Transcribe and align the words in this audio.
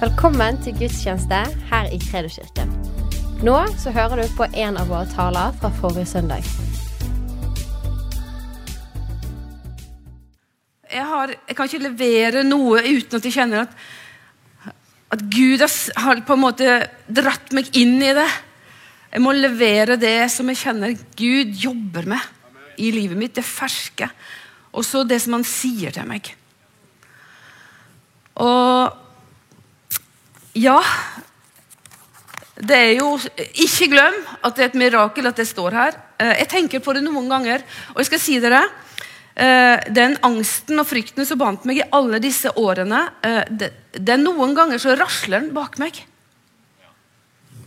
Velkommen 0.00 0.56
til 0.64 0.72
gudstjeneste 0.78 1.38
her 1.68 1.88
i 1.92 1.98
Kredoskirken. 2.00 2.70
Nå 3.44 3.56
så 3.76 3.90
hører 3.92 4.22
du 4.22 4.30
på 4.32 4.46
en 4.48 4.78
av 4.80 4.88
våre 4.88 5.04
taler 5.12 5.52
fra 5.60 5.68
forrige 5.76 6.08
søndag. 6.08 6.46
Jeg, 10.88 11.04
har, 11.04 11.34
jeg 11.34 11.58
kan 11.58 11.68
ikke 11.68 11.82
levere 11.84 12.44
noe 12.48 12.80
uten 12.80 13.18
at 13.18 13.28
jeg 13.28 13.34
kjenner 13.34 13.66
at, 13.66 13.74
at 15.18 15.26
Gud 15.36 15.66
har, 15.66 16.24
på 16.24 16.38
en 16.38 16.42
måte 16.46 16.78
dratt 17.04 17.52
meg 17.52 17.68
inn 17.76 17.98
i 18.00 18.16
det. 18.16 18.26
Jeg 19.10 19.26
må 19.26 19.36
levere 19.36 20.00
det 20.00 20.30
som 20.32 20.48
jeg 20.48 20.62
kjenner 20.62 20.96
Gud 21.12 21.52
jobber 21.60 22.08
med 22.14 22.80
i 22.80 22.88
livet 22.96 23.20
mitt. 23.20 23.36
Det 23.36 23.44
ferske. 23.44 24.08
Og 24.72 24.80
så 24.80 25.04
det 25.04 25.20
som 25.20 25.36
han 25.36 25.44
sier 25.44 25.92
til 25.92 26.08
meg. 26.08 26.32
Og 28.40 28.96
ja 30.58 30.80
Det 32.58 32.76
er 32.76 32.92
jo 32.98 33.14
Ikke 33.62 33.90
glem 33.92 34.16
at 34.42 34.56
det 34.56 34.64
er 34.64 34.70
et 34.70 34.78
mirakel 34.78 35.28
at 35.30 35.38
det 35.38 35.46
står 35.48 35.76
her. 35.76 35.98
Eh, 36.20 36.34
jeg 36.42 36.50
tenker 36.50 36.82
på 36.84 36.94
det 36.96 37.04
noen 37.04 37.28
ganger, 37.30 37.62
og 37.94 38.00
jeg 38.00 38.10
skal 38.10 38.22
si 38.22 38.38
dere 38.42 38.62
eh, 39.34 39.80
Den 39.94 40.16
angsten 40.26 40.80
og 40.80 40.88
frykten 40.88 41.26
som 41.28 41.40
bandt 41.40 41.66
meg 41.68 41.80
i 41.80 41.88
alle 41.96 42.20
disse 42.22 42.52
årene, 42.60 43.02
eh, 43.24 43.44
det, 43.48 43.70
det 43.96 44.16
er 44.16 44.22
noen 44.22 44.56
ganger 44.56 44.82
så 44.82 44.96
rasler 44.98 45.40
den 45.40 45.54
bak 45.56 45.78
meg. 45.80 46.02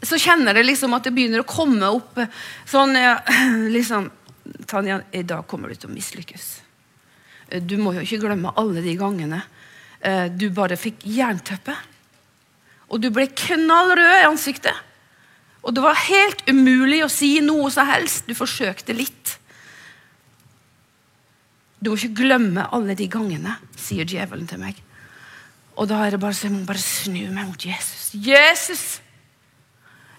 Så 0.04 0.20
kjenner 0.20 0.58
jeg 0.60 0.68
liksom 0.68 0.94
at 0.98 1.08
det 1.08 1.14
begynner 1.16 1.46
å 1.46 1.48
komme 1.48 1.88
opp 1.88 2.20
sånn 2.68 2.98
liksom, 3.78 4.12
Tanja, 4.68 5.00
i 5.16 5.24
dag 5.24 5.48
kommer 5.48 5.72
du 5.72 5.80
til 5.80 5.90
å 5.90 5.96
mislykkes. 5.96 6.50
Du 7.64 7.78
må 7.80 7.94
jo 7.96 8.04
ikke 8.04 8.20
glemme 8.26 8.52
alle 8.60 8.84
de 8.84 8.98
gangene 9.00 9.40
du 10.36 10.50
bare 10.52 10.76
fikk 10.76 11.06
jernteppe. 11.08 11.78
Og 12.92 13.02
du 13.02 13.10
ble 13.14 13.28
knallrød 13.30 14.20
i 14.22 14.28
ansiktet. 14.28 14.76
Og 15.64 15.76
det 15.76 15.84
var 15.84 16.00
helt 16.10 16.44
umulig 16.50 17.04
å 17.06 17.12
si 17.12 17.38
noe 17.44 17.70
som 17.72 17.88
helst. 17.88 18.28
Du 18.28 18.36
forsøkte 18.36 18.96
litt. 18.96 19.38
Du 21.80 21.92
må 21.92 22.00
ikke 22.00 22.24
glemme 22.24 22.68
alle 22.72 22.96
de 22.96 23.08
gangene, 23.12 23.58
sier 23.80 24.08
djevelen 24.08 24.48
til 24.48 24.62
meg. 24.62 24.78
Og 25.76 25.88
da 25.90 26.04
er 26.06 26.14
det 26.14 26.22
bare 26.22 26.36
så 26.38 26.48
jeg 26.48 26.56
må 26.56 26.68
bare 26.68 26.84
snu 26.84 27.24
meg 27.34 27.48
mot 27.48 27.66
Jesus. 27.66 28.12
Jesus! 28.14 28.84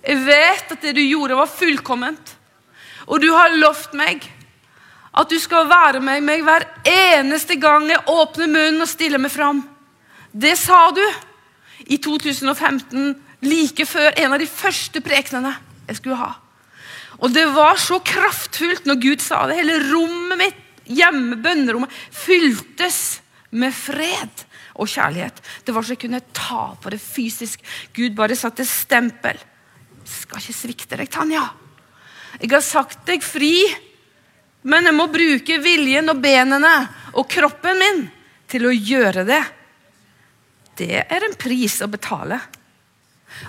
Jeg 0.04 0.20
vet 0.26 0.72
at 0.74 0.82
det 0.84 0.92
du 0.98 1.00
gjorde, 1.00 1.38
var 1.38 1.48
fullkomment. 1.48 2.34
Og 3.08 3.20
du 3.22 3.30
har 3.32 3.54
lovt 3.56 3.94
meg 3.96 4.24
at 5.14 5.30
du 5.30 5.38
skal 5.38 5.68
være 5.70 6.00
med 6.02 6.24
meg 6.26 6.42
hver 6.44 6.66
eneste 6.90 7.56
gang 7.60 7.86
jeg 7.88 8.02
åpner 8.10 8.50
munnen 8.50 8.82
og 8.82 8.90
stiller 8.90 9.22
meg 9.22 9.32
fram. 9.32 9.62
Det 10.32 10.56
sa 10.58 10.88
du 10.92 11.04
i 11.86 11.98
2015, 11.98 13.14
like 13.44 13.86
før 13.88 14.14
en 14.16 14.34
av 14.34 14.40
de 14.40 14.48
første 14.48 15.02
prekenene 15.04 15.52
jeg 15.88 16.00
skulle 16.00 16.18
ha. 16.20 16.32
Og 17.22 17.32
det 17.34 17.44
var 17.54 17.78
så 17.80 18.00
kraftfullt 18.04 18.88
når 18.88 19.00
Gud 19.02 19.22
sa 19.22 19.44
det. 19.48 19.60
Hele 19.60 19.78
rommet 19.86 20.40
mitt, 20.40 20.62
hjemme, 20.90 21.38
bønnerommet, 21.42 21.92
fyltes 22.10 23.20
med 23.54 23.74
fred 23.74 24.44
og 24.74 24.90
kjærlighet. 24.90 25.38
Det 25.64 25.74
var 25.74 25.86
så 25.86 25.94
jeg 25.94 26.02
kunne 26.04 26.22
ta 26.34 26.72
på 26.80 26.90
det 26.92 27.00
fysisk. 27.02 27.62
Gud 27.94 28.16
bare 28.18 28.36
satte 28.38 28.66
stempel. 28.66 29.38
Skal 30.04 30.42
ikke 30.42 30.56
svikte 30.56 30.98
deg, 30.98 31.10
Tanja. 31.12 31.44
Jeg 32.40 32.50
har 32.50 32.64
sagt 32.66 33.04
deg 33.06 33.22
fri, 33.22 33.54
men 34.66 34.88
jeg 34.88 34.96
må 34.96 35.06
bruke 35.12 35.60
viljen 35.62 36.10
og 36.10 36.18
benene 36.24 36.72
og 37.14 37.28
kroppen 37.30 37.78
min 37.78 38.02
til 38.50 38.66
å 38.66 38.74
gjøre 38.74 39.22
det 39.28 39.42
det 40.78 41.04
er 41.04 41.26
en 41.26 41.36
pris 41.38 41.80
å 41.84 41.90
betale. 41.90 42.40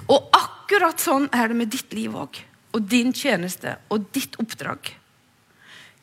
Og 0.09 0.29
akkurat 0.35 1.01
sånn 1.01 1.27
er 1.33 1.49
det 1.49 1.57
med 1.57 1.71
ditt 1.73 1.93
liv 1.95 2.13
òg. 2.17 2.39
Og 2.75 2.87
din 2.91 3.13
tjeneste 3.15 3.77
og 3.93 4.07
ditt 4.15 4.37
oppdrag. 4.41 4.91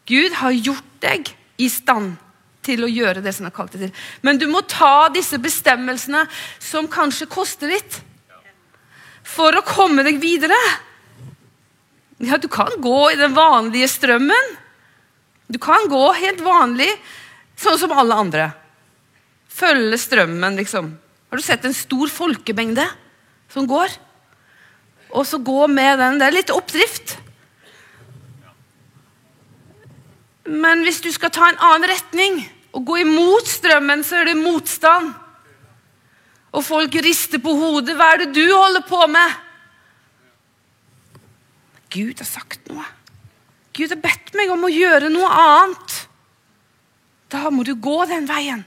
Gud 0.09 0.39
har 0.41 0.55
gjort 0.57 0.95
deg 1.03 1.33
i 1.63 1.69
stand 1.71 2.17
til 2.63 2.85
å 2.85 2.91
gjøre 2.91 3.23
det 3.23 3.33
som 3.35 3.45
han 3.45 3.53
har 3.53 3.57
kalt 3.57 3.75
deg 3.75 3.87
til. 3.87 4.07
Men 4.23 4.39
du 4.39 4.47
må 4.51 4.63
ta 4.71 5.11
disse 5.15 5.39
bestemmelsene 5.43 6.25
som 6.63 6.91
kanskje 6.91 7.31
koster 7.31 7.71
litt, 7.71 8.01
for 9.23 9.55
å 9.55 9.67
komme 9.67 10.03
deg 10.07 10.19
videre. 10.23 10.59
Ja, 12.23 12.39
du 12.39 12.49
kan 12.51 12.75
gå 12.83 13.13
i 13.13 13.19
den 13.19 13.35
vanlige 13.35 13.89
strømmen. 13.91 14.51
Du 15.51 15.59
kan 15.63 15.87
gå 15.91 16.03
helt 16.19 16.43
vanlig, 16.43 16.91
sånn 17.59 17.79
som 17.79 17.95
alle 17.95 18.19
andre. 18.19 18.49
Følge 19.53 19.99
strømmen, 20.01 20.59
liksom. 20.59 20.93
Har 21.33 21.41
du 21.41 21.43
sett 21.47 21.63
en 21.65 21.73
stor 21.73 22.11
folkemengde 22.13 22.85
som 23.49 23.65
går? 23.65 23.89
Og 25.17 25.25
så 25.25 25.39
gå 25.41 25.65
med 25.65 25.97
den. 25.97 26.19
Det 26.21 26.27
er 26.27 26.35
litt 26.35 26.51
oppdrift. 26.53 27.15
Men 30.45 30.83
hvis 30.85 31.01
du 31.01 31.09
skal 31.15 31.33
ta 31.33 31.47
en 31.49 31.63
annen 31.65 31.89
retning 31.89 32.37
og 32.77 32.85
gå 32.85 32.99
imot 33.01 33.49
strømmen, 33.49 34.05
så 34.05 34.19
er 34.21 34.29
det 34.29 34.43
motstand. 34.43 35.15
Og 36.53 36.67
folk 36.67 36.99
rister 37.01 37.41
på 37.41 37.55
hodet. 37.57 37.95
Hva 37.97 38.11
er 38.13 38.27
det 38.27 38.35
du 38.37 38.45
holder 38.53 38.85
på 38.85 39.01
med? 39.09 39.39
Gud 41.97 42.21
har 42.21 42.29
sagt 42.29 42.69
noe. 42.69 42.85
Gud 43.73 43.89
har 43.89 44.03
bedt 44.05 44.35
meg 44.37 44.53
om 44.53 44.69
å 44.69 44.73
gjøre 44.73 45.09
noe 45.09 45.33
annet. 45.33 45.97
Da 47.33 47.49
må 47.49 47.65
du 47.65 47.73
gå 47.73 48.03
den 48.13 48.29
veien. 48.29 48.67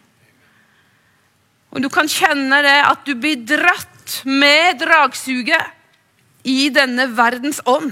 Og 1.76 1.84
du 1.84 1.90
kan 1.92 2.08
kjenne 2.08 2.62
det 2.64 2.78
at 2.88 3.04
du 3.04 3.18
blir 3.20 3.42
dratt 3.44 4.22
med 4.24 4.80
dragsuget 4.80 6.48
i 6.48 6.70
denne 6.72 7.10
verdens 7.18 7.60
ånd. 7.68 7.92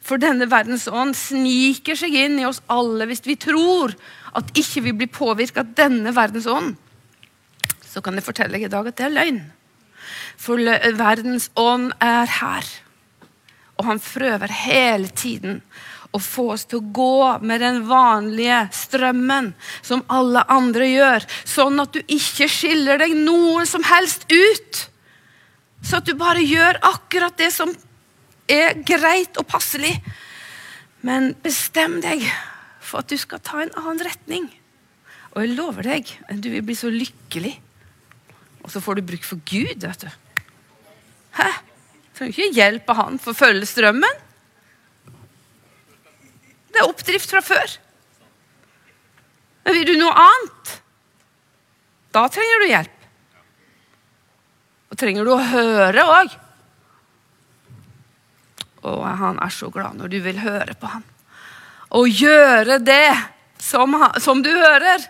For 0.00 0.16
denne 0.22 0.46
verdens 0.48 0.86
ånd 0.88 1.12
sniker 1.18 1.98
seg 1.98 2.14
inn 2.16 2.38
i 2.40 2.46
oss 2.48 2.62
alle 2.72 3.04
hvis 3.10 3.26
vi 3.26 3.36
tror 3.36 3.92
at 4.38 4.52
ikke 4.56 4.86
vi 4.86 4.94
blir 5.02 5.12
påvirka 5.12 5.66
av 5.66 5.74
denne 5.76 6.14
verdens 6.16 6.48
ånd. 6.48 6.76
Så 7.84 8.00
kan 8.04 8.16
jeg 8.16 8.24
fortelle 8.24 8.56
deg 8.56 8.68
i 8.68 8.72
dag 8.72 8.88
at 8.88 8.96
det 8.96 9.04
er 9.04 9.16
løgn. 9.16 9.42
For 10.40 10.62
verdens 10.96 11.50
ånd 11.58 11.90
er 12.00 12.30
her. 12.38 12.72
Og 13.76 13.84
han 13.90 14.00
prøver 14.00 14.54
hele 14.64 15.12
tiden 15.12 15.60
og 16.16 16.22
få 16.24 16.46
oss 16.54 16.64
til 16.68 16.80
å 16.80 16.92
gå 16.94 17.38
med 17.44 17.60
den 17.60 17.82
vanlige 17.88 18.62
strømmen 18.74 19.50
som 19.84 20.04
alle 20.12 20.44
andre 20.50 20.88
gjør, 20.88 21.26
sånn 21.44 21.82
at 21.82 21.92
du 21.94 22.00
ikke 22.00 22.48
skiller 22.50 23.00
deg 23.02 23.14
noe 23.18 23.66
som 23.68 23.84
helst 23.86 24.24
ut. 24.32 24.80
Så 25.84 26.00
at 26.00 26.08
du 26.08 26.16
bare 26.18 26.42
gjør 26.42 26.80
akkurat 26.88 27.36
det 27.38 27.50
som 27.54 27.74
er 28.50 28.80
greit 28.88 29.36
og 29.38 29.46
passelig. 29.50 29.92
Men 31.04 31.34
bestem 31.44 32.00
deg 32.02 32.24
for 32.80 33.02
at 33.02 33.12
du 33.12 33.18
skal 33.20 33.42
ta 33.44 33.60
en 33.62 33.74
annen 33.76 34.02
retning. 34.08 34.48
Og 35.34 35.44
jeg 35.44 35.54
lover 35.58 35.86
deg, 35.86 36.08
du 36.40 36.48
vil 36.50 36.64
bli 36.66 36.74
så 36.74 36.90
lykkelig. 36.90 37.52
Og 38.64 38.72
så 38.72 38.80
får 38.82 38.98
du 38.98 39.08
bruk 39.12 39.26
for 39.28 39.40
Gud, 39.46 39.84
vet 39.84 40.06
du. 40.06 40.08
Hæ? 41.38 41.50
Trenger 42.16 42.34
ikke 42.34 42.56
hjelp 42.56 42.88
av 42.90 42.98
han 42.98 43.20
for 43.22 43.36
å 43.36 43.38
følge 43.38 43.68
strømmen. 43.68 44.24
Det 46.72 46.80
er 46.80 46.88
oppdrift 46.88 47.30
fra 47.30 47.42
før. 47.44 47.78
Men 49.64 49.76
vil 49.76 49.88
du 49.90 49.96
noe 50.00 50.14
annet, 50.16 50.74
da 52.16 52.24
trenger 52.32 52.62
du 52.62 52.68
hjelp. 52.70 52.94
Og 54.88 55.00
trenger 55.00 55.26
du 55.26 55.34
å 55.34 55.42
høre 55.50 56.04
òg. 56.08 56.36
Og 58.88 59.04
han 59.20 59.40
er 59.44 59.52
så 59.52 59.68
glad 59.72 59.98
når 59.98 60.12
du 60.12 60.18
vil 60.24 60.40
høre 60.40 60.76
på 60.78 60.88
han. 60.88 61.04
Og 61.98 62.08
gjøre 62.08 62.78
det 62.84 63.12
som, 63.60 63.96
som 64.22 64.40
du 64.44 64.50
hører. 64.52 65.04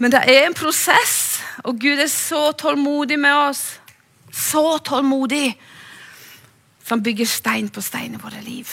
Men 0.00 0.14
det 0.14 0.22
er 0.32 0.46
en 0.46 0.56
prosess, 0.56 1.42
og 1.62 1.78
Gud 1.78 2.00
er 2.00 2.08
så 2.10 2.50
tålmodig 2.58 3.18
med 3.20 3.36
oss. 3.36 3.64
Så 4.32 4.78
tålmodig. 4.86 5.52
Han 6.90 7.02
bygger 7.06 7.28
stein 7.28 7.68
på 7.70 7.82
stein 7.84 8.16
i 8.16 8.22
våre 8.22 8.40
liv. 8.42 8.70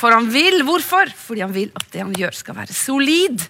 For 0.00 0.16
han 0.16 0.28
vil. 0.32 0.62
Hvorfor? 0.64 1.12
Fordi 1.16 1.44
han 1.44 1.54
vil 1.54 1.72
at 1.76 1.88
det 1.92 2.04
han 2.04 2.14
gjør, 2.16 2.36
skal 2.36 2.56
være 2.56 2.76
solid. 2.76 3.46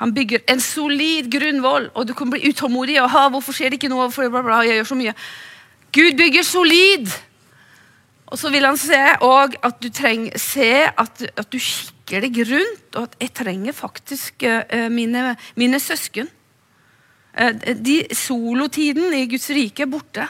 Han 0.00 0.12
bygger 0.16 0.44
en 0.52 0.60
solid 0.60 1.28
grunnvoll, 1.32 1.90
og 1.96 2.08
du 2.08 2.12
kan 2.16 2.30
bli 2.30 2.48
utålmodig. 2.50 3.00
og 3.02 3.10
ha, 3.10 3.28
'Hvorfor 3.28 3.52
skjer 3.52 3.70
det 3.70 3.80
ikke 3.80 3.88
noe?' 3.88 4.10
Bla, 4.12 4.28
bla, 4.28 4.42
bla, 4.42 4.60
jeg 4.64 4.76
gjør 4.80 4.88
så 4.92 4.94
mye. 4.94 5.14
Gud 5.92 6.16
bygger 6.16 6.42
solid. 6.42 7.08
Og 8.26 8.38
så 8.38 8.50
vil 8.50 8.66
han 8.66 8.76
se, 8.76 8.98
at 9.62 9.82
du 9.82 9.88
trenger, 9.88 10.38
se 10.38 10.70
at, 10.84 11.22
at, 11.22 11.52
du 11.52 11.58
kikker 11.58 12.20
deg 12.26 12.40
rundt, 12.50 12.96
og 12.96 13.02
at 13.02 13.14
jeg 13.20 13.32
trenger 13.38 13.72
faktisk 13.72 14.42
uh, 14.42 14.88
mine, 14.90 15.36
mine, 15.54 15.80
søsken. 15.80 16.28
Uh, 17.40 17.52
de, 17.78 18.02
solotiden 18.12 19.14
i 19.14 19.28
Guds 19.30 19.48
rike 19.50 19.86
er 19.86 19.86
borte. 19.86 20.26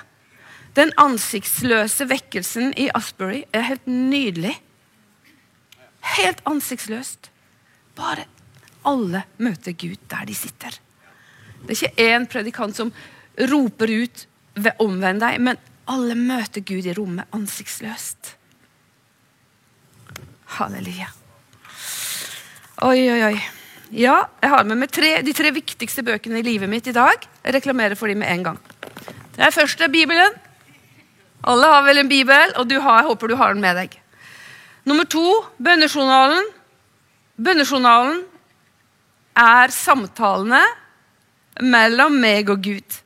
Den 0.77 0.93
ansiktsløse 1.01 2.05
vekkelsen 2.11 2.75
i 2.77 2.91
Asbury 2.95 3.45
er 3.57 3.65
helt 3.71 3.87
nydelig. 3.89 4.55
Helt 6.17 6.43
ansiktsløst. 6.47 7.31
Bare 7.97 8.27
alle 8.87 9.25
møter 9.41 9.73
Gud 9.73 9.99
der 10.11 10.29
de 10.29 10.37
sitter. 10.37 10.77
Det 11.65 11.73
er 11.73 11.89
ikke 11.89 12.07
én 12.13 12.29
predikant 12.31 12.77
som 12.77 12.93
roper 13.51 13.91
ut 13.91 14.27
omvend 14.81 15.21
deg, 15.25 15.41
men 15.41 15.59
alle 15.89 16.15
møter 16.19 16.65
Gud 16.67 16.87
i 16.87 16.95
rommet 16.97 17.29
ansiktsløst. 17.37 18.35
Halleluja. 20.57 21.09
Oi, 22.87 23.01
oi, 23.11 23.21
oi. 23.33 23.37
Ja, 23.97 24.17
jeg 24.43 24.51
har 24.51 24.65
med 24.67 24.81
meg 24.81 24.91
tre, 24.93 25.21
de 25.25 25.33
tre 25.37 25.53
viktigste 25.55 26.05
bøkene 26.07 26.41
i 26.41 26.47
livet 26.47 26.71
mitt 26.71 26.89
i 26.91 26.95
dag. 26.97 27.23
Jeg 27.45 27.55
reklamerer 27.57 27.97
for 27.99 28.11
dem 28.11 28.21
med 28.21 28.33
en 28.33 28.51
gang. 28.51 28.59
Det 29.37 29.45
er 29.47 29.55
første 29.55 29.89
Bibelen. 29.93 30.35
Alle 31.45 31.69
har 31.71 31.85
vel 31.87 32.01
en 32.03 32.11
bibel, 32.11 32.55
og 32.57 32.69
du 32.71 32.79
har, 32.81 33.03
jeg 33.03 33.11
håper 33.11 33.29
du 33.29 33.37
har 33.37 33.55
den 33.55 33.63
med 33.65 33.77
deg. 33.79 33.99
Nummer 34.87 35.05
to 35.11 35.27
bønnejournalen. 35.59 36.47
Bønnejournalen 37.37 38.23
er 39.37 39.75
samtalene 39.75 40.63
mellom 41.61 42.17
meg 42.23 42.51
og 42.53 42.63
Gud. 42.65 43.01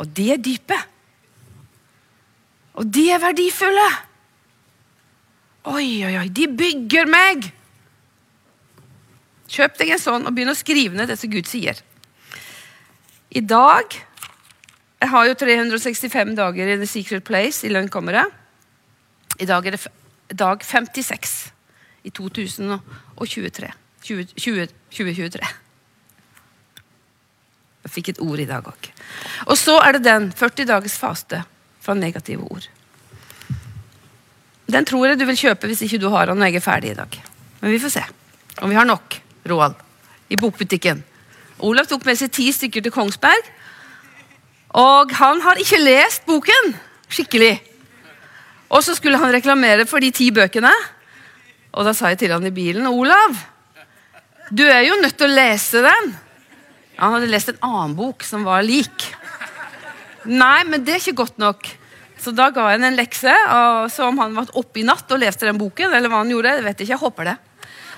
Og 0.00 0.08
de 0.16 0.30
er 0.32 0.40
dype. 0.40 0.78
Og 2.80 2.88
de 2.88 3.10
er 3.12 3.20
verdifulle. 3.20 3.88
Oi, 5.68 5.88
oi, 6.06 6.14
oi. 6.22 6.28
De 6.32 6.46
bygger 6.48 7.10
meg. 7.10 7.50
Kjøp 9.50 9.76
deg 9.80 9.92
en 9.92 10.00
sånn 10.00 10.28
og 10.28 10.32
begynn 10.32 10.52
å 10.52 10.56
skrive 10.56 10.96
ned 10.96 11.10
det 11.10 11.18
som 11.20 11.32
Gud 11.32 11.48
sier. 11.50 11.82
I 13.30 13.42
dag 13.44 13.98
Jeg 15.00 15.08
har 15.08 15.26
jo 15.30 15.36
365 15.40 16.34
dager 16.36 16.74
i 16.74 16.76
The 16.76 16.86
Secret 16.88 17.24
Place 17.24 17.64
i 17.66 17.72
lønnkammeret. 17.72 18.28
I 19.40 19.48
dag 19.48 19.66
er 19.66 19.76
det 19.76 19.86
dag 20.36 20.60
56 20.64 21.52
i 22.04 22.10
2023. 22.10 23.70
20, 24.04 24.26
20, 24.36 24.66
2023. 24.92 25.48
Jeg 27.80 27.92
fikk 27.94 28.12
et 28.12 28.20
ord 28.20 28.42
i 28.42 28.48
dag 28.48 28.66
òg. 28.68 28.90
Og 29.48 29.56
så 29.56 29.78
er 29.80 29.96
det 29.96 30.04
den 30.04 30.28
40 30.36 30.68
dagers 30.68 30.98
faste 31.00 31.42
fra 31.80 31.96
negative 31.96 32.44
ord. 32.52 32.68
Den 34.70 34.86
tror 34.86 35.08
jeg 35.08 35.18
du 35.18 35.24
vil 35.26 35.38
kjøpe 35.38 35.70
hvis 35.70 35.82
ikke 35.86 35.98
du 36.02 36.10
har 36.12 36.28
den 36.28 36.38
når 36.38 36.52
jeg 36.52 36.60
er 36.60 36.66
ferdig 36.66 36.92
i 36.92 36.98
dag. 36.98 37.16
Men 37.62 37.72
vi 37.72 37.80
får 37.80 37.96
se 37.96 38.04
om 38.60 38.68
vi 38.68 38.76
har 38.76 38.84
nok, 38.84 39.16
Roald, 39.48 39.74
i 40.28 40.36
bokbutikken. 40.36 41.00
Olav 41.64 41.88
tok 41.88 42.04
med 42.04 42.18
seg 42.20 42.32
ti 42.32 42.50
stykker 42.52 42.84
til 42.84 42.92
Kongsberg. 42.92 43.48
Og 44.78 45.12
han 45.18 45.40
har 45.42 45.58
ikke 45.58 45.80
lest 45.82 46.26
boken 46.28 46.74
skikkelig. 47.10 47.56
Og 48.70 48.84
så 48.86 48.94
skulle 48.94 49.18
han 49.18 49.32
reklamere 49.34 49.86
for 49.90 50.02
de 50.02 50.12
ti 50.14 50.30
bøkene. 50.34 50.70
Og 51.74 51.86
da 51.86 51.94
sa 51.94 52.12
jeg 52.12 52.20
til 52.22 52.34
han 52.34 52.46
i 52.46 52.54
bilen 52.54 52.86
Olav, 52.90 53.34
du 54.50 54.62
er 54.66 54.84
jo 54.86 54.98
nødt 54.98 55.16
til 55.18 55.30
å 55.30 55.34
lese 55.34 55.82
den. 55.82 56.14
Han 57.00 57.16
hadde 57.16 57.30
lest 57.30 57.52
en 57.52 57.60
annen 57.66 57.96
bok 57.98 58.24
som 58.26 58.46
var 58.46 58.62
lik. 58.66 59.06
Nei, 60.26 60.62
men 60.68 60.82
det 60.84 60.94
er 60.94 61.02
ikke 61.02 61.22
godt 61.22 61.38
nok. 61.40 61.66
Så 62.20 62.34
da 62.36 62.50
ga 62.52 62.66
jeg 62.68 62.80
ham 62.80 62.88
en 62.90 62.98
lekse. 62.98 63.32
og 63.32 63.90
Så 63.90 64.06
om 64.06 64.18
han 64.20 64.34
var 64.36 64.50
oppe 64.58 64.82
i 64.82 64.86
natt 64.86 65.10
og 65.10 65.22
leste 65.22 65.48
den 65.48 65.58
boken, 65.58 65.94
eller 65.96 66.12
hva 66.12 66.20
han 66.20 66.30
gjorde, 66.30 66.58
jeg 66.58 66.66
vet 66.66 66.82
ikke, 66.82 66.92
jeg 66.92 67.04
håper 67.04 67.30
det. 67.30 67.36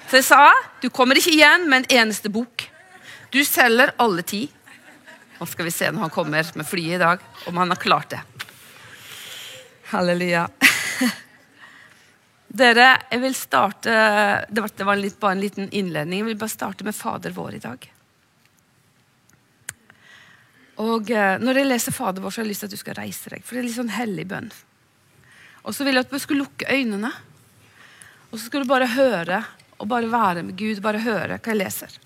Så 0.09 0.21
jeg 0.21 0.29
sa 0.29 0.43
du 0.83 0.91
kommer 0.93 1.19
ikke 1.19 1.33
igjen 1.35 1.67
med 1.69 1.83
en 1.83 2.03
eneste 2.03 2.31
bok. 2.33 2.69
Du 3.33 3.41
selger 3.49 3.95
alle 4.03 4.25
ti. 4.29 4.45
Nå 5.43 5.47
skal 5.47 5.67
vi 5.67 5.71
se 5.75 5.89
når 5.91 6.05
han 6.05 6.11
kommer 6.15 6.51
med 6.55 6.67
flyet 6.67 6.95
i 6.95 6.99
dag, 7.03 7.23
om 7.51 7.57
han 7.59 7.73
har 7.75 7.79
klart 7.83 8.13
det. 8.13 8.21
Halleluja. 9.91 10.45
Dere, 12.63 12.85
jeg 13.11 13.21
vil 13.25 13.35
starte 13.35 13.97
Det 14.47 14.63
var, 14.87 15.01
litt, 15.01 15.17
bare 15.19 15.35
en 15.35 15.43
liten 15.43 15.67
innledning. 15.75 16.21
Jeg 16.21 16.29
vil 16.29 16.39
bare 16.45 16.53
starte 16.53 16.87
med 16.87 16.95
Fader 16.95 17.35
vår 17.35 17.57
i 17.59 17.61
dag. 17.65 17.89
Og 20.87 21.11
eh, 21.11 21.35
Når 21.43 21.59
jeg 21.59 21.71
leser 21.73 21.99
Fader 21.99 22.23
vår, 22.23 22.31
så 22.31 22.45
har 22.45 22.47
jeg 22.47 22.53
lyst 22.53 22.67
til 22.69 22.71
at 22.71 22.79
du 22.79 22.83
skal 22.85 22.99
reise 23.01 23.35
deg. 23.35 23.43
For 23.43 23.59
det 23.59 23.65
er 23.65 23.67
litt 23.67 23.81
sånn 23.81 23.93
hellig 23.97 24.29
bønn. 24.31 24.49
Og 25.67 25.75
så 25.75 25.83
vil 25.83 25.99
jeg 25.99 26.07
at 26.07 26.15
du 26.15 26.23
skal 26.23 26.43
lukke 26.45 26.71
øynene. 26.71 27.11
Og 28.31 28.39
så 28.39 28.47
skal 28.47 28.63
du 28.63 28.71
bare 28.77 28.93
høre 28.95 29.43
og 29.83 29.91
bare 29.91 30.15
være 30.15 30.47
med 30.47 30.55
Gud. 30.55 30.87
Bare 30.87 31.03
høre 31.03 31.43
hva 31.43 31.51
jeg 31.51 31.65
leser. 31.65 32.02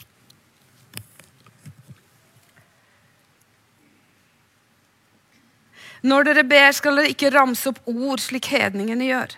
Når 6.07 6.29
dere 6.29 6.45
ber, 6.47 6.71
skal 6.77 7.01
dere 7.01 7.11
ikke 7.11 7.33
ramse 7.35 7.71
opp 7.73 7.81
ord 7.91 8.23
slik 8.23 8.51
hedningene 8.53 9.09
gjør. 9.09 9.35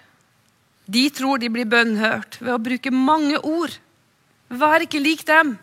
De 0.88 1.04
tror 1.12 1.40
de 1.40 1.50
blir 1.52 1.68
bønnhørt 1.68 2.38
ved 2.40 2.52
å 2.54 2.60
bruke 2.60 2.92
mange 2.92 3.40
ord. 3.40 3.74
Vær 4.48 4.84
ikke 4.84 5.00
lik 5.00 5.24
dem. 5.28 5.56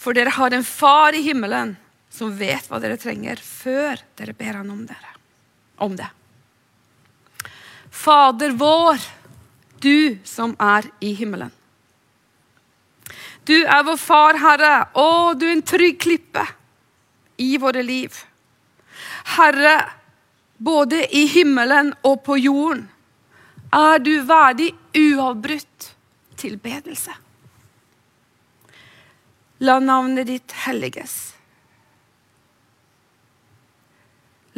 For 0.00 0.16
dere 0.16 0.32
har 0.36 0.54
en 0.54 0.64
far 0.64 1.16
i 1.16 1.24
himmelen 1.24 1.74
som 2.12 2.32
vet 2.36 2.68
hva 2.68 2.80
dere 2.82 2.98
trenger, 3.00 3.40
før 3.40 4.00
dere 4.18 4.34
ber 4.36 4.60
han 4.60 4.70
om, 4.72 4.84
dere, 4.88 5.12
om 5.84 5.96
det. 5.96 6.08
Fader 7.90 8.54
vår, 8.58 9.00
du 9.80 10.18
som 10.26 10.54
er 10.60 10.88
i 11.04 11.12
himmelen. 11.18 11.52
Du 13.48 13.56
er 13.56 13.84
vår 13.84 13.96
far, 14.00 14.36
Herre, 14.40 14.72
og 15.00 15.38
du 15.40 15.46
er 15.48 15.54
en 15.56 15.64
trygg 15.64 16.00
klippe 16.00 16.44
i 17.40 17.54
våre 17.60 17.84
liv. 17.84 18.16
Herre, 19.36 19.76
både 20.56 21.04
i 21.16 21.26
himmelen 21.30 21.92
og 22.02 22.22
på 22.26 22.38
jorden 22.40 22.86
er 23.74 24.00
du 24.00 24.14
verdig 24.26 24.72
uavbrutt 24.96 25.90
tilbedelse. 26.38 27.12
La 29.66 29.78
navnet 29.82 30.28
ditt 30.28 30.54
helliges. 30.64 31.16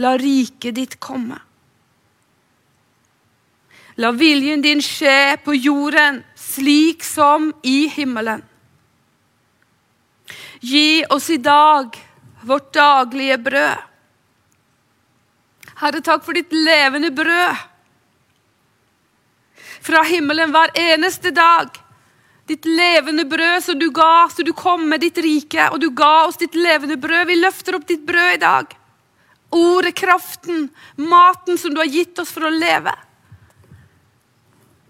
La 0.01 0.15
riket 0.21 0.77
ditt 0.77 0.99
komme. 1.01 1.41
La 4.01 4.13
viljen 4.17 4.63
din 4.65 4.81
skje 4.85 5.37
på 5.45 5.57
jorden 5.57 6.23
slik 6.39 7.05
som 7.05 7.51
i 7.67 7.89
himmelen. 7.93 8.45
Gi 10.61 11.05
oss 11.11 11.31
i 11.33 11.41
dag 11.43 11.97
vårt 12.45 12.73
daglige 12.77 13.39
brød. 13.39 13.90
Herre, 15.81 16.03
takk 16.05 16.25
for 16.27 16.37
ditt 16.37 16.53
levende 16.53 17.09
brød. 17.17 17.61
Fra 19.81 20.03
himmelen 20.05 20.53
hver 20.53 20.75
eneste 20.77 21.33
dag. 21.33 21.73
Ditt 22.51 22.67
levende 22.69 23.25
brød 23.25 23.63
som 23.65 23.79
du 23.79 23.87
ga, 23.95 24.27
så 24.29 24.45
du 24.45 24.53
kom 24.57 24.89
med 24.91 25.01
ditt 25.01 25.19
rike, 25.23 25.71
og 25.71 25.81
du 25.81 25.89
ga 25.97 26.27
oss 26.27 26.37
ditt 26.41 26.59
levende 26.59 26.99
brød. 27.01 27.29
Vi 27.31 27.39
løfter 27.39 27.79
opp 27.79 27.87
ditt 27.89 28.03
brød 28.07 28.35
i 28.35 28.43
dag. 28.43 28.75
Ordet, 29.57 29.95
kraften, 29.97 30.69
maten 30.97 31.59
som 31.59 31.73
du 31.75 31.81
har 31.81 31.89
gitt 31.89 32.19
oss 32.21 32.35
for 32.35 32.45
å 32.47 32.53
leve. 32.53 32.93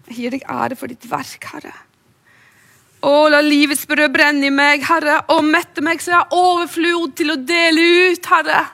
Jeg 0.09 0.17
gir 0.17 0.35
deg 0.35 0.43
ære 0.49 0.75
for 0.75 0.91
ditt 0.91 1.07
verk, 1.07 1.47
Herre. 1.53 1.71
Å, 3.01 3.13
la 3.31 3.39
livets 3.45 3.87
brød 3.89 4.11
brenne 4.13 4.49
i 4.49 4.53
meg, 4.53 4.83
Herre, 4.85 5.21
og 5.31 5.47
mette 5.47 5.81
meg 5.85 6.03
så 6.03 6.11
jeg 6.11 6.19
har 6.19 6.35
overflod 6.35 7.15
til 7.17 7.31
å 7.33 7.39
dele 7.39 7.87
ut, 8.11 8.27
Herre. 8.33 8.65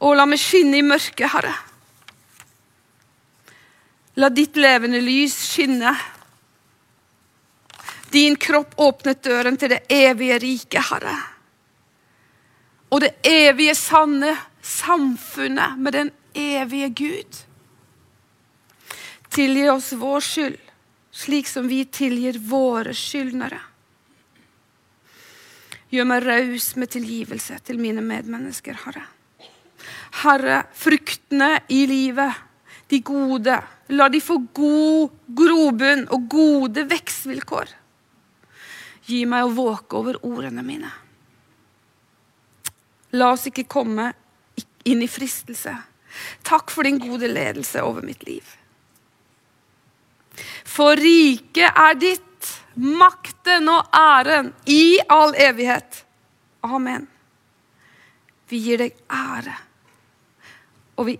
Å, 0.00 0.12
la 0.16 0.24
meg 0.26 0.40
skinne 0.40 0.80
i 0.80 0.84
mørket, 0.86 1.28
Herre. 1.32 1.56
La 4.20 4.30
ditt 4.32 4.56
levende 4.56 5.00
lys 5.04 5.36
skinne. 5.52 5.92
Din 8.10 8.34
kropp 8.40 8.74
åpnet 8.80 9.20
døren 9.22 9.60
til 9.60 9.70
det 9.74 9.84
evige 9.92 10.40
riket, 10.42 10.88
Herre 10.90 11.18
og 12.90 13.00
det 13.00 13.12
evige, 13.26 13.74
sanne 13.78 14.34
samfunnet 14.62 15.78
med 15.78 15.94
den 15.94 16.10
evige 16.34 16.88
Gud. 16.88 17.40
Tilgi 19.30 19.68
oss 19.70 19.92
vår 19.94 20.26
skyld, 20.26 20.58
slik 21.10 21.48
som 21.48 21.68
vi 21.70 21.84
tilgir 21.86 22.38
våre 22.42 22.94
skyldnere. 22.94 23.60
Gjør 25.90 26.06
meg 26.06 26.26
raus 26.26 26.72
med 26.78 26.90
tilgivelse 26.90 27.58
til 27.66 27.78
mine 27.82 28.02
medmennesker, 28.02 28.78
Herre. 28.84 29.06
Herre, 30.10 30.64
fruktene 30.74 31.60
i 31.68 31.84
livet, 31.86 32.34
de 32.90 32.98
gode, 33.06 33.54
la 33.94 34.08
de 34.10 34.20
få 34.22 34.40
god 34.54 35.12
grobunn 35.38 36.06
og 36.10 36.26
gode 36.30 36.84
vekstvilkår. 36.90 37.70
Gi 39.06 39.22
meg 39.30 39.46
å 39.46 39.54
våke 39.54 39.98
over 39.98 40.18
ordene 40.26 40.64
mine. 40.66 40.90
La 43.14 43.32
oss 43.34 43.46
ikke 43.50 43.66
komme 43.70 44.10
inn 44.86 45.02
i 45.02 45.10
fristelse. 45.10 45.74
Takk 46.46 46.70
for 46.70 46.86
din 46.86 46.98
gode 47.02 47.30
ledelse 47.30 47.82
over 47.82 48.02
mitt 48.06 48.22
liv. 48.26 48.46
For 50.64 50.98
riket 50.98 51.74
er 51.76 51.96
ditt, 51.98 52.26
makten 52.74 53.68
og 53.70 53.90
æren 53.96 54.52
i 54.70 54.98
all 55.10 55.34
evighet. 55.38 56.04
Amen. 56.66 57.06
Vi 58.50 58.60
gir 58.64 58.80
deg 58.82 58.96
ære, 59.06 59.54
og 61.00 61.06
vi 61.08 61.16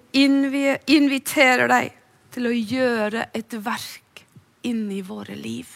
inviterer 0.93 1.71
deg 1.71 1.95
til 2.35 2.49
å 2.51 2.53
gjøre 2.53 3.31
et 3.33 3.55
verk 3.65 4.25
inni 4.69 5.01
våre 5.01 5.33
liv 5.39 5.71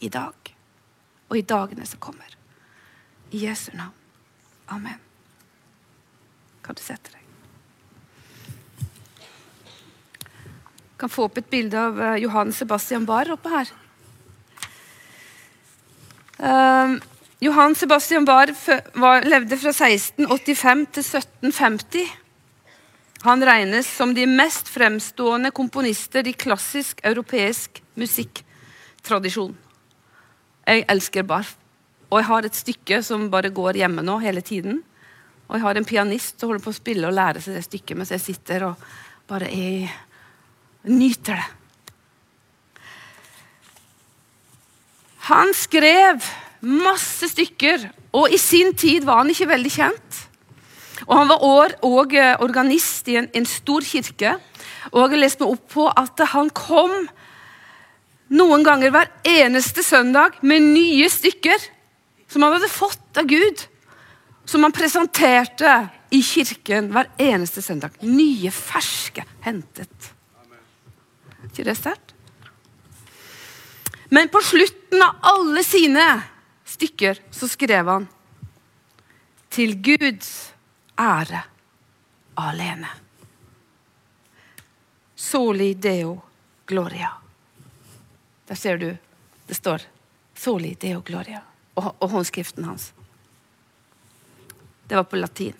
i 0.00 0.08
dag 0.08 0.52
og 1.28 1.36
i 1.36 1.44
dagene 1.44 1.84
som 1.84 2.00
kommer. 2.00 2.30
I 3.36 3.42
Jesu 3.44 3.68
navn. 3.76 3.92
Amen. 4.72 4.96
Kan 6.64 6.78
du 6.78 6.80
sette 6.80 7.12
deg? 7.12 7.24
Kan 10.98 11.12
få 11.12 11.26
opp 11.28 11.36
et 11.38 11.50
bilde 11.52 11.76
av 11.78 12.00
eh, 12.00 12.22
Johan 12.24 12.54
Sebastian 12.56 13.04
Barr 13.06 13.28
oppe 13.36 13.52
her. 13.52 13.74
Um, 16.38 16.96
Johan 17.44 17.76
Sebastian 17.76 18.24
Barr 18.24 18.50
levde 19.28 19.60
fra 19.60 19.74
1685 19.74 20.86
til 20.96 21.04
1750. 21.04 22.08
Han 23.26 23.42
regnes 23.42 23.88
som 23.90 24.12
de 24.14 24.26
mest 24.30 24.68
fremstående 24.70 25.50
komponister 25.50 26.26
i 26.26 26.36
klassisk 26.38 27.00
europeisk 27.06 27.80
musikktradisjon. 27.98 29.56
Jeg 30.68 30.84
elsker 30.92 31.26
Barr. 31.26 31.48
Og 32.08 32.22
jeg 32.22 32.28
har 32.30 32.46
et 32.46 32.56
stykke 32.56 33.00
som 33.04 33.26
bare 33.32 33.50
går 33.52 33.82
hjemme 33.82 34.04
nå 34.04 34.16
hele 34.22 34.40
tiden. 34.40 34.80
Og 35.48 35.56
jeg 35.56 35.64
har 35.64 35.80
en 35.80 35.88
pianist 35.88 36.38
som 36.38 36.48
holder 36.48 36.64
på 36.64 36.72
å 36.72 36.78
spille 36.78 37.08
og 37.08 37.16
lære 37.16 37.42
seg 37.44 37.58
det 37.58 37.66
stykket 37.66 37.98
mens 37.98 38.12
jeg 38.14 38.24
sitter 38.24 38.68
og 38.70 38.88
bare 39.28 39.48
er, 39.52 39.92
nyter 40.88 41.36
det. 41.36 41.48
Han 45.28 45.52
skrev 45.52 46.24
masse 46.64 47.28
stykker, 47.28 47.82
og 48.16 48.32
i 48.32 48.38
sin 48.40 48.72
tid 48.72 49.04
var 49.04 49.20
han 49.20 49.28
ikke 49.28 49.50
veldig 49.50 49.72
kjent. 49.74 50.20
Og 51.06 51.14
Han 51.16 51.30
var 51.30 51.44
òg 51.86 52.14
eh, 52.18 52.34
organist 52.42 53.08
i 53.08 53.18
en, 53.20 53.28
en, 53.34 53.46
stor 53.46 53.84
kirke. 53.86 54.34
Og 54.90 55.00
jeg 55.02 55.14
har 55.14 55.22
lest 55.22 55.40
meg 55.42 55.54
opp 55.54 55.66
på 55.72 55.86
at 55.88 56.24
han 56.32 56.50
kom 56.50 56.94
noen 58.28 58.64
ganger 58.66 58.92
hver 58.92 59.10
eneste 59.28 59.84
søndag 59.84 60.40
med 60.42 60.66
nye 60.74 61.08
stykker 61.12 61.68
som 62.28 62.44
han 62.44 62.58
hadde 62.58 62.72
fått 62.72 63.20
av 63.20 63.28
Gud. 63.28 63.64
Som 64.48 64.64
han 64.64 64.74
presenterte 64.74 65.88
i 66.10 66.22
kirken 66.24 66.90
hver 66.92 67.10
eneste 67.20 67.62
søndag. 67.64 67.96
Nye, 68.00 68.50
ferske, 68.52 69.24
hentet. 69.44 70.12
Ikke 71.48 71.66
det 71.68 71.76
sterkt? 71.78 72.14
Men 74.08 74.30
på 74.32 74.40
slutten 74.40 75.02
av 75.04 75.18
alle 75.34 75.62
sine 75.66 76.04
stykker 76.68 77.20
så 77.34 77.48
skrev 77.50 77.90
han 77.92 78.06
til 79.52 79.74
Guds 79.84 80.30
ære 80.98 81.42
alene. 82.34 82.88
Soli 85.14 85.74
deo 85.74 86.20
gloria. 86.66 87.10
Der 88.46 88.54
ser 88.54 88.78
du 88.78 88.96
det 89.48 89.54
står 89.54 89.82
Soli 90.34 90.74
deo 90.80 91.00
gloria 91.00 91.40
og, 91.74 91.94
og 91.98 92.10
håndskriften 92.10 92.64
hans. 92.64 92.92
Det 94.86 94.96
var 94.96 95.04
på 95.04 95.16
latin. 95.16 95.54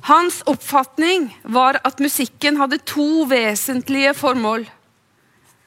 Hans 0.00 0.42
oppfatning 0.46 1.28
var 1.42 1.80
at 1.84 1.98
musikken 2.00 2.56
hadde 2.56 2.78
to 2.88 3.24
vesentlige 3.28 4.14
formål. 4.14 4.64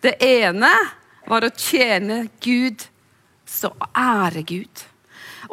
Det 0.02 0.16
ene 0.26 0.72
var 1.30 1.46
å 1.46 1.52
tjene 1.54 2.26
Gud, 2.42 2.82
så 3.46 3.72
ære 3.94 4.42
Gud. 4.48 4.86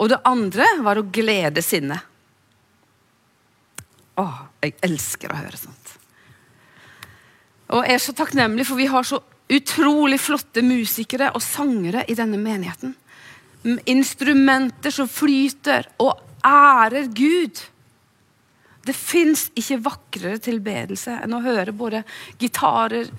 Og 0.00 0.08
det 0.12 0.22
andre 0.24 0.66
var 0.80 0.98
å 0.98 1.06
glede 1.12 1.62
sinnet. 1.62 2.09
Å, 4.20 4.26
jeg 4.62 4.76
elsker 4.86 5.32
å 5.32 5.40
høre 5.40 5.58
sånt. 5.58 5.96
Og 7.70 7.86
jeg 7.86 7.96
er 7.96 8.02
så 8.02 8.14
takknemlig, 8.18 8.66
for 8.66 8.80
vi 8.80 8.88
har 8.90 9.06
så 9.06 9.20
utrolig 9.50 10.18
flotte 10.22 10.62
musikere 10.62 11.30
og 11.34 11.42
sangere 11.42 12.04
i 12.10 12.16
denne 12.18 12.38
menigheten 12.38 12.94
instrumenter 13.62 14.90
som 14.90 15.08
flyter 15.08 15.88
og 16.00 16.20
ærer 16.46 17.10
Gud. 17.12 17.60
Det 18.84 18.96
fins 18.96 19.50
ikke 19.58 19.82
vakrere 19.84 20.40
tilbedelse 20.40 21.18
enn 21.24 21.36
å 21.36 21.42
høre 21.44 21.74
både 21.76 22.02
gitarer, 22.40 23.10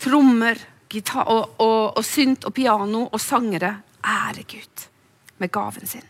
trommer 0.00 0.60
gitar 0.88 1.28
og, 1.28 1.58
og, 1.60 1.98
og 1.98 2.04
synt 2.06 2.46
og 2.48 2.54
piano 2.56 3.06
og 3.10 3.20
sangere 3.20 3.74
ære 4.06 4.46
Gud 4.48 4.86
med 5.42 5.52
gaven 5.52 5.88
sin. 5.88 6.04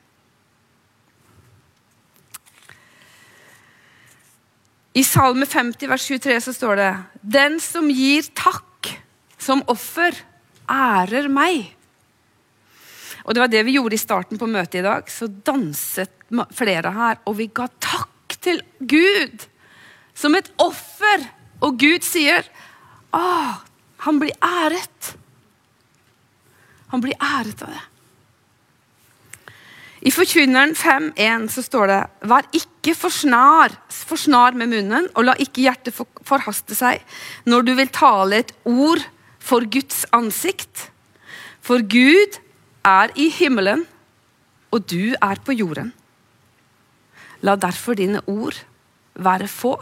I 4.97 5.03
Salme 5.05 5.45
50 5.45 5.91
vers 5.91 6.05
23 6.09 6.41
så 6.41 6.53
står 6.57 6.79
det 6.81 6.91
Den 7.21 7.59
som 7.61 7.91
gir 7.93 8.25
takk 8.33 8.95
som 9.37 9.61
offer, 9.69 10.17
ærer 10.67 11.29
meg. 11.29 11.69
Og 13.27 13.35
det 13.35 13.43
var 13.43 13.51
det 13.53 13.61
vi 13.67 13.75
gjorde 13.77 13.99
i 13.99 14.01
starten 14.01 14.41
på 14.41 14.49
møtet 14.49 14.81
i 14.81 14.87
dag. 14.87 15.11
Så 15.13 15.29
danset 15.29 16.15
flere 16.57 16.95
her, 16.97 17.21
og 17.29 17.37
vi 17.39 17.51
ga 17.53 17.67
takk 17.83 18.39
til 18.41 18.63
Gud 18.81 19.45
som 20.17 20.35
et 20.39 20.49
offer. 20.63 21.29
Og 21.61 21.77
Gud 21.81 22.03
sier 22.05 22.49
'Å, 23.13 23.61
han 24.05 24.19
blir 24.19 24.33
æret. 24.41 25.17
Han 26.89 27.01
blir 27.01 27.17
æret 27.21 27.63
av 27.63 27.69
det. 27.69 27.85
I 30.07 30.11
Forkynneren 30.15 30.77
5.1 30.79 31.49
så 31.51 31.65
står 31.67 31.91
det 31.91 31.99
Vær 32.31 32.47
ikke 32.55 32.95
for 32.95 33.11
snar, 33.11 33.73
for 33.91 34.21
snar 34.21 34.55
med 34.55 34.71
munnen, 34.71 35.09
og 35.19 35.27
la 35.27 35.35
ikke 35.43 35.65
hjertet 35.65 35.97
forhaste 36.27 36.77
seg 36.79 37.03
når 37.49 37.67
du 37.67 37.73
vil 37.81 37.91
tale 37.91 38.43
et 38.45 38.53
ord 38.71 39.03
for 39.43 39.67
Guds 39.67 40.05
ansikt. 40.15 40.89
For 41.59 41.83
Gud 41.83 42.39
er 42.87 43.11
i 43.19 43.27
himmelen, 43.35 43.83
og 44.71 44.87
du 44.87 45.17
er 45.19 45.43
på 45.43 45.57
jorden. 45.59 45.91
La 47.43 47.57
derfor 47.59 47.99
dine 47.99 48.23
ord 48.31 48.63
være 49.19 49.51
få. 49.51 49.75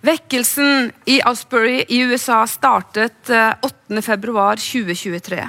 Vekkelsen 0.00 0.92
i 1.04 1.18
Asbury 1.28 1.82
i 1.88 1.98
USA 2.08 2.46
startet 2.48 3.28
8.2.2023. 3.28 5.38
Eh, 5.38 5.48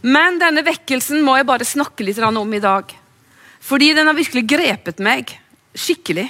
Men 0.00 0.38
denne 0.38 0.62
vekkelsen 0.62 1.22
må 1.24 1.36
jeg 1.38 1.46
bare 1.48 1.64
snakke 1.64 2.04
litt 2.04 2.18
om 2.20 2.54
i 2.54 2.60
dag. 2.60 2.84
Fordi 3.60 3.94
den 3.94 4.06
har 4.06 4.16
virkelig 4.16 4.46
grepet 4.46 4.98
meg 5.00 5.40
skikkelig. 5.74 6.28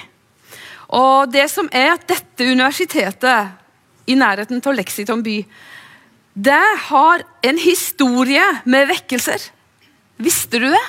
Og 0.95 1.31
det 1.31 1.49
som 1.51 1.69
er 1.71 1.91
at 1.93 2.07
dette 2.09 2.47
universitetet 2.47 3.47
i 4.09 4.15
nærheten 4.17 4.63
av 4.65 4.73
Lexington 4.73 5.21
by. 5.23 5.43
Det 6.33 6.63
har 6.87 7.21
en 7.45 7.59
historie 7.61 8.45
med 8.65 8.87
vekkelser. 8.89 9.43
Visste 10.17 10.59
du 10.59 10.69
det? 10.71 10.85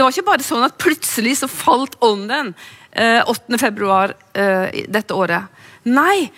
Det 0.00 0.04
var 0.06 0.14
ikke 0.14 0.30
bare 0.30 0.44
sånn 0.46 0.62
at 0.64 0.78
plutselig 0.80 1.34
så 1.42 1.46
falt 1.52 1.98
ånden 2.00 2.54
eh, 2.96 3.20
8. 3.28 3.58
februar 3.60 4.14
eh, 4.32 4.86
dette 4.88 5.12
året. 5.12 5.50
Nei, 5.92 6.30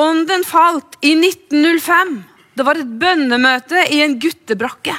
ånden 0.00 0.46
falt 0.48 0.94
i 1.04 1.10
1905. 1.18 2.14
Det 2.56 2.64
var 2.64 2.80
et 2.80 2.94
bønnemøte 3.02 3.82
i 3.92 3.98
en 4.00 4.14
guttebrakke. 4.16 4.94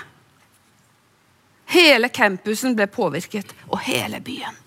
Hele 1.74 2.12
campusen 2.14 2.76
ble 2.78 2.86
påvirket, 2.86 3.50
og 3.74 3.82
hele 3.88 4.20
byen. 4.22 4.62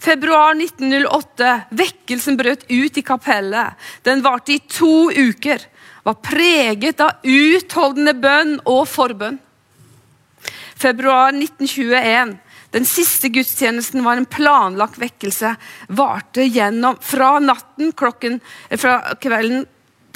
Februar 0.00 0.56
1908. 0.56 1.50
Vekkelsen 1.76 2.38
brøt 2.40 2.64
ut 2.70 3.02
i 3.02 3.04
kapellet. 3.04 3.76
Den 4.08 4.24
varte 4.24 4.54
i 4.56 4.62
to 4.64 5.10
uker. 5.12 5.60
Var 6.08 6.16
preget 6.24 7.04
av 7.04 7.20
utholdende 7.20 8.16
bønn 8.16 8.56
og 8.64 8.86
forbønn. 8.88 9.36
Februar 10.78 11.28
1921. 11.28 12.38
Den 12.70 12.84
siste 12.86 13.28
gudstjenesten 13.28 14.04
var 14.04 14.16
en 14.16 14.26
planlagt 14.26 14.98
vekkelse. 14.98 15.54
Varte 15.88 16.44
gjennom 16.46 16.96
fra 17.02 17.38
natten 17.42 17.92
klokken, 17.92 18.38
fra 18.70 19.00
kvelden 19.18 19.66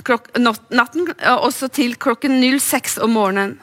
klok, 0.07 0.31
natten 0.71 1.11
også 1.35 1.71
til 1.75 1.97
klokken 1.99 2.39
06 2.61 2.99
om 3.03 3.17
morgenen. 3.19 3.59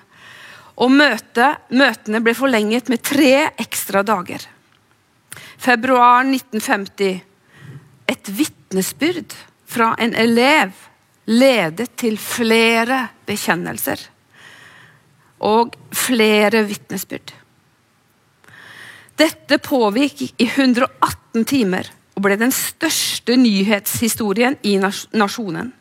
Og 0.79 0.91
møte, 0.91 1.53
møtene 1.75 2.23
ble 2.23 2.35
forlenget 2.35 2.91
med 2.91 3.03
tre 3.03 3.49
ekstra 3.59 4.03
dager. 4.03 4.43
Februar 5.59 6.23
1950. 6.27 7.19
Et 8.09 8.29
vitnesbyrd 8.35 9.35
fra 9.69 9.93
en 9.99 10.15
elev 10.19 10.71
ledet 11.29 11.91
til 11.99 12.15
flere 12.19 13.05
bekjennelser 13.27 14.09
og 15.39 15.75
flere 15.95 16.63
vitnesbyrd. 16.67 17.33
Dette 19.19 19.59
pågikk 19.59 20.21
i 20.39 20.47
118 20.47 21.45
timer 21.47 21.89
og 22.15 22.23
ble 22.23 22.37
den 22.39 22.53
største 22.55 23.35
nyhetshistorien 23.39 24.57
i 24.63 24.77
nasjonen. 24.79 25.73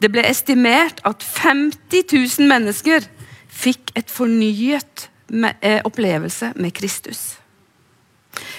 Det 0.00 0.10
ble 0.12 0.24
estimert 0.28 1.00
at 1.08 1.24
50 1.24 2.04
000 2.12 2.48
mennesker 2.48 3.06
fikk 3.48 3.94
et 3.96 4.12
fornyet 4.12 5.08
eh, 5.60 5.80
opplevelse 5.84 6.52
med 6.60 6.74
Kristus. 6.76 7.38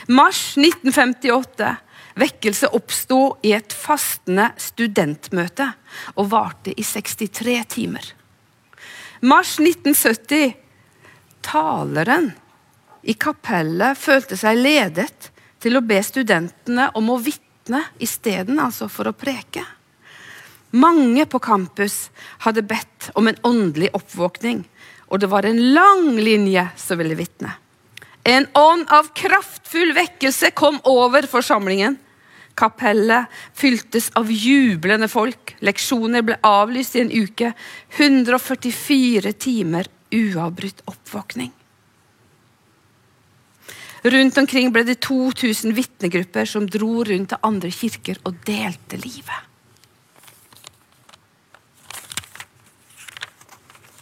Mars 0.10 0.58
1958. 0.58 1.76
Vekkelse 2.18 2.72
oppsto 2.74 3.20
i 3.46 3.52
et 3.54 3.74
fastende 3.78 4.48
studentmøte 4.58 5.68
og 6.18 6.32
varte 6.32 6.74
i 6.74 6.82
63 6.82 7.60
timer. 7.76 8.08
Mars 9.28 9.60
1970. 9.60 10.54
Taleren 11.42 12.32
i 13.02 13.14
kapellet 13.14 14.00
følte 14.00 14.38
seg 14.40 14.56
ledet 14.62 15.28
til 15.60 15.76
å 15.76 15.82
be 15.84 15.98
studentene 16.06 16.86
om 16.96 17.10
å 17.12 17.18
vitne 17.20 17.82
isteden, 18.00 18.56
altså 18.64 18.88
for 18.88 19.10
å 19.10 19.16
preke. 19.18 19.66
Mange 20.80 21.26
på 21.28 21.42
campus 21.44 22.06
hadde 22.46 22.64
bedt 22.70 23.10
om 23.20 23.28
en 23.28 23.42
åndelig 23.50 23.92
oppvåkning, 24.00 24.64
og 25.12 25.20
det 25.20 25.32
var 25.34 25.44
en 25.50 25.60
lang 25.76 26.08
linje 26.16 26.64
som 26.80 27.00
ville 27.02 27.20
vitne. 27.20 27.52
En 28.24 28.48
ånd 28.56 28.88
av 28.96 29.12
kraftfull 29.12 29.92
vekkelse 29.98 30.54
kom 30.56 30.80
over 30.88 31.28
forsamlingen. 31.28 32.00
Kapellet 32.58 33.30
fyltes 33.54 34.10
av 34.18 34.32
jublende 34.34 35.10
folk. 35.12 35.54
Leksjoner 35.62 36.26
ble 36.26 36.40
avlyst 36.46 36.98
i 36.98 37.04
en 37.04 37.14
uke. 37.14 37.52
144 37.98 39.34
timer 39.38 39.90
uavbrutt 40.14 40.82
oppvåkning. 40.90 41.52
Rundt 44.08 44.38
omkring 44.40 44.72
ble 44.72 44.86
det 44.88 45.00
2000 45.04 45.74
vitnegrupper 45.76 46.48
som 46.50 46.68
dro 46.70 47.04
rundt 47.06 47.34
til 47.34 47.46
andre 47.46 47.72
kirker 47.74 48.20
og 48.26 48.38
delte 48.48 49.00
livet. 49.02 49.48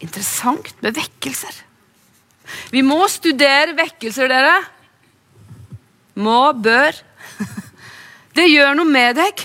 Interessant 0.05 0.75
med 0.83 0.95
vekkelser. 0.99 1.63
Vi 2.69 2.83
må 2.85 2.99
studere 3.09 3.73
vekkelser, 3.77 4.29
dere. 4.29 4.57
Må, 6.21 6.53
bør. 6.53 6.99
Det 8.35 8.45
gjør 8.49 8.75
noe 8.75 8.89
med 8.89 9.15
deg. 9.19 9.43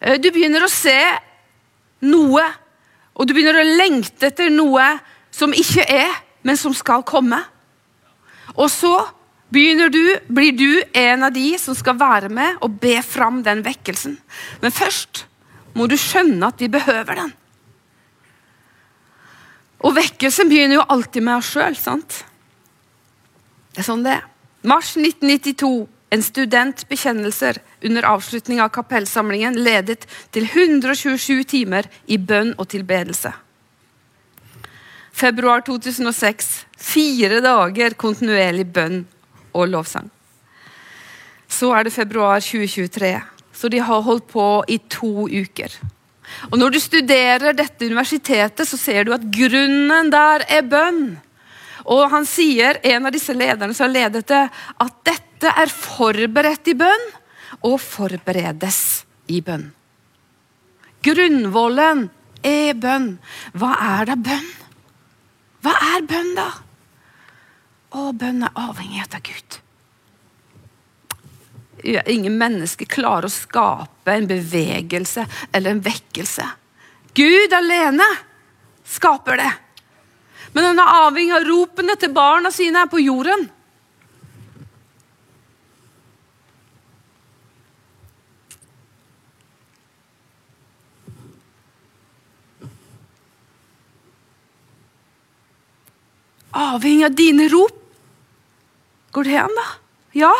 Eh, 0.00 0.18
du 0.18 0.30
begynner 0.34 0.64
å 0.66 0.72
se 0.72 0.98
noe, 2.04 2.44
og 3.14 3.26
du 3.26 3.34
begynner 3.34 3.60
å 3.60 3.74
lengte 3.78 4.30
etter 4.30 4.50
noe 4.52 4.86
som 5.34 5.54
ikke 5.54 5.86
er, 5.86 6.16
men 6.44 6.58
som 6.60 6.74
skal 6.76 7.04
komme. 7.06 7.38
Og 8.54 8.66
så 8.70 8.94
du, 9.54 10.18
blir 10.26 10.52
du 10.58 10.82
en 10.98 11.22
av 11.22 11.32
de 11.32 11.54
som 11.62 11.76
skal 11.78 11.96
være 12.00 12.28
med 12.32 12.58
og 12.64 12.74
be 12.82 12.98
fram 13.06 13.42
den 13.46 13.62
vekkelsen. 13.64 14.18
Men 14.60 14.74
først 14.74 15.24
må 15.78 15.86
du 15.86 15.96
skjønne 15.98 16.50
at 16.50 16.60
vi 16.60 16.70
behøver 16.72 17.20
den. 17.22 17.32
Og 19.84 19.94
vekkelsen 19.94 20.48
begynner 20.48 20.80
jo 20.80 20.86
alltid 20.88 21.22
med 21.22 21.38
oss 21.38 21.52
sjøl, 21.54 21.76
sant? 21.76 22.22
Det 23.74 23.82
er 23.82 23.86
sånn 23.86 24.04
det 24.06 24.16
er. 24.16 24.24
Mars 24.64 24.94
1992. 24.96 25.86
En 26.14 26.22
student 26.22 26.84
bekjennelser 26.88 27.58
under 27.82 28.06
avslutning 28.06 28.60
av 28.62 28.70
kapellsamlingen 28.74 29.56
ledet 29.58 30.04
til 30.34 30.46
127 30.46 31.42
timer 31.50 31.88
i 32.06 32.20
bønn 32.22 32.52
og 32.54 32.68
tilbedelse. 32.70 33.32
Februar 35.14 35.64
2006. 35.66 36.52
Fire 36.78 37.40
dager 37.42 37.96
kontinuerlig 37.98 38.66
bønn 38.76 39.00
og 39.54 39.72
lovsang. 39.72 40.06
Så 41.50 41.72
er 41.74 41.86
det 41.86 41.94
februar 41.94 42.42
2023. 42.42 43.12
Så 43.54 43.70
de 43.70 43.82
har 43.82 44.06
holdt 44.06 44.26
på 44.30 44.46
i 44.70 44.78
to 44.90 45.26
uker. 45.26 45.70
Og 46.50 46.58
Når 46.58 46.70
du 46.70 46.80
studerer 46.80 47.54
dette 47.54 47.86
universitetet, 47.86 48.66
så 48.68 48.78
ser 48.78 49.04
du 49.04 49.14
at 49.14 49.26
grunnen 49.34 50.10
der 50.10 50.46
er 50.48 50.66
bønn. 50.66 51.16
Og 51.84 52.06
han 52.10 52.24
sier, 52.26 52.78
en 52.82 53.06
av 53.06 53.12
disse 53.12 53.34
lederne 53.36 53.74
som 53.76 53.86
har 53.86 53.94
ledet 53.94 54.26
det, 54.30 54.44
at 54.80 54.94
dette 55.04 55.23
er 55.42 55.72
forberedt 55.72 56.70
i 56.70 56.76
bønn 56.78 57.08
og 57.66 57.80
forberedes 57.82 58.78
i 59.32 59.40
bønn. 59.44 59.66
Grunnvollen 61.04 62.06
er 62.44 62.76
bønn. 62.80 63.10
Hva 63.56 63.72
er 63.98 64.12
da 64.12 64.16
bønn? 64.16 64.52
Hva 65.64 65.74
er 65.94 66.04
bønn, 66.08 66.34
da? 66.36 66.48
Å, 67.94 68.10
bønn 68.12 68.44
er 68.44 68.58
avhengighet 68.58 69.16
av 69.16 69.24
Gud. 69.24 69.58
Ingen 71.84 72.36
mennesker 72.40 72.88
klarer 72.88 73.28
å 73.28 73.32
skape 73.32 74.12
en 74.12 74.28
bevegelse 74.28 75.26
eller 75.52 75.74
en 75.74 75.82
vekkelse. 75.84 76.46
Gud 77.14 77.52
alene 77.54 78.06
skaper 78.88 79.40
det. 79.40 79.52
Men 80.54 80.70
han 80.70 80.80
er 80.80 81.02
avhengig 81.04 81.36
av 81.36 81.46
ropene 81.48 81.96
til 82.00 82.12
barna 82.14 82.52
sine 82.54 82.82
her 82.82 82.90
på 82.90 83.02
jorden. 83.02 83.48
Avhengig 96.54 97.08
av 97.08 97.16
dine 97.18 97.48
rop. 97.50 97.80
Går 99.14 99.24
det 99.24 99.40
an, 99.42 99.56
da? 99.58 99.66
Ja. 100.14 100.34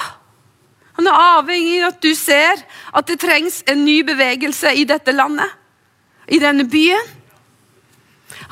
Han 0.95 1.11
er 1.11 1.21
avhengig 1.39 1.81
av 1.83 1.93
at 1.93 2.01
du 2.03 2.13
ser 2.19 2.63
at 2.95 3.11
det 3.11 3.19
trengs 3.23 3.63
en 3.71 3.83
ny 3.87 4.01
bevegelse 4.07 4.73
i 4.79 4.87
dette 4.87 5.15
landet. 5.15 5.51
I 6.31 6.39
denne 6.43 6.67
byen. 6.71 7.11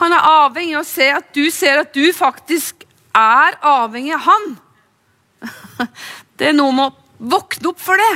Han 0.02 0.14
er 0.14 0.26
avhengig 0.42 0.74
av 0.78 0.82
å 0.82 0.88
se 0.88 1.08
at 1.14 1.30
du 1.34 1.44
ser 1.54 1.82
at 1.84 1.94
du 1.94 2.04
faktisk 2.14 2.86
er 3.14 3.58
avhengig 3.66 4.14
av 4.16 4.26
han. 4.26 4.50
Det 6.38 6.48
er 6.50 6.56
noe 6.56 6.74
med 6.74 6.90
å 6.90 7.30
våkne 7.34 7.70
opp 7.70 7.82
for 7.82 8.00
det. 8.00 8.14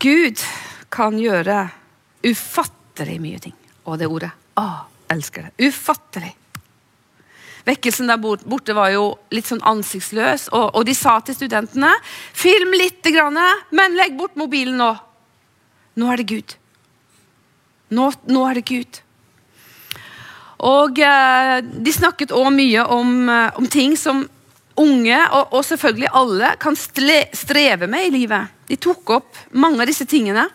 Gud 0.00 0.40
kan 0.92 1.18
gjøre 1.20 1.66
ufattelig 2.24 3.18
mye 3.20 3.40
ting. 3.48 3.56
Og 3.86 4.00
det 4.00 4.10
ordet. 4.10 4.32
Å, 4.58 4.66
elsker 5.12 5.46
det. 5.46 5.70
Ufattelig. 5.70 6.34
Vekkelsen 7.66 8.06
der 8.06 8.20
borte 8.22 8.74
var 8.76 8.92
jo 8.94 9.08
litt 9.34 9.48
sånn 9.48 9.62
ansiktsløs, 9.66 10.46
og, 10.54 10.68
og 10.78 10.84
de 10.86 10.94
sa 10.94 11.16
til 11.26 11.34
studentene 11.34 11.90
Film 12.30 12.76
litt, 12.78 13.02
men 13.74 13.98
legg 13.98 14.14
bort 14.18 14.38
mobilen 14.38 14.78
nå. 14.78 14.92
Nå 15.96 16.12
er 16.12 16.22
det 16.22 16.28
Gud. 16.30 16.54
Nå, 17.96 18.06
nå 18.30 18.44
er 18.46 18.58
det 18.58 18.66
Gud. 18.68 19.00
Og 20.66 20.98
eh, 21.02 21.58
De 21.62 21.92
snakket 21.92 22.34
òg 22.34 22.48
mye 22.54 22.84
om, 22.92 23.28
eh, 23.28 23.58
om, 23.58 23.66
ting 23.70 23.96
som 23.98 24.22
unge, 24.76 25.18
og, 25.32 25.56
og 25.56 25.64
selvfølgelig 25.64 26.12
alle, 26.20 26.52
kan 26.60 26.76
stle, 26.78 27.24
streve 27.34 27.88
med 27.90 28.08
i 28.08 28.14
livet. 28.20 28.52
De 28.68 28.78
tok 28.78 29.16
opp 29.16 29.42
mange 29.56 29.82
av 29.82 29.90
disse 29.90 30.06
tingene 30.08 30.46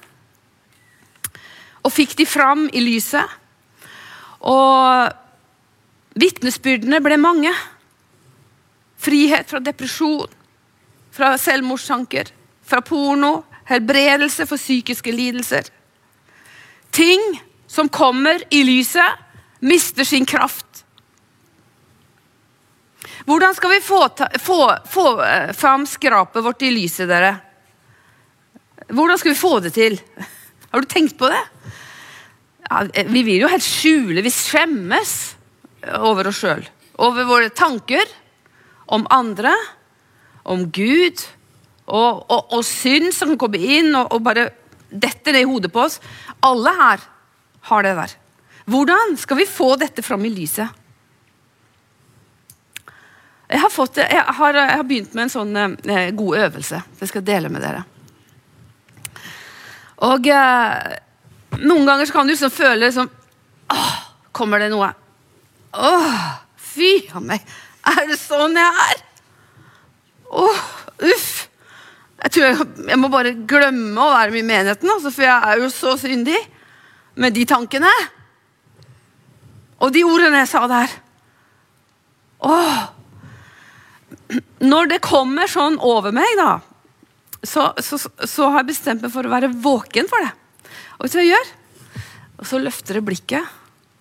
og 1.81 1.93
fikk 1.93 2.15
de 2.19 2.27
fram 2.29 2.67
i 2.73 2.81
lyset. 2.83 3.37
Og 4.47 5.11
Vitnesbyrdene 6.21 6.99
ble 7.03 7.17
mange. 7.21 7.51
Frihet 9.01 9.49
fra 9.49 9.61
depresjon, 9.63 10.29
fra 11.11 11.33
selvmordstanker, 11.41 12.29
fra 12.61 12.81
porno, 12.85 13.41
helbredelse 13.71 14.45
for 14.49 14.61
psykiske 14.61 15.13
lidelser. 15.15 15.71
Ting 16.91 17.23
som 17.71 17.89
kommer 17.89 18.43
i 18.53 18.63
lyset, 18.67 19.17
mister 19.61 20.05
sin 20.05 20.25
kraft. 20.25 20.83
Hvordan 23.25 23.55
skal 23.55 23.69
vi 23.69 23.81
få, 23.85 24.07
ta, 24.17 24.27
få, 24.41 24.59
få 24.89 25.05
uh, 25.21 25.51
fram 25.53 25.85
skrapet 25.87 26.43
vårt 26.43 26.61
i 26.65 26.71
lyset, 26.73 27.07
dere? 27.09 27.35
Hvordan 28.89 29.19
skal 29.21 29.31
vi 29.31 29.39
få 29.39 29.59
det 29.63 29.73
til? 29.77 29.99
Har 30.71 30.83
du 30.83 30.87
tenkt 30.87 31.17
på 31.19 31.29
det? 31.31 31.41
Ja, 32.69 32.85
vi 33.11 33.23
vil 33.27 33.43
jo 33.43 33.51
helt 33.51 33.65
skjule, 33.65 34.23
vi 34.23 34.31
skjemmes 34.31 35.15
over 35.99 36.29
oss 36.29 36.39
sjøl. 36.39 36.63
Over 37.01 37.27
våre 37.27 37.51
tanker 37.51 38.07
om 38.91 39.03
andre, 39.11 39.51
om 40.43 40.67
Gud 40.73 41.19
og, 41.91 42.23
og, 42.31 42.53
og 42.55 42.63
synd 42.65 43.11
som 43.15 43.33
kan 43.33 43.41
komme 43.41 43.59
inn 43.59 43.91
og, 43.95 44.13
og 44.15 44.23
bare 44.25 44.49
dette 44.91 45.33
ned 45.33 45.43
i 45.43 45.49
hodet 45.49 45.71
på 45.73 45.83
oss. 45.85 45.99
Alle 46.43 46.73
her 46.77 47.03
har 47.71 47.85
det 47.85 47.95
der. 47.97 48.15
Hvordan 48.71 49.17
skal 49.19 49.41
vi 49.41 49.49
få 49.49 49.73
dette 49.79 50.03
fram 50.05 50.23
i 50.25 50.31
lyset? 50.33 50.79
Jeg 53.51 53.59
har, 53.59 53.71
fått, 53.73 53.97
jeg 53.99 54.23
har, 54.37 54.55
jeg 54.55 54.77
har 54.79 54.85
begynt 54.87 55.15
med 55.17 55.25
en 55.25 55.33
sånn 55.33 55.57
eh, 55.59 56.13
god 56.15 56.37
øvelse 56.45 56.77
jeg 57.01 57.09
skal 57.11 57.25
dele 57.27 57.49
med 57.51 57.59
dere. 57.65 57.81
Og 60.07 60.27
eh, 60.33 60.97
Noen 61.61 61.85
ganger 61.85 62.09
kan 62.13 62.25
du 62.25 62.33
liksom 62.33 62.53
føle 62.53 62.89
som 62.95 63.09
åh, 63.71 63.97
Kommer 64.31 64.61
det 64.63 64.71
noe? 64.71 64.87
Åh, 65.71 66.21
fy 66.55 66.93
a 67.13 67.21
meg. 67.23 67.43
Er 67.91 68.05
det 68.09 68.17
sånn 68.19 68.55
jeg 68.57 68.85
er? 68.85 69.01
Åh, 70.31 70.61
uff. 71.11 71.29
Jeg 72.21 72.33
tror 72.33 72.45
jeg, 72.45 72.67
jeg, 72.87 72.99
må 73.01 73.09
bare 73.11 73.33
glemme 73.49 73.99
å 73.99 74.13
være 74.13 74.33
med 74.33 74.43
i 74.43 74.47
menigheten, 74.47 74.91
altså, 74.93 75.11
for 75.13 75.25
jeg 75.25 75.35
er 75.35 75.61
jo 75.63 75.69
så 75.73 75.95
syndig 75.99 76.37
med 77.19 77.33
de 77.35 77.45
tankene. 77.49 77.91
Og 79.81 79.91
de 79.95 80.03
ordene 80.05 80.43
jeg 80.43 80.51
sa 80.51 80.63
der. 80.69 80.93
Åh. 82.45 82.83
Når 84.61 84.91
det 84.93 85.01
kommer 85.03 85.49
sånn 85.51 85.79
over 85.81 86.13
meg, 86.15 86.29
da, 86.39 86.59
så, 87.43 87.71
så, 87.81 87.97
så 87.97 88.49
har 88.51 88.61
jeg 88.61 88.69
bestemt 88.69 89.05
meg 89.05 89.13
for 89.13 89.25
å 89.25 89.33
være 89.33 89.49
våken 89.63 90.09
for 90.09 90.25
det. 90.25 90.31
Og 90.97 91.05
vet 91.05 91.13
du 91.13 91.17
hva 91.17 91.25
jeg 91.25 91.33
gjør? 91.33 91.51
Og 92.41 92.49
så 92.49 92.61
løfter 92.61 92.97
jeg 92.97 93.05
blikket 93.05 93.57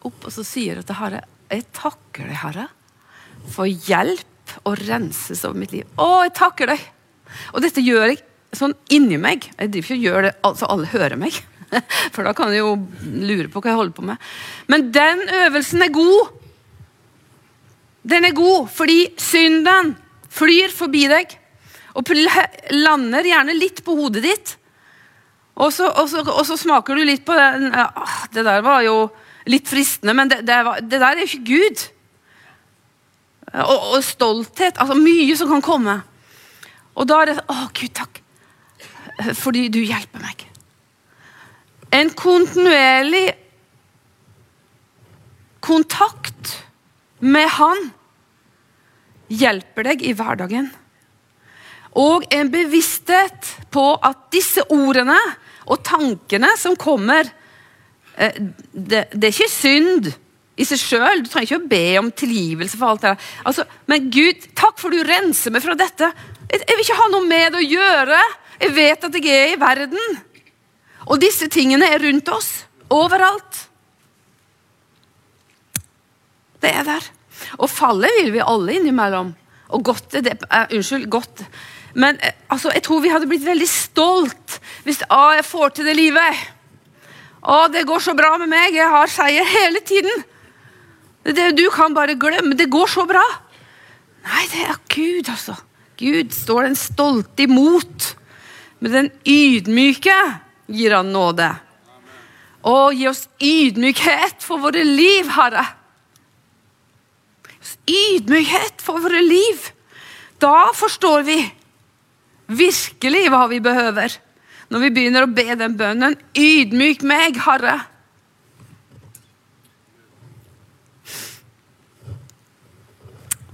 opp 0.08 0.26
og 0.26 0.32
så 0.32 0.44
sier 0.46 0.80
jeg 0.80 0.88
til 0.88 0.96
Herre 0.96 1.22
Jeg 1.50 1.66
takker 1.76 2.28
deg, 2.30 2.38
Herre, 2.40 2.66
for 3.52 3.68
hjelp 3.68 4.54
og 4.64 4.80
renses 4.86 5.44
over 5.46 5.60
mitt 5.60 5.74
liv. 5.74 5.88
Å, 6.00 6.24
jeg 6.26 6.34
takker 6.38 6.72
deg! 6.72 6.84
Og 7.54 7.62
dette 7.64 7.84
gjør 7.84 8.10
jeg 8.10 8.20
sånn 8.56 8.74
inni 8.92 9.18
meg. 9.20 9.46
Jeg 9.56 9.72
driver 9.72 9.86
ikke 9.86 9.98
og 9.98 10.06
gjør 10.06 10.26
det 10.26 10.32
så 10.58 10.70
alle 10.72 10.90
hører 10.90 11.20
meg. 11.20 11.36
For 12.14 12.26
da 12.26 12.34
kan 12.36 12.50
jeg 12.50 12.64
jo 12.64 12.74
lure 13.22 13.50
på 13.50 13.62
hva 13.62 13.72
jeg 13.72 13.78
holder 13.78 13.96
på 13.96 14.06
med. 14.08 14.30
Men 14.72 14.88
den 14.94 15.22
øvelsen 15.44 15.84
er 15.86 15.92
god. 15.94 16.32
Den 18.10 18.26
er 18.26 18.34
god 18.34 18.70
fordi 18.74 19.04
synden 19.20 19.94
flyr 20.32 20.72
forbi 20.74 21.04
deg 21.10 21.36
og 21.98 22.10
lander 22.74 23.26
gjerne 23.26 23.56
litt 23.56 23.82
på 23.86 23.96
hodet 23.98 24.22
ditt. 24.24 24.56
Og 25.60 25.72
så, 25.74 25.88
og 25.90 26.08
så, 26.08 26.22
og 26.22 26.44
så 26.46 26.56
smaker 26.56 26.96
du 26.96 27.04
litt 27.04 27.24
på 27.26 27.36
den 27.36 27.68
Det 28.32 28.44
der 28.46 28.62
var 28.64 28.84
jo 28.86 29.10
litt 29.50 29.68
fristende, 29.68 30.14
men 30.14 30.30
det, 30.30 30.42
det, 30.46 30.60
var, 30.64 30.80
det 30.80 31.00
der 31.00 31.16
er 31.16 31.22
jo 31.24 31.28
ikke 31.28 31.48
Gud. 31.48 31.84
Og, 33.50 33.78
og, 33.96 34.00
stolthet. 34.06 34.78
Altså 34.78 34.94
mye 34.94 35.36
som 35.36 35.50
kan 35.50 35.64
komme. 35.64 35.96
Og 36.94 37.08
da 37.08 37.20
er 37.22 37.32
det 37.32 37.38
Å, 37.50 37.66
Gud, 37.74 37.92
takk. 37.96 38.20
Fordi 39.36 39.66
du 39.72 39.80
hjelper 39.82 40.22
meg. 40.22 40.46
En 41.92 42.12
kontinuerlig 42.14 43.26
kontakt 45.60 46.54
med 47.18 47.50
Han 47.58 47.90
hjelper 49.30 49.90
deg 49.90 50.04
i 50.06 50.14
hverdagen. 50.16 50.70
Og 51.98 52.26
en 52.30 52.50
bevissthet 52.52 53.54
på 53.74 53.84
at 54.06 54.28
disse 54.34 54.62
ordene 54.70 55.18
og 55.70 55.82
tankene 55.86 56.52
som 56.58 56.76
kommer 56.78 57.26
eh, 58.16 58.36
det, 58.72 59.08
det, 59.12 59.24
er 59.26 59.34
ikke 59.34 59.50
synd 59.50 60.10
i 60.60 60.66
seg 60.66 60.82
sjøl. 60.82 61.24
Du 61.24 61.30
trenger 61.30 61.48
ikke 61.48 61.60
å 61.62 61.70
be 61.72 61.84
om 62.02 62.10
tilgivelse 62.14 62.78
for 62.78 62.92
alt 62.92 63.06
det. 63.06 63.14
Altså, 63.48 63.66
men 63.90 64.10
Gud, 64.12 64.46
takk 64.58 64.78
for 64.82 64.94
du 64.94 65.02
renser 65.06 65.54
meg 65.54 65.64
fra 65.64 65.76
dette. 65.78 66.12
Jeg, 66.50 66.62
jeg 66.62 66.76
vil 66.76 66.84
ikke 66.86 67.00
ha 67.00 67.08
noe 67.14 67.26
med 67.26 67.54
det 67.54 67.62
å 67.62 67.70
gjøre. 67.70 68.20
Jeg 68.60 68.76
vet 68.76 69.08
at 69.08 69.18
jeg 69.18 69.34
er 69.34 69.54
i 69.54 69.60
verden. 69.60 70.20
Og 71.08 71.20
disse 71.22 71.48
tingene 71.50 71.88
er 71.90 72.02
rundt 72.02 72.28
oss. 72.30 72.52
Overalt. 72.92 73.64
Det 76.60 76.72
er 76.76 76.84
der. 76.86 77.06
Og 77.58 77.70
fallet 77.72 78.12
vil 78.18 78.34
vi 78.34 78.44
alle 78.44 78.76
innimellom. 78.76 79.32
Og 79.70 79.84
godt 79.86 80.18
det 80.18 80.36
uh, 80.50 80.66
Unnskyld. 80.66 81.06
Godt 81.10 81.44
men 81.94 82.18
eh, 82.22 82.34
altså, 82.48 82.70
jeg 82.74 82.84
tror 82.86 83.02
vi 83.02 83.12
hadde 83.12 83.28
blitt 83.30 83.46
veldig 83.46 83.68
stolt 83.68 84.58
hvis 84.86 85.02
å, 85.10 85.22
jeg 85.36 85.46
får 85.46 85.76
til 85.76 85.88
det 85.90 85.96
livet. 85.98 86.42
Å, 87.40 87.66
det 87.72 87.86
går 87.88 88.02
så 88.04 88.14
bra 88.16 88.34
med 88.40 88.50
meg. 88.52 88.76
Jeg 88.76 88.90
har 88.92 89.10
seier 89.10 89.48
hele 89.48 89.80
tiden. 89.86 90.24
Det, 91.24 91.50
du 91.56 91.66
kan 91.72 91.94
bare 91.96 92.18
glemme. 92.20 92.56
Det 92.56 92.70
går 92.72 92.90
så 92.90 93.06
bra. 93.08 93.24
Nei, 94.26 94.44
det 94.52 94.66
er 94.68 94.78
Gud, 94.92 95.30
altså. 95.32 95.56
Gud 96.00 96.32
står 96.32 96.68
den 96.68 96.78
stolte 96.78 97.44
imot. 97.44 98.12
Men 98.80 98.96
den 98.96 99.10
ydmyke 99.28 100.16
gir 100.70 100.96
han 100.96 101.12
nåde. 101.12 101.50
Å, 102.60 102.90
gi 102.92 103.08
oss 103.08 103.26
ydmykhet 103.40 104.44
for 104.44 104.60
våre 104.60 104.84
liv, 104.84 105.28
Herre. 105.32 105.64
Ydmykhet 107.88 108.84
for 108.84 109.00
våre 109.02 109.20
liv. 109.24 109.70
Da 110.40 110.70
forstår 110.76 111.24
vi 111.28 111.40
virkelig 112.50 113.28
hva 113.32 113.44
vi 113.50 113.60
behøver. 113.64 114.16
Når 114.70 114.84
vi 114.84 114.90
begynner 114.94 115.26
å 115.26 115.32
be 115.34 115.46
den 115.58 115.74
bønnen 115.78 116.16
Ydmyk 116.38 117.02
meg, 117.06 117.38
Herre. 117.42 117.78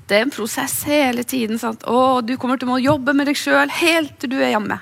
Det 0.06 0.18
er 0.18 0.26
en 0.26 0.34
prosess 0.34 0.82
hele 0.86 1.24
tiden. 1.26 1.58
Sant? 1.58 1.82
Å, 1.88 2.20
du 2.22 2.36
kommer 2.38 2.60
til 2.60 2.70
å 2.70 2.78
jobbe 2.78 3.14
med 3.16 3.30
deg 3.30 3.38
sjøl 3.40 3.72
helt 3.80 4.14
til 4.20 4.36
du 4.36 4.38
er 4.38 4.52
hjemme. 4.52 4.78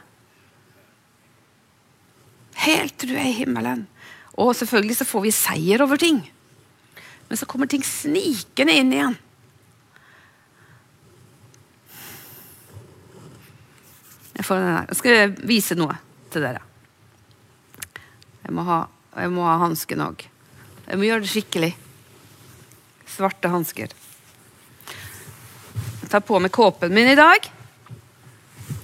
Helt 2.64 2.96
til 3.00 3.14
du 3.14 3.16
er 3.16 3.30
i 3.30 3.38
himmelen. 3.38 3.86
Og 4.40 4.52
selvfølgelig 4.58 4.98
så 5.00 5.08
får 5.08 5.24
vi 5.24 5.34
seier 5.34 5.84
over 5.84 6.00
ting. 6.00 6.20
Men 7.28 7.40
så 7.40 7.48
kommer 7.48 7.70
ting 7.70 7.84
snikende 7.86 8.74
inn 8.76 8.92
igjen. 8.92 9.16
Jeg, 14.44 14.48
får 14.48 14.58
den 14.60 14.66
her. 14.68 14.88
jeg 14.90 14.96
skal 14.98 15.30
vise 15.48 15.74
noe 15.78 15.94
til 16.28 16.42
dere. 16.44 16.60
Jeg 18.44 18.52
må 18.52 18.60
ha, 18.68 18.82
jeg 19.16 19.30
må 19.32 19.46
ha 19.48 19.54
hansken 19.62 20.02
òg. 20.04 20.20
Jeg 20.84 21.00
må 21.00 21.06
gjøre 21.06 21.24
det 21.24 21.30
skikkelig. 21.32 21.70
Svarte 23.08 23.48
hansker. 23.48 23.94
Jeg 26.02 26.10
tar 26.12 26.20
på 26.28 26.36
meg 26.44 26.52
kåpen 26.52 26.92
min 26.92 27.08
i 27.08 27.16
dag. 27.16 27.48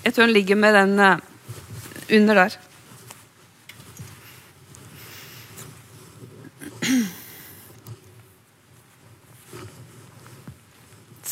Jeg 0.00 0.16
tror 0.16 0.24
den 0.24 0.32
ligger 0.32 0.56
med 0.56 0.72
den 0.80 0.96
uh, 0.96 1.20
under 2.08 2.46
der. 2.46 2.56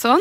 Sånn. 0.05 0.21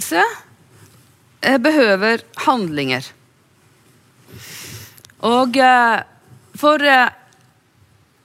En 0.00 1.54
eh, 1.54 1.58
behøver 1.60 2.24
handlinger. 2.46 3.06
Og 5.26 5.56
eh, 5.56 6.02
for 6.56 6.82
eh, 6.84 7.08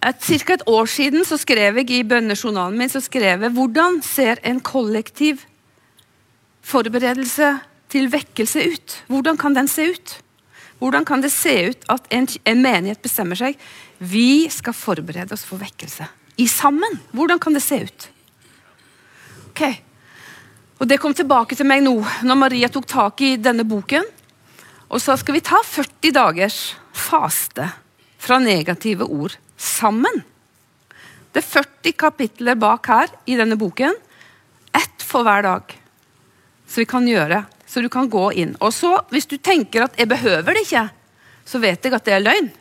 ca. 0.01 0.53
et 0.53 0.67
år 0.67 0.85
siden 0.85 1.25
så 1.25 1.37
skrev 1.37 1.77
jeg 1.81 1.91
i 1.91 2.03
bønnejournalen 2.03 2.77
min 2.77 2.91
så 2.91 3.01
skrev 3.03 3.41
jeg, 3.43 3.51
hvordan 3.51 4.01
ser 4.03 4.39
en 4.43 4.59
kollektiv 4.59 5.43
forberedelse 6.65 7.57
til 7.89 8.11
vekkelse 8.11 8.65
ut? 8.73 8.99
Hvordan 9.07 9.37
kan 9.37 9.55
den 9.55 9.67
se 9.67 9.89
ut? 9.91 10.19
Hvordan 10.79 11.05
kan 11.05 11.21
det 11.23 11.31
se 11.31 11.53
ut 11.69 11.85
at 11.89 12.07
en, 12.11 12.27
en 12.45 12.61
menighet 12.61 13.01
bestemmer 13.01 13.39
seg 13.39 13.55
vi 13.99 14.47
skal 14.51 14.75
forberede 14.75 15.33
oss 15.33 15.45
for 15.47 15.61
vekkelse? 15.61 16.07
I 16.37 16.47
sammen? 16.51 16.99
Hvordan 17.15 17.39
kan 17.39 17.55
det 17.55 17.63
se 17.63 17.79
ut? 17.87 18.09
Ok, 19.51 19.61
og 20.79 20.87
Det 20.87 20.99
kom 20.99 21.13
tilbake 21.15 21.55
til 21.55 21.67
meg 21.67 21.83
nå 21.85 21.95
når 22.27 22.39
Maria 22.39 22.69
tok 22.71 22.87
tak 22.87 23.21
i 23.23 23.35
denne 23.39 23.63
boken 23.67 24.03
og 24.89 25.01
sa 25.01 25.15
skal 25.17 25.37
vi 25.37 25.43
ta 25.43 25.61
40 25.63 26.13
dagers 26.15 26.59
faste 26.95 27.67
fra 28.21 28.39
negative 28.41 29.07
ord 29.07 29.37
sammen. 29.57 30.21
Det 31.33 31.41
er 31.41 31.47
40 31.47 31.95
kapitler 31.99 32.59
bak 32.59 32.87
her 32.87 33.11
i 33.27 33.37
denne 33.39 33.57
boken. 33.59 33.95
Ett 34.75 35.03
for 35.03 35.25
hver 35.25 35.43
dag. 35.45 35.73
Så 36.67 36.83
vi 36.83 36.87
kan 36.89 37.07
gjøre. 37.07 37.43
Så 37.67 37.81
du 37.81 37.89
kan 37.91 38.09
gå 38.09 38.29
inn. 38.39 38.55
Og 38.61 38.73
så, 38.73 39.01
Hvis 39.09 39.25
du 39.25 39.37
tenker 39.37 39.83
at 39.83 39.97
'jeg 39.97 40.07
behøver 40.07 40.53
det 40.53 40.63
ikke', 40.63 40.89
så 41.45 41.59
vet 41.59 41.83
jeg 41.83 41.93
at 41.93 42.05
det 42.05 42.13
er 42.13 42.19
løgn. 42.19 42.51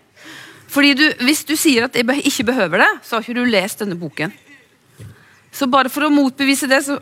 Fordi 0.69 0.95
du, 0.95 1.13
Hvis 1.25 1.45
du 1.45 1.57
sier 1.57 1.85
at 1.85 1.95
'jeg 1.95 2.27
ikke 2.27 2.45
behøver 2.45 2.79
det', 2.79 2.99
så 3.03 3.17
har 3.17 3.23
ikke 3.23 3.41
du 3.41 3.45
lest 3.45 3.79
denne 3.79 3.99
boken. 3.99 4.33
Så 5.53 5.71
bare 5.71 5.89
for 5.89 6.03
å 6.03 6.11
motbevise 6.11 6.67
det, 6.67 6.85
så 6.85 6.99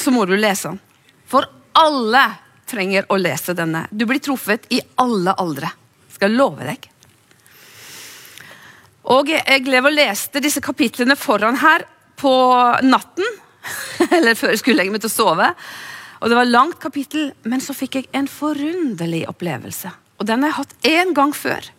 så 0.00 0.12
må 0.14 0.26
du 0.26 0.36
lese 0.36 0.72
den. 0.72 0.80
For 1.26 1.46
alle 1.76 2.24
trenger 2.66 3.06
å 3.12 3.18
lese 3.20 3.54
denne. 3.56 3.86
Du 3.90 4.06
blir 4.08 4.20
truffet 4.22 4.66
i 4.74 4.80
alle 5.00 5.34
aldre. 5.38 5.70
Skal 6.12 6.32
jeg 6.32 6.38
love 6.38 6.66
deg. 6.66 6.88
Og 9.06 9.28
Jeg 9.30 9.66
lever 9.68 9.92
og 9.92 9.94
leste 9.94 10.42
disse 10.42 10.62
kapitlene 10.64 11.14
foran 11.18 11.58
her 11.60 11.84
på 12.18 12.32
natten. 12.82 13.26
Eller 14.16 14.34
før 14.38 14.54
jeg 14.54 14.62
skulle 14.62 14.80
legge 14.80 14.94
meg 14.94 15.04
til 15.04 15.12
å 15.12 15.14
sove. 15.14 15.52
Og 16.20 16.32
Det 16.32 16.38
var 16.38 16.48
langt 16.48 16.80
kapittel, 16.82 17.30
men 17.44 17.62
så 17.62 17.76
fikk 17.76 18.00
jeg 18.00 18.10
en 18.16 18.26
forunderlig 18.30 19.26
opplevelse. 19.30 19.92
Og 20.18 20.26
Den 20.26 20.42
har 20.42 20.52
jeg 20.52 20.58
hatt 20.62 20.90
én 20.90 21.14
gang 21.14 21.34
før. 21.36 21.70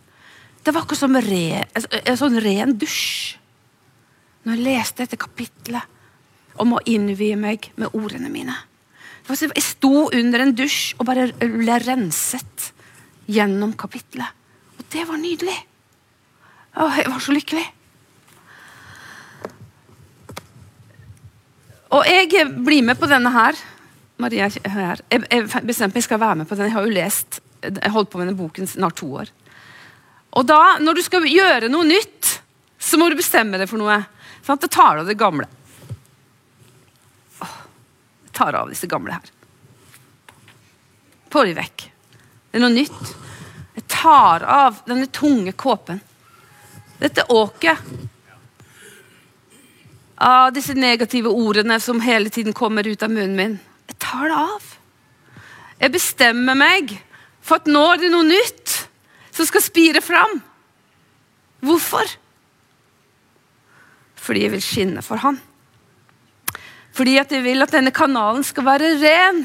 Det 0.63 0.73
var 0.75 0.83
akkurat 0.83 0.99
som 0.99 1.15
re, 1.23 1.63
en 2.03 2.19
sånn 2.19 2.39
ren 2.43 2.73
dusj. 2.79 3.37
Når 4.45 4.55
jeg 4.55 4.65
leste 4.67 5.03
dette 5.03 5.19
kapitlet 5.19 5.96
om 6.61 6.75
å 6.77 6.83
innvie 6.85 7.37
meg 7.39 7.71
med 7.75 7.93
ordene 7.93 8.31
mine. 8.31 8.55
Jeg 9.27 9.63
sto 9.63 10.07
under 10.15 10.43
en 10.43 10.53
dusj 10.55 10.95
og 10.97 11.07
bare 11.09 11.27
ble 11.35 11.79
renset 11.83 12.69
gjennom 13.27 13.73
kapitlet. 13.75 14.29
Og 14.79 14.85
det 14.93 15.03
var 15.09 15.19
nydelig. 15.19 15.57
Jeg 16.77 17.11
var 17.11 17.23
så 17.23 17.35
lykkelig. 17.35 17.65
Og 21.97 22.07
jeg 22.07 22.47
blir 22.63 22.85
med 22.87 22.99
på 22.99 23.09
denne 23.09 23.31
her. 23.35 23.59
Maria 24.17 24.47
her. 24.47 25.03
Jeg 25.11 25.43
bestemte 25.67 25.93
meg 25.93 26.01
jeg 26.01 26.07
skal 26.07 26.23
være 26.23 26.39
med 26.41 26.49
på 26.49 26.55
den. 26.55 26.69
Jeg 26.69 26.75
har 26.77 26.87
jo 26.87 26.95
lest, 26.95 27.41
jeg 27.63 27.93
holdt 27.93 28.11
på 28.11 28.21
med 28.21 28.29
denne 28.29 28.39
boken 28.39 28.69
snart 28.69 28.99
to 29.01 29.11
år. 29.23 29.31
Og 30.37 30.45
da, 30.47 30.77
Når 30.79 30.93
du 30.93 31.03
skal 31.03 31.27
gjøre 31.27 31.69
noe 31.71 31.87
nytt, 31.87 32.41
så 32.79 32.97
må 32.99 33.09
du 33.09 33.17
bestemme 33.19 33.59
deg 33.59 33.69
for 33.69 33.81
noe. 33.81 33.99
Sant? 34.45 34.61
Det 34.61 34.71
tar 34.71 35.01
av 35.01 35.07
det 35.07 35.17
gamle 35.19 35.47
tar 38.37 38.57
av 38.57 38.69
disse 38.71 38.89
gamle 38.89 39.17
her. 39.17 39.31
Får 41.33 41.49
de 41.49 41.55
vekk. 41.57 41.87
Det 42.51 42.59
er 42.59 42.63
noe 42.63 42.75
nytt. 42.75 43.15
Jeg 43.77 43.85
tar 43.91 44.45
av 44.47 44.83
denne 44.87 45.09
tunge 45.13 45.53
kåpen. 45.57 45.99
Dette 46.97 47.27
åket 47.29 47.81
av 50.17 50.53
disse 50.53 50.73
negative 50.73 51.29
ordene 51.29 51.77
som 51.83 52.01
hele 52.01 52.31
tiden 52.33 52.55
kommer 52.57 52.87
ut 52.87 53.03
av 53.03 53.11
munnen 53.13 53.35
min. 53.37 53.57
Jeg 53.89 53.99
tar 54.01 54.31
det 54.31 54.39
av. 54.39 54.71
Jeg 55.77 55.93
bestemmer 55.93 56.57
meg 56.57 56.95
for 57.45 57.61
at 57.61 57.69
nå 57.69 57.83
er 57.93 58.01
det 58.01 58.13
noe 58.13 58.25
nytt 58.25 58.77
som 59.29 59.45
skal 59.45 59.61
spire 59.61 60.01
fram. 60.01 60.39
Hvorfor? 61.61 62.09
Fordi 64.17 64.47
jeg 64.47 64.55
vil 64.55 64.65
skinne 64.65 65.05
for 65.05 65.21
han. 65.21 65.37
Fordi 66.97 67.19
at 67.21 67.31
jeg 67.31 67.45
vil 67.45 67.61
at 67.61 67.73
denne 67.75 67.93
kanalen 67.93 68.41
skal 68.45 68.65
være 68.65 68.95
ren. 69.03 69.43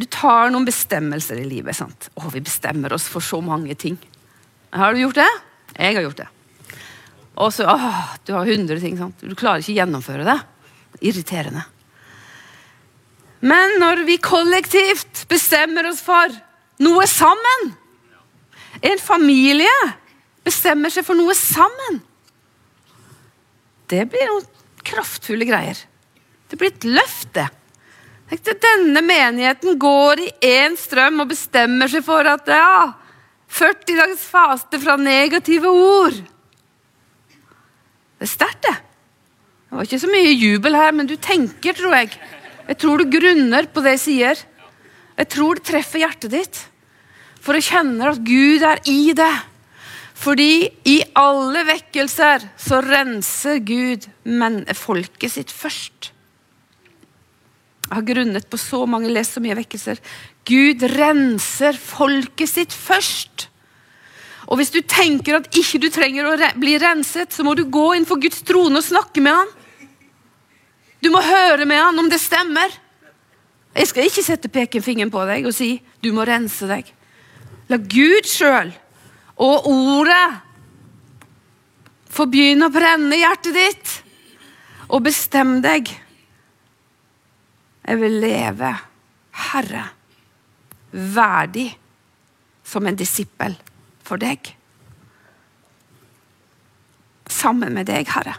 Du 0.00 0.06
tar 0.08 0.48
noen 0.48 0.64
bestemmelser 0.64 1.42
i 1.42 1.44
livet. 1.44 1.76
sant? 1.76 2.08
Å, 2.16 2.30
vi 2.32 2.40
bestemmer 2.40 2.94
oss 2.96 3.04
for 3.12 3.20
så 3.20 3.42
mange 3.44 3.76
ting. 3.76 3.98
Har 4.72 4.94
du 4.94 5.02
gjort 5.02 5.20
det? 5.20 5.30
Jeg 5.76 5.98
har 5.98 6.06
gjort 6.06 6.22
det. 6.22 6.30
Og 7.36 7.52
så, 7.52 7.66
åh, 7.68 8.16
Du 8.24 8.32
har 8.32 8.46
100 8.48 8.80
ting. 8.80 8.96
sant? 8.96 9.20
Du 9.20 9.34
klarer 9.34 9.60
ikke 9.60 9.76
å 9.76 9.80
gjennomføre 9.82 10.24
det. 10.24 10.38
Irriterende. 11.04 11.66
Men 13.40 13.76
når 13.80 14.06
vi 14.08 14.16
kollektivt 14.16 15.26
bestemmer 15.28 15.88
oss 15.88 16.00
for 16.04 16.32
noe 16.80 17.06
sammen 17.10 17.72
En 18.80 19.00
familie 19.02 19.72
bestemmer 20.46 20.92
seg 20.92 21.04
for 21.04 21.18
noe 21.18 21.34
sammen. 21.36 21.98
Det 23.90 24.06
blir 24.08 24.30
noen 24.30 24.46
kraftfulle 24.86 25.44
greier. 25.44 25.76
Det 26.48 26.56
blir 26.56 26.72
et 26.72 26.86
løfte. 26.88 27.44
Denne 28.30 29.02
menigheten 29.02 29.76
går 29.82 30.22
i 30.22 30.30
én 30.46 30.78
strøm 30.78 31.20
og 31.24 31.32
bestemmer 31.32 31.90
seg 31.90 32.06
for 32.06 32.26
at 32.30 32.48
ja, 32.48 32.92
40 33.50 33.98
dagers 33.98 34.24
faste 34.30 34.78
fra 34.80 34.94
negative 34.96 35.68
ord. 35.68 36.16
Det 38.20 38.28
er 38.28 38.30
sterkt, 38.30 38.62
det. 38.68 38.76
Det 39.70 39.76
var 39.76 39.86
ikke 39.86 40.02
så 40.02 40.10
mye 40.10 40.34
jubel 40.34 40.76
her, 40.78 40.94
men 40.94 41.10
du 41.10 41.16
tenker, 41.18 41.74
tror 41.74 41.94
jeg. 41.98 42.14
Jeg 42.70 42.78
tror 42.78 43.02
du 43.02 43.10
grunner 43.10 43.66
på 43.70 43.82
det 43.82 43.96
jeg 43.96 44.02
sier. 44.04 44.42
Jeg 45.18 45.30
tror 45.34 45.58
det 45.58 45.66
treffer 45.66 46.04
hjertet 46.04 46.34
ditt. 46.34 46.60
For 47.40 47.56
jeg 47.56 47.70
kjenner 47.70 48.12
at 48.12 48.22
Gud 48.24 48.64
er 48.66 48.82
i 48.90 49.12
det. 49.16 49.32
Fordi 50.20 50.68
i 50.84 50.98
alle 51.16 51.64
vekkelser 51.64 52.44
så 52.60 52.80
renser 52.84 53.62
Gud 53.64 54.04
men 54.28 54.62
folket 54.76 55.32
sitt 55.32 55.52
først. 55.54 56.10
Jeg 57.90 57.96
har 57.96 58.06
grunnet 58.06 58.46
på 58.46 58.58
så 58.60 58.84
mange, 58.86 59.08
lest 59.10 59.34
så 59.34 59.42
mye 59.42 59.56
vekkelser. 59.58 59.98
Gud 60.46 60.84
renser 60.92 61.78
folket 61.80 62.52
sitt 62.52 62.76
først. 62.76 63.48
Og 64.50 64.60
hvis 64.60 64.72
du 64.74 64.78
tenker 64.82 65.38
at 65.40 65.48
ikke 65.56 65.80
du 65.82 65.88
trenger 65.94 66.28
å 66.28 66.52
bli 66.60 66.76
renset, 66.82 67.32
så 67.32 67.46
må 67.46 67.56
du 67.58 67.64
gå 67.70 67.88
inn 67.96 68.06
for 68.06 68.20
Guds 68.20 68.44
trone 68.46 68.78
og 68.78 68.86
snakke 68.86 69.24
med 69.24 69.40
han. 69.40 69.50
Du 71.00 71.08
må 71.10 71.22
høre 71.24 71.64
med 71.64 71.80
han 71.80 71.98
om 71.98 72.12
det 72.12 72.20
stemmer. 72.20 72.70
Jeg 73.74 73.88
skal 73.88 74.06
ikke 74.06 74.26
sette 74.26 74.50
pekefingeren 74.52 75.12
på 75.12 75.22
deg 75.28 75.46
og 75.48 75.54
si 75.56 75.78
du 76.02 76.10
må 76.14 76.26
rense 76.28 76.68
deg. 76.68 76.88
La 77.70 77.78
Gud 77.78 78.26
sjøl 78.26 78.72
og 79.40 79.66
ordet 79.70 80.26
få 82.10 82.26
begynne 82.28 82.66
å 82.66 82.74
brenne 82.74 83.18
hjertet 83.20 83.54
ditt. 83.56 83.92
Og 84.90 85.04
bestem 85.06 85.60
deg 85.62 85.92
jeg 87.90 87.98
vil 87.98 88.20
leve, 88.22 88.70
Herre, 89.50 89.84
verdig 90.92 91.70
som 92.66 92.86
en 92.86 92.98
disippel 92.98 93.56
for 94.06 94.20
deg. 94.20 94.52
Sammen 97.30 97.74
med 97.74 97.88
deg, 97.90 98.06
Herre. 98.10 98.36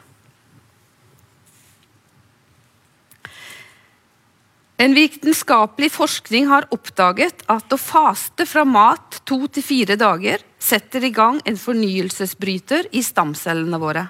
En 4.81 4.95
vitenskapelig 4.97 5.91
forskning 5.93 6.47
har 6.49 6.65
oppdaget 6.73 7.43
at 7.51 7.73
å 7.73 7.77
faste 7.77 8.47
fra 8.49 8.63
mat 8.65 9.19
to 9.29 9.43
til 9.53 9.65
fire 9.65 9.97
dager 9.99 10.41
setter 10.57 11.03
i 11.05 11.11
gang 11.13 11.37
en 11.45 11.59
fornyelsesbryter 11.59 12.87
i 12.97 13.03
stamcellene 13.05 13.77
våre. 13.81 14.07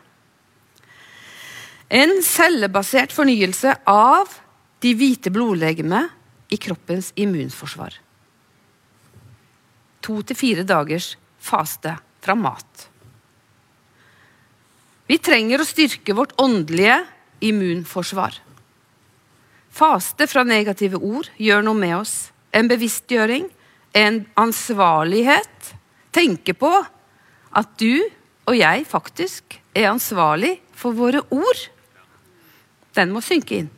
En 1.92 2.22
cellebasert 2.24 3.12
fornyelse 3.12 3.74
av 3.90 4.32
de 4.82 4.94
hvite 4.96 5.34
blodlegemene 5.34 6.06
i 6.52 6.60
kroppens 6.62 7.10
immunforsvar. 7.20 7.98
To 10.08 10.22
til 10.24 10.40
fire 10.40 10.64
dagers 10.68 11.18
faste 11.42 11.98
fra 12.24 12.38
mat. 12.38 12.88
Vi 15.12 15.20
trenger 15.20 15.60
å 15.60 15.68
styrke 15.68 16.16
vårt 16.16 16.32
åndelige 16.40 17.02
immunforsvar. 17.44 18.40
Faste 19.72 20.28
fra 20.28 20.44
negative 20.44 21.00
ord 21.00 21.30
gjør 21.40 21.64
noe 21.64 21.80
med 21.80 21.96
oss. 22.02 22.16
En 22.52 22.68
bevisstgjøring, 22.68 23.48
en 23.96 24.24
ansvarlighet. 24.40 25.72
Tenke 26.12 26.54
på 26.54 26.72
at 27.56 27.78
du 27.80 28.02
og 28.50 28.58
jeg 28.58 28.84
faktisk 28.90 29.56
er 29.76 29.92
ansvarlig 29.92 30.58
for 30.76 30.96
våre 30.98 31.24
ord. 31.32 31.62
Den 32.96 33.14
må 33.16 33.22
synke 33.24 33.62
inn. 33.62 33.70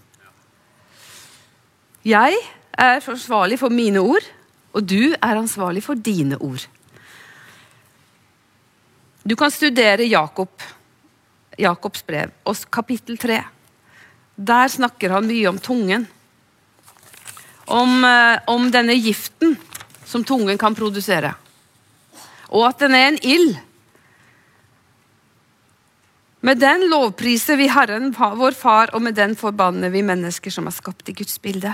Jeg 2.04 2.36
er 2.74 2.98
ansvarlig 2.98 3.60
for 3.62 3.72
mine 3.72 4.02
ord, 4.02 4.26
og 4.74 4.90
du 4.90 5.14
er 5.14 5.38
ansvarlig 5.38 5.84
for 5.86 5.94
dine 5.94 6.40
ord. 6.42 6.66
Du 9.24 9.38
kan 9.40 9.54
studere 9.54 10.10
Jakob, 10.10 10.64
Jakobs 11.60 12.04
brev, 12.04 12.34
kapittel 12.72 13.18
3. 13.18 13.40
Der 14.36 14.68
snakker 14.70 15.14
han 15.14 15.28
mye 15.30 15.48
om 15.50 15.60
tungen. 15.60 16.08
Om, 17.66 18.04
eh, 18.04 18.40
om 18.48 18.72
denne 18.72 18.96
giften 18.98 19.58
som 20.06 20.24
tungen 20.24 20.58
kan 20.58 20.76
produsere. 20.76 21.34
Og 22.50 22.68
at 22.68 22.80
den 22.80 22.96
er 22.96 23.08
en 23.08 23.22
ild. 23.26 23.56
Med 26.44 26.60
den 26.60 26.90
lovpriser 26.92 27.56
vi 27.56 27.70
Herren, 27.72 28.12
vår 28.12 28.52
Far, 28.52 28.92
og 28.94 29.02
med 29.02 29.16
den 29.16 29.36
forbanner 29.40 29.90
vi 29.90 30.02
mennesker 30.04 30.52
som 30.52 30.68
er 30.68 30.76
skapt 30.76 31.08
i 31.10 31.16
Guds 31.16 31.38
bilde. 31.40 31.72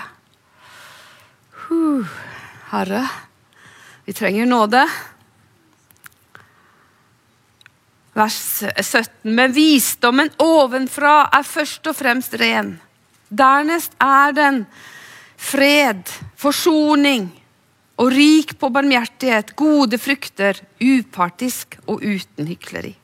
Huh, 1.65 2.06
Herre, 2.69 3.08
vi 4.06 4.13
trenger 4.13 4.45
nåde. 4.45 4.84
Vers 8.17 8.63
17. 8.82 9.12
Men 9.36 9.54
visdommen 9.54 10.32
ovenfra 10.41 11.30
er 11.36 11.45
først 11.45 11.89
og 11.91 11.98
fremst 11.98 12.34
ren. 12.41 12.78
Dernest 13.30 13.93
er 14.02 14.34
den 14.34 14.63
fred, 15.38 16.02
forsoning 16.39 17.30
og 18.00 18.12
rik 18.15 18.56
på 18.60 18.72
barmhjertighet, 18.74 19.54
gode 19.60 20.00
frukter, 20.02 20.58
upartisk 20.82 21.78
og 21.86 22.02
uten 22.02 22.48
hykleri. 22.50 22.95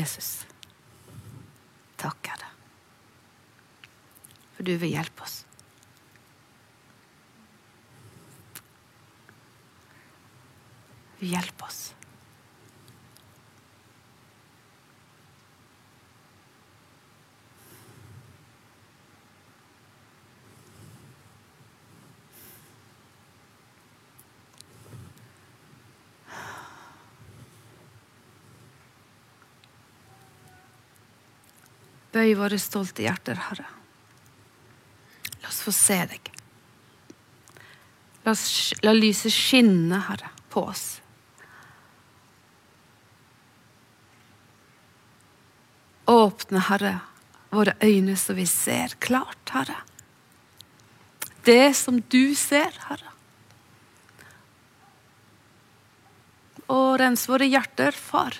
Jesus, 0.00 0.46
takker 2.00 2.40
deg. 2.40 3.88
For 4.56 4.68
du 4.68 4.72
vil 4.80 4.94
hjelpe 4.94 5.24
oss. 5.26 5.40
Du 11.20 11.26
hjelper 11.28 11.68
oss. 11.68 11.79
Bøy 32.20 32.34
våre 32.36 32.58
stolte 32.60 33.00
hjerter, 33.00 33.38
Herre. 33.40 33.64
La 35.40 35.48
oss 35.48 35.62
få 35.64 35.72
se 35.72 35.96
deg. 36.10 36.26
La, 38.26 38.34
oss, 38.34 38.74
la 38.84 38.92
lyset 38.92 39.32
skinne, 39.32 40.02
Herre, 40.04 40.28
på 40.52 40.66
oss. 40.68 40.98
Åpne, 46.12 46.60
Herre, 46.66 46.90
våre 47.54 47.72
øyne 47.80 48.18
så 48.20 48.36
vi 48.36 48.44
ser 48.50 48.98
klart, 49.00 49.54
Herre. 49.54 49.78
Det 51.48 51.72
som 51.78 52.02
du 52.12 52.34
ser, 52.36 52.76
Herre. 52.90 53.14
Og 56.68 57.00
rens 57.00 57.24
våre 57.32 57.48
hjerter, 57.48 57.96
Far, 57.96 58.36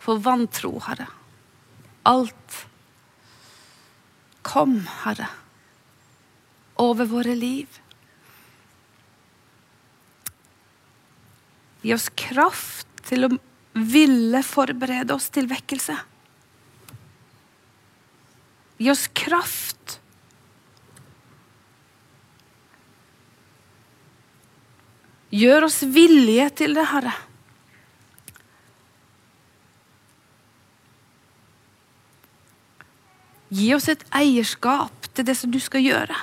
for 0.00 0.24
vantro, 0.24 0.78
Herre. 0.88 1.10
Alt. 2.08 2.64
Kom, 4.42 4.80
Herre, 5.04 5.28
over 6.76 7.08
våre 7.10 7.34
liv. 7.34 7.80
Gi 11.82 11.94
oss 11.94 12.08
kraft 12.18 12.88
til 13.08 13.26
å 13.26 13.30
ville 13.78 14.42
forberede 14.46 15.14
oss 15.14 15.28
til 15.34 15.46
vekkelse. 15.50 15.96
Gi 18.78 18.90
oss 18.90 19.06
kraft. 19.14 19.98
Gjør 25.34 25.68
oss 25.68 25.82
villige 25.84 26.48
til 26.62 26.76
det, 26.78 26.86
Herre. 26.88 27.14
Gi 33.48 33.70
oss 33.74 33.88
et 33.88 34.02
eierskap 34.12 35.08
til 35.14 35.24
det 35.24 35.36
som 35.38 35.52
du 35.52 35.60
skal 35.62 35.80
gjøre. 35.80 36.16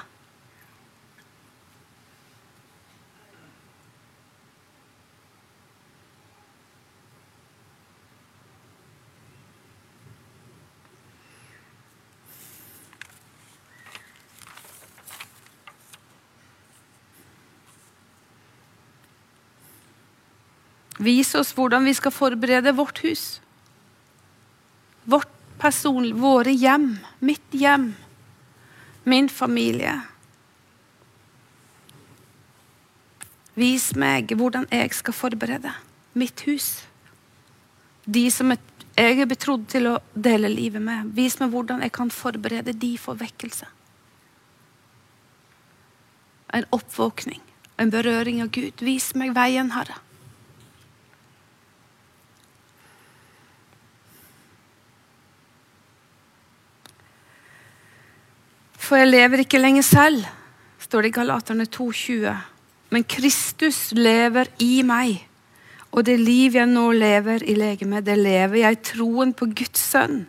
Vis 21.05 21.35
oss 21.37 21.51
hvordan 21.53 21.85
vi 21.85 21.93
skal 21.93 22.13
forberede 22.13 22.71
vårt 22.77 23.01
hus. 23.03 23.25
Vårt 25.05 25.34
person, 25.65 26.11
våre 26.21 26.51
hjem, 26.51 26.97
mitt 27.19 27.53
hjem, 27.57 27.95
min 29.03 29.29
familie. 29.29 29.95
Vis 33.57 33.87
meg 33.97 34.35
hvordan 34.37 34.67
jeg 34.69 34.93
skal 34.93 35.15
forberede 35.15 35.71
mitt 36.13 36.43
hus. 36.45 36.67
De 38.05 38.27
som 38.29 38.53
jeg 38.53 39.17
er 39.23 39.25
betrodd 39.25 39.65
til 39.73 39.89
å 39.89 39.95
dele 40.13 40.51
livet 40.53 40.85
med. 40.85 41.09
Vis 41.17 41.39
meg 41.41 41.49
hvordan 41.55 41.81
jeg 41.81 41.95
kan 41.97 42.13
forberede 42.13 42.75
de 42.77 42.93
for 43.01 43.17
vekkelse. 43.17 43.65
En 46.53 46.69
oppvåkning, 46.75 47.41
en 47.81 47.91
berøring 47.91 48.43
av 48.45 48.53
Gud. 48.53 48.85
Vis 48.85 49.15
meg 49.17 49.33
veien, 49.33 49.73
Herre. 49.73 49.97
For 58.95 59.01
jeg 59.03 59.11
lever 59.11 59.41
ikke 59.43 59.59
lenger 59.59 59.83
selv, 59.83 60.21
står 60.79 61.03
det 61.03 61.09
i 61.09 61.15
Galaterne 61.17 61.65
2,20. 61.67 62.29
Men 62.95 63.03
Kristus 63.03 63.89
lever 63.91 64.47
i 64.63 64.85
meg. 64.87 65.17
Og 65.91 66.05
det 66.07 66.15
liv 66.15 66.55
jeg 66.55 66.69
nå 66.71 66.85
lever 66.95 67.43
i 67.43 67.57
legemet, 67.59 68.05
det 68.07 68.15
lever 68.15 68.61
jeg 68.61 68.77
i 68.77 68.79
troen 68.93 69.33
på 69.35 69.49
Guds 69.51 69.83
sønn. 69.83 70.23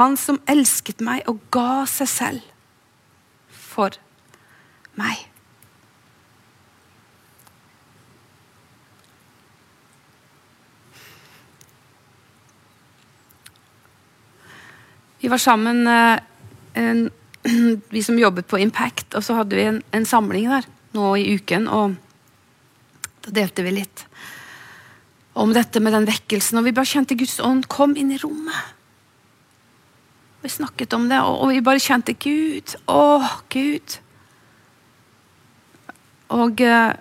Han 0.00 0.16
som 0.16 0.40
elsket 0.48 1.04
meg 1.04 1.28
og 1.28 1.44
ga 1.52 1.84
seg 1.84 2.08
selv 2.08 2.48
for 3.52 4.00
meg. 4.96 5.20
Vi 15.20 15.28
var 15.28 15.48
sammen 15.50 15.84
eh, 15.84 16.20
en 16.88 17.10
vi 17.94 18.02
som 18.02 18.18
jobbet 18.18 18.48
på 18.50 18.60
Impact, 18.60 19.14
og 19.14 19.24
så 19.24 19.38
hadde 19.38 19.56
vi 19.56 19.66
en, 19.68 19.80
en, 19.96 20.06
samling 20.06 20.50
der 20.50 20.68
nå 20.96 21.14
i 21.16 21.34
uken. 21.38 21.68
Og 21.68 21.96
da 23.24 23.34
delte 23.40 23.64
vi 23.66 23.78
litt 23.78 24.04
om 25.40 25.54
dette 25.54 25.80
med 25.80 25.94
den 25.96 26.08
vekkelsen. 26.08 26.60
Og 26.60 26.68
vi 26.68 26.76
bare 26.76 26.90
kjente 26.90 27.16
Guds 27.18 27.38
ånd 27.44 27.68
kom 27.72 27.96
inn 27.96 28.12
i 28.12 28.20
rommet. 28.20 28.76
Vi 30.40 30.48
snakket 30.48 30.96
om 30.96 31.08
det, 31.10 31.20
og, 31.20 31.42
og 31.44 31.52
vi 31.52 31.64
bare 31.64 31.82
kjente 31.82 32.16
Gud. 32.16 32.76
Å, 32.88 33.20
Gud. 33.52 33.98
Og 36.32 36.62
eh, 36.64 36.92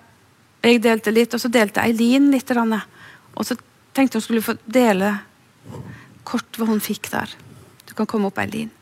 jeg 0.66 0.82
delte 0.84 1.14
litt, 1.16 1.36
og 1.36 1.42
så 1.42 1.52
delte 1.52 1.84
Eileen 1.84 2.28
litt. 2.34 2.52
Og 2.52 3.46
så 3.48 3.56
tenkte 3.96 4.20
hun 4.20 4.26
skulle 4.26 4.44
få 4.44 4.58
dele 4.68 5.16
kort 6.28 6.60
hva 6.60 6.68
hun 6.70 6.84
fikk 6.84 7.12
der. 7.14 7.32
Du 7.88 7.96
kan 7.96 8.10
komme 8.10 8.28
opp, 8.30 8.40
Eileen. 8.44 8.74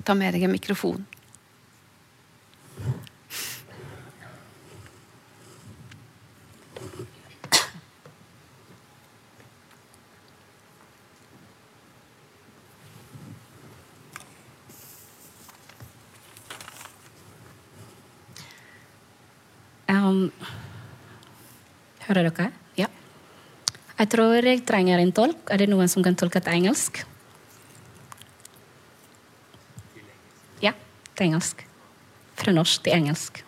Må 0.00 0.04
ta 0.06 0.16
med 0.16 0.32
deg 0.32 0.46
en 0.46 0.54
mikrofon. 0.54 1.02
Um, 19.90 20.30
hører 22.06 22.30
dere? 22.30 22.48
Ja. 22.78 22.86
Jeg 23.98 24.08
tror 24.14 24.40
jeg 24.40 24.64
trenger 24.64 25.02
en 25.02 25.12
tolk. 25.12 25.44
Er 25.50 25.60
det 25.60 25.68
noen 25.68 25.90
som 25.92 26.06
kan 26.06 26.16
tolke 26.16 26.40
til 26.40 26.62
engelsk? 26.62 27.04
Til 31.20 31.26
engelsk. 31.28 31.56
Fra 32.40 32.52
norsk 32.56 32.84
til 32.84 32.92
engelsk. 32.96 33.44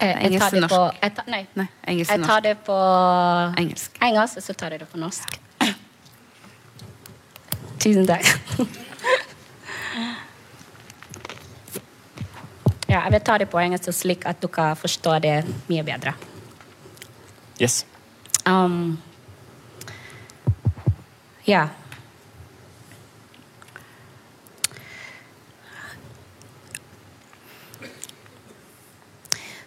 Eh, 0.00 0.08
jeg, 0.08 0.32
jeg 0.32 0.40
tar 0.40 0.50
det 0.54 0.68
på 0.68 0.80
jeg 1.02 1.12
tar, 1.16 1.24
Nei. 1.28 1.46
nei 1.60 1.66
engelsk 1.92 2.10
jeg 2.12 2.20
tar 2.24 2.40
det 2.44 2.54
på 2.64 2.76
engelsk. 3.60 3.90
engelsk, 4.00 4.36
og 4.36 4.42
så 4.44 4.52
tar 4.56 4.70
jeg 4.76 4.80
det 4.80 4.88
på 4.88 4.98
norsk. 5.00 5.28
Tusen 7.80 8.06
takk. 8.08 8.24
ja, 12.88 13.00
jeg 13.00 13.12
vil 13.16 13.20
ta 13.28 13.34
det 13.40 13.48
på 13.52 13.58
engelsk 13.60 13.92
slik 13.96 14.24
at 14.28 14.40
dere 14.44 14.74
forstår 14.76 15.18
det 15.24 15.36
mye 15.68 15.84
bedre. 15.84 16.12
Yes. 17.60 17.84
Um, 18.48 18.96
ja. 21.44 21.68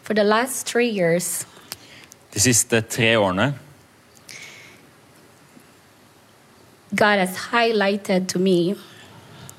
For 0.03 0.13
the 0.13 0.23
last 0.23 0.67
three 0.67 0.89
years, 0.89 1.45
De 2.33 2.39
siste 2.39 2.81
tre 2.81 3.17
årene 3.17 3.53
God 6.95 7.19
has 7.19 7.35
highlighted 7.51 8.27
to 8.27 8.39
me 8.39 8.75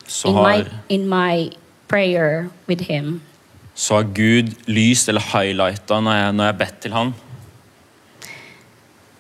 så 0.07 0.29
in, 0.29 0.35
har, 0.35 0.59
my, 0.59 0.65
in 0.89 1.09
my 1.09 1.51
prayer 1.89 2.51
with 2.69 2.83
him 2.83 3.23
så 3.75 3.95
har 3.95 4.03
Gud 4.03 4.55
lyst 4.67 5.09
eller 5.09 5.21
highlighta 5.21 6.01
når 6.01 6.13
jeg, 6.13 6.33
når 6.33 6.45
jeg 6.45 6.59
bedt 6.59 6.81
til 6.81 6.93
han. 6.93 7.15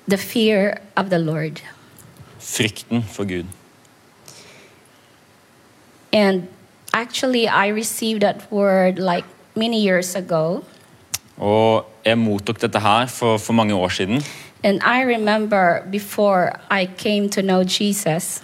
the 0.08 0.18
fear 0.18 0.78
of 0.96 1.08
the 1.10 1.18
Lord. 1.18 1.62
Frykten 2.38 3.02
for 3.02 3.24
Gud. 3.24 3.46
And 6.12 6.48
actually, 6.92 7.48
I 7.48 7.68
received 7.68 8.20
that 8.20 8.52
word 8.52 8.98
like 8.98 9.24
many 9.56 9.82
years 9.82 10.14
ago. 10.14 10.64
Og 11.38 11.86
jeg 12.04 12.18
mottok 12.18 12.60
dette 12.62 12.80
her 12.80 13.06
for, 13.06 13.38
for 13.38 13.52
mange 13.52 13.74
år 13.74 13.88
siden. 13.88 14.22
And 14.64 14.80
I 14.82 15.04
remember 15.04 15.80
before 15.92 16.52
I 16.70 16.88
came 16.98 17.28
to 17.30 17.40
know 17.42 17.62
Jesus, 17.80 18.42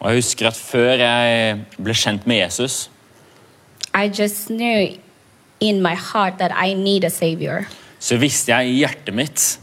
Og 0.00 0.10
jeg 0.10 0.16
husker 0.16 0.46
at 0.48 0.56
før 0.56 0.92
jeg 0.96 1.60
ble 1.76 1.94
kjent 1.94 2.26
med 2.26 2.36
Jesus, 2.36 2.90
I 3.94 4.08
just 4.08 4.46
knew 4.48 4.96
in 5.60 5.82
my 5.82 5.94
heart 5.94 6.38
that 6.38 6.50
I 6.66 6.74
need 6.74 7.04
a 7.04 7.08
savior. 7.10 7.64
så 7.98 8.16
visste 8.16 8.52
jeg 8.52 8.66
i 8.68 8.78
hjertet 8.78 9.14
mitt 9.14 9.58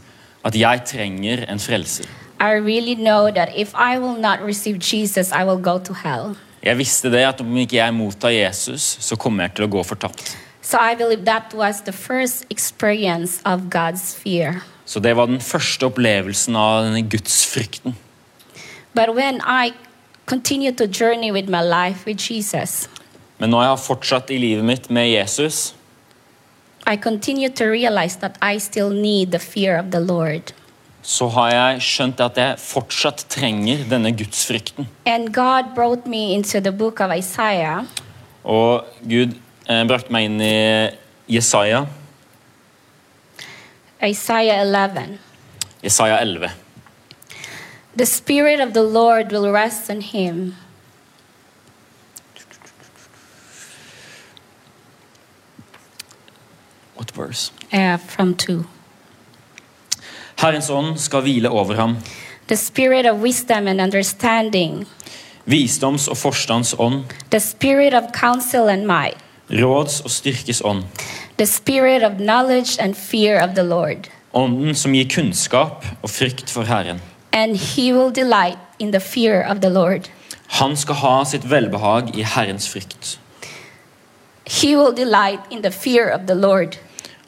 at 0.45 0.55
jeg 0.55 0.81
trenger 0.85 1.45
en 1.49 1.59
frelser. 1.59 2.05
I 2.39 2.53
really 2.61 2.93
know 2.93 3.31
that 3.31 3.49
if 3.55 3.73
I 3.73 3.97
will 3.97 4.21
not 4.21 4.39
receive 4.45 4.77
Jesus, 4.79 5.31
I 5.31 5.43
will 5.43 5.61
go 5.63 5.77
to 5.79 5.93
hell. 5.93 6.35
Jeg 6.63 6.77
visste 6.77 7.11
det 7.11 7.23
at 7.25 7.41
om 7.41 7.57
ikke 7.57 7.75
jeg 7.75 7.93
mottar 7.93 8.29
Jesus, 8.29 8.81
så 9.01 9.15
kommer 9.15 9.43
jeg 9.43 9.55
til 9.55 9.65
å 9.65 9.67
gå 9.67 9.83
fortapt. 9.83 10.37
So 10.67 10.77
I 10.77 10.95
believe 10.95 11.23
that 11.25 11.53
was 11.53 11.81
the 11.81 11.91
first 11.93 12.45
experience 12.49 13.41
of 13.45 13.61
God's 13.69 14.13
fear. 14.23 14.53
Så 14.85 14.99
det 14.99 15.15
var 15.15 15.25
den 15.25 15.39
første 15.41 15.85
opplevelsen 15.85 16.55
av 16.55 16.83
denne 16.83 17.01
gudsfrykten. 17.09 17.95
But 18.93 19.15
when 19.15 19.39
I 19.47 19.71
continue 20.25 20.71
to 20.71 20.83
journey 20.87 21.31
with 21.31 21.47
my 21.49 21.61
life 21.63 22.05
with 22.05 22.31
Jesus, 22.31 22.89
Men 23.39 23.49
når 23.49 23.61
jeg 23.61 23.69
har 23.69 23.77
fortsatt 23.77 24.29
i 24.29 24.37
livet 24.37 24.65
mitt 24.65 24.89
med 24.89 25.07
Jesus, 25.09 25.73
I 26.87 26.97
continue 26.97 27.49
to 27.49 27.63
realize 27.63 28.19
that 28.19 28.35
I 28.41 28.57
still 28.59 28.89
need 28.89 29.31
the 29.31 29.39
fear 29.39 29.79
of 29.79 29.85
the 29.91 29.99
Lord. 29.99 30.53
så 31.01 31.27
har 31.27 31.49
jeg 31.51 31.81
skjønt 31.81 32.19
at 32.19 32.37
jeg 32.37 32.59
fortsatt 32.59 33.25
trenger 33.29 33.85
denne 33.89 34.11
gudsfrykten. 34.11 34.87
And 35.05 35.33
God 35.33 35.63
brought 35.75 36.07
me 36.07 36.33
into 36.33 36.59
the 36.59 36.71
book 36.71 36.99
of 36.99 37.11
Isaiah, 37.17 37.83
Og 38.43 38.83
Gud 39.09 39.33
brakte 39.67 40.11
meg 40.11 40.25
inn 40.29 40.41
i 40.41 40.53
Jesaja, 41.27 41.85
Isaiah 44.03 44.61
11. 44.61 45.17
Jesaja 45.83 46.21
11. 46.21 46.51
The 47.95 48.05
Spirit 48.05 48.59
of 48.59 48.73
the 48.73 48.83
Lord 48.83 49.31
will 49.31 49.51
rest 49.51 49.89
on 49.89 50.01
him. 50.01 50.55
What 56.95 57.11
verse? 57.11 57.51
Uh, 57.71 57.97
from 57.97 58.35
2. 58.35 58.65
Herrens 60.37 60.69
ånd 60.69 60.97
skal 61.01 61.21
hvile 61.25 61.49
over 61.49 61.75
ham. 61.75 61.97
The 62.47 62.55
Spirit 62.57 63.05
of 63.05 63.21
wisdom 63.21 63.67
and 63.67 63.81
understanding, 63.81 64.85
Visdoms- 65.45 66.07
og 66.09 66.17
forstands 66.17 66.73
ånd. 66.79 67.03
the 67.31 67.39
Spirit 67.39 67.93
of 67.93 68.03
counsel 68.13 68.69
and 68.69 68.85
might, 68.87 69.17
Råds- 69.49 70.01
og 70.03 70.11
styrkes 70.11 70.61
ånd. 70.65 70.83
the 71.37 71.45
Spirit 71.45 72.03
of 72.03 72.17
knowledge 72.17 72.79
and 72.79 72.95
fear 72.95 73.43
of 73.43 73.55
the 73.55 73.63
Lord. 73.63 74.07
Ånden 74.33 74.75
som 74.75 74.93
gir 74.93 75.07
kunnskap 75.09 75.85
og 76.03 76.09
frykt 76.09 76.49
for 76.49 76.63
Herren. 76.63 77.01
And 77.31 77.57
he 77.57 77.93
will 77.93 78.11
delight 78.11 78.57
in 78.79 78.91
the 78.91 78.99
fear 78.99 79.45
of 79.51 79.61
the 79.61 79.69
Lord. 79.69 80.09
Han 80.47 80.75
skal 80.75 80.95
ha 80.95 81.23
sitt 81.23 81.49
velbehag 81.49 82.15
i 82.15 82.23
Herrens 82.23 82.69
frykt. 82.69 83.19
He 84.47 84.77
will 84.77 84.95
delight 84.95 85.39
in 85.51 85.61
the 85.61 85.71
fear 85.71 86.09
of 86.13 86.21
the 86.27 86.35
Lord. 86.35 86.77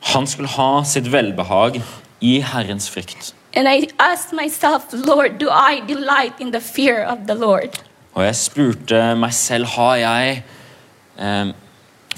Han 0.01 0.27
skal 0.27 0.45
ha 0.45 0.83
sitt 0.83 1.11
velbehag 1.11 1.81
i 2.21 2.39
Herrens 2.41 2.89
frykt. 2.89 3.33
And 3.53 3.67
I 3.67 3.89
asked 3.99 4.33
myself, 4.33 4.83
Lord, 4.93 5.39
do 5.39 5.49
I 5.49 5.81
delight 5.87 6.33
in 6.39 6.51
the 6.51 6.61
fear 6.61 7.05
of 7.05 7.17
the 7.27 7.35
Lord? 7.35 7.83
Og 8.13 8.23
jeg 8.25 8.35
spurte 8.35 9.15
meg 9.15 9.33
selv 9.33 9.65
har 9.65 9.95
jeg 9.95 10.43
eh, 11.19 11.51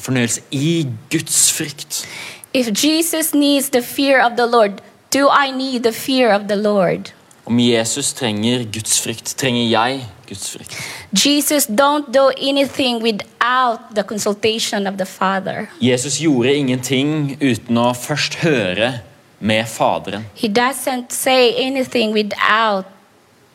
fornøyelse 0.01 0.41
i 0.51 0.87
Guds 1.11 1.51
frykt. 1.51 2.05
If 2.53 2.67
Jesus 2.83 3.33
needs 3.33 3.69
the 3.69 3.81
fear 3.81 4.25
of 4.25 4.31
the 4.37 4.45
Lord, 4.45 4.81
do 5.13 5.29
I 5.29 5.51
need 5.51 5.83
the 5.83 5.93
fear 5.93 6.33
of 6.35 6.41
the 6.47 6.55
Lord? 6.55 7.13
Om 7.45 7.59
Jesus 7.59 8.13
trenger 8.13 8.63
Guds 8.73 9.01
frykt, 9.01 9.35
trenger 9.37 9.69
jeg 9.69 10.05
Guds 10.27 10.49
frykt. 10.49 10.77
Jesus 11.25 11.65
don't 11.65 12.13
do 12.13 12.31
anything 12.41 13.03
without 13.03 13.79
the 13.95 14.03
consultation 14.03 14.87
of 14.87 14.97
the 14.97 15.05
Father. 15.05 15.67
Jesus 15.81 16.19
gjorde 16.19 16.55
ingenting 16.55 17.37
uten 17.41 17.77
å 17.77 17.93
først 17.93 18.35
høre 18.43 18.99
med 19.39 19.65
Faderen. 19.65 20.25
He 20.35 20.47
doesn't 20.47 21.09
say 21.09 21.53
anything 21.57 22.13
without 22.13 22.85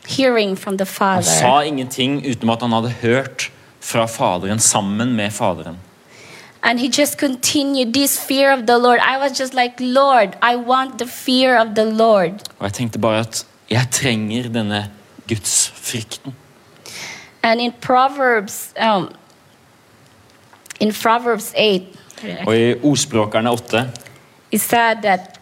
hearing 0.07 0.57
from 0.59 0.78
the 0.78 0.86
Han 0.99 1.22
sa 1.22 1.61
ingenting 1.62 2.26
uten 2.26 2.51
at 2.51 2.61
han 2.61 2.72
hadde 2.72 2.90
hørt 3.03 3.51
fra 3.80 4.07
Faderen 4.07 4.59
sammen 4.59 5.16
med 5.16 5.32
Faderen. 5.32 5.76
And 6.63 6.81
he 6.81 6.89
just 6.89 7.19
continued 7.19 7.93
this 7.95 8.19
fear 8.19 8.53
of 8.53 8.67
the 8.67 8.79
Lord. 8.79 8.99
I 9.01 9.19
was 9.19 9.39
just 9.39 9.55
like, 9.55 9.75
Lord, 9.79 10.37
I 10.43 10.57
want 10.57 10.99
the 10.99 11.07
fear 11.07 11.57
of 11.59 11.75
the 11.75 11.85
Lord. 11.85 12.33
Og 12.59 12.65
jeg 12.65 12.73
tenkte 12.73 12.99
bare 12.99 13.21
at 13.21 13.47
jeg 13.71 13.89
trenger 13.91 14.49
denne 14.49 14.91
Guds 15.29 15.73
frykten. 15.75 16.35
And 17.43 17.61
in 17.61 17.73
Proverbs, 17.81 18.75
um, 18.81 19.09
in 20.81 20.93
Proverbs 21.03 21.53
8, 21.57 21.87
Og 22.47 22.57
i 22.57 22.75
Ordspråkerne 22.83 23.51
8 23.51 23.87
it 24.53 24.61
said 24.61 25.03
that 25.03 25.39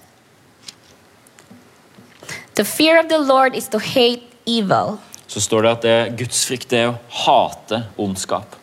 the 2.54 2.64
fear 2.64 2.98
of 2.98 3.08
the 3.08 3.18
Lord 3.18 3.54
is 3.54 3.68
to 3.68 3.78
hate 3.78 4.22
evil. 4.46 4.98
så 5.26 5.40
står 5.40 5.62
det 5.62 5.70
at 5.70 5.82
det, 5.82 6.18
Guds 6.18 6.46
frykt 6.46 6.70
det 6.70 6.78
er 6.78 6.92
å 6.92 6.98
hate 7.24 7.84
ondskap. 7.98 8.56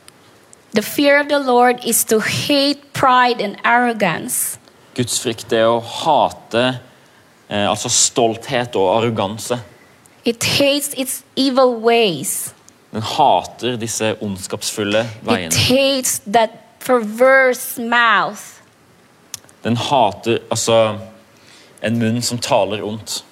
The 0.74 0.82
fear 0.82 1.20
of 1.20 1.28
the 1.28 1.40
Lord 1.40 1.84
is 1.86 2.04
to 2.06 2.20
hate 2.20 2.94
pride 2.94 3.42
and 3.42 3.58
arrogance. 3.66 4.58
Guds 4.96 5.20
frykt 5.20 5.52
er 5.52 5.68
å 5.68 5.80
hate 5.84 6.80
eh, 7.50 7.68
altså 7.68 7.90
stolthet 7.92 8.76
og 8.80 8.88
arroganse. 8.98 9.58
It 10.24 10.44
hates 10.44 10.94
its 10.98 11.24
evil 11.36 11.76
ways. 11.82 12.54
Den 12.92 13.02
hater 13.02 13.78
disse 13.80 14.14
ondskapsfulle 14.22 15.06
It 15.06 15.28
veiene. 15.28 15.56
hates 15.56 16.20
that 16.32 16.52
perverse 16.80 17.80
mouth. 17.82 18.62
Den 19.64 19.78
hater 19.78 20.40
altså 20.52 20.98
en 21.84 22.00
munn 22.00 22.22
som 22.22 22.38
taler 22.38 22.84
ondt. 22.84 23.24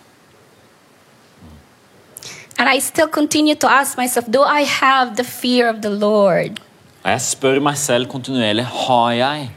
And 2.58 2.68
I 2.68 2.80
still 2.80 3.08
continue 3.08 3.56
to 3.56 3.70
ask 3.72 3.98
myself, 3.98 4.26
do 4.30 4.44
I 4.44 4.64
have 4.64 5.16
the 5.16 5.24
fear 5.24 5.70
of 5.70 5.82
the 5.82 5.90
Lord? 5.90 6.60
Og 7.04 7.12
jeg 7.14 7.22
spør 7.24 7.62
meg 7.64 7.78
selv 7.80 8.10
kontinuerlig 8.12 8.66
har 8.66 9.12
jeg 9.16 9.50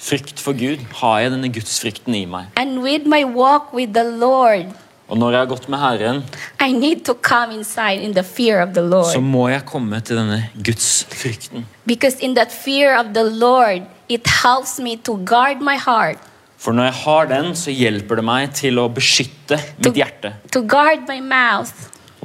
frykt 0.00 0.40
for 0.40 0.56
Gud. 0.56 0.80
Har 1.00 1.20
jeg 1.20 1.34
denne 1.34 1.50
gudsfrykten 1.52 2.14
i 2.16 2.24
meg? 2.30 2.48
And 2.56 2.80
with 2.84 3.06
my 3.08 3.24
walk 3.24 3.72
with 3.76 3.92
the 3.94 4.04
Lord, 4.04 4.72
Og 5.08 5.18
når 5.18 5.30
jeg 5.30 5.38
har 5.38 5.46
gått 5.46 5.68
med 5.70 5.78
Herren, 5.78 6.24
I 6.60 6.72
need 6.72 7.04
to 7.06 7.14
come 7.14 7.54
inside 7.54 8.02
in 8.02 8.14
the 8.14 8.24
fear 8.24 8.62
of 8.62 8.74
the 8.74 8.82
så 9.12 9.20
må 9.20 9.48
jeg 9.48 9.62
komme 9.66 10.00
til 10.00 10.16
denne 10.16 10.48
gudsfrykten. 10.64 11.66
Because 11.86 12.18
in 12.20 12.34
that 12.34 12.50
fear 12.50 12.98
of 12.98 13.14
the 13.14 13.22
Lord, 13.22 13.82
it 14.08 14.26
helps 14.42 14.78
me 14.80 14.96
to 14.96 15.14
guard 15.24 15.60
my 15.60 15.76
heart, 15.78 16.18
For 16.56 16.72
når 16.72 16.84
jeg 16.84 16.92
har 16.92 17.26
den, 17.26 17.54
så 17.54 17.70
hjelper 17.70 18.16
det 18.16 18.24
meg 18.24 18.52
til 18.54 18.78
å 18.80 18.88
beskytte 18.88 19.60
mitt 19.84 19.94
hjerte. 19.94 20.32
to 20.52 20.62
guard 20.62 21.06
my 21.08 21.20
mouth. 21.20 21.72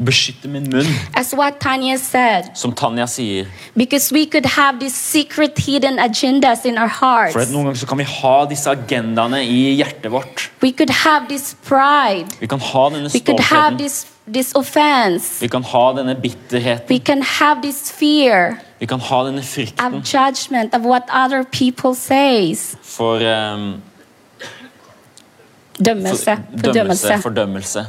Og 0.01 0.05
beskytte 0.07 0.49
min 0.49 0.63
munn, 0.65 0.87
As 1.13 1.29
what 1.37 1.59
Tanya 1.61 1.97
said, 1.97 2.47
som 2.55 2.71
Tanja 2.73 3.05
sier. 3.05 3.45
because 3.77 4.11
we 4.11 4.25
could 4.25 4.45
have 4.45 4.79
these 4.79 4.95
secret 4.95 5.59
hidden 5.59 5.99
agendas 5.99 6.65
in 6.65 6.77
our 6.77 6.87
hearts. 6.87 7.33
For 7.33 7.41
at 7.41 7.51
noen 7.53 7.65
ganger 7.69 7.77
så 7.77 7.85
kan 7.85 7.97
vi 8.01 8.07
ha 8.09 8.45
disse 8.49 8.65
agendaene 8.71 9.43
i 9.45 9.75
hjertet 9.77 10.09
vårt. 10.11 10.49
We 10.63 10.71
could 10.71 10.89
have 10.89 11.27
this 11.29 11.53
pride. 11.67 12.25
Vi 12.39 12.47
kan 12.47 12.59
ha 12.59 12.89
denne 12.89 13.13
We 13.13 13.19
could 13.19 13.39
have 13.39 13.77
stoltheten. 13.77 13.77
this, 13.77 14.07
this 14.33 14.51
offense. 14.55 15.37
Vi 15.41 15.47
kan 15.47 15.63
ha 15.63 15.93
denne 15.93 16.15
bitterheten. 16.15 16.89
We 16.89 16.97
can 16.99 17.21
have 17.21 17.61
this 17.61 17.91
fear 17.91 18.57
Vi 18.79 18.85
kan 18.87 18.99
ha 18.99 19.23
denne 19.27 19.37
of 19.37 19.45
frykten 19.45 20.01
judgment 20.01 20.73
of 20.73 20.81
what 20.81 21.03
other 21.13 21.43
people 21.43 21.93
says. 21.93 22.75
for 22.81 23.21
um, 23.21 23.81
Dømmelse. 25.85 26.25
for, 26.25 26.71
dømmelse, 26.73 27.21
fordømmelse. 27.21 27.85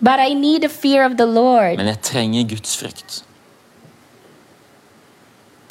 But 0.00 0.18
I 0.18 0.34
need 0.34 0.62
the 0.62 0.68
fear 0.68 1.04
of 1.04 1.16
the 1.16 1.26
Lord. 1.26 1.76
Men 1.76 1.86
jeg 1.86 2.00
trenger 2.02 2.46
Guds 2.48 2.76
frykt. 2.76 3.24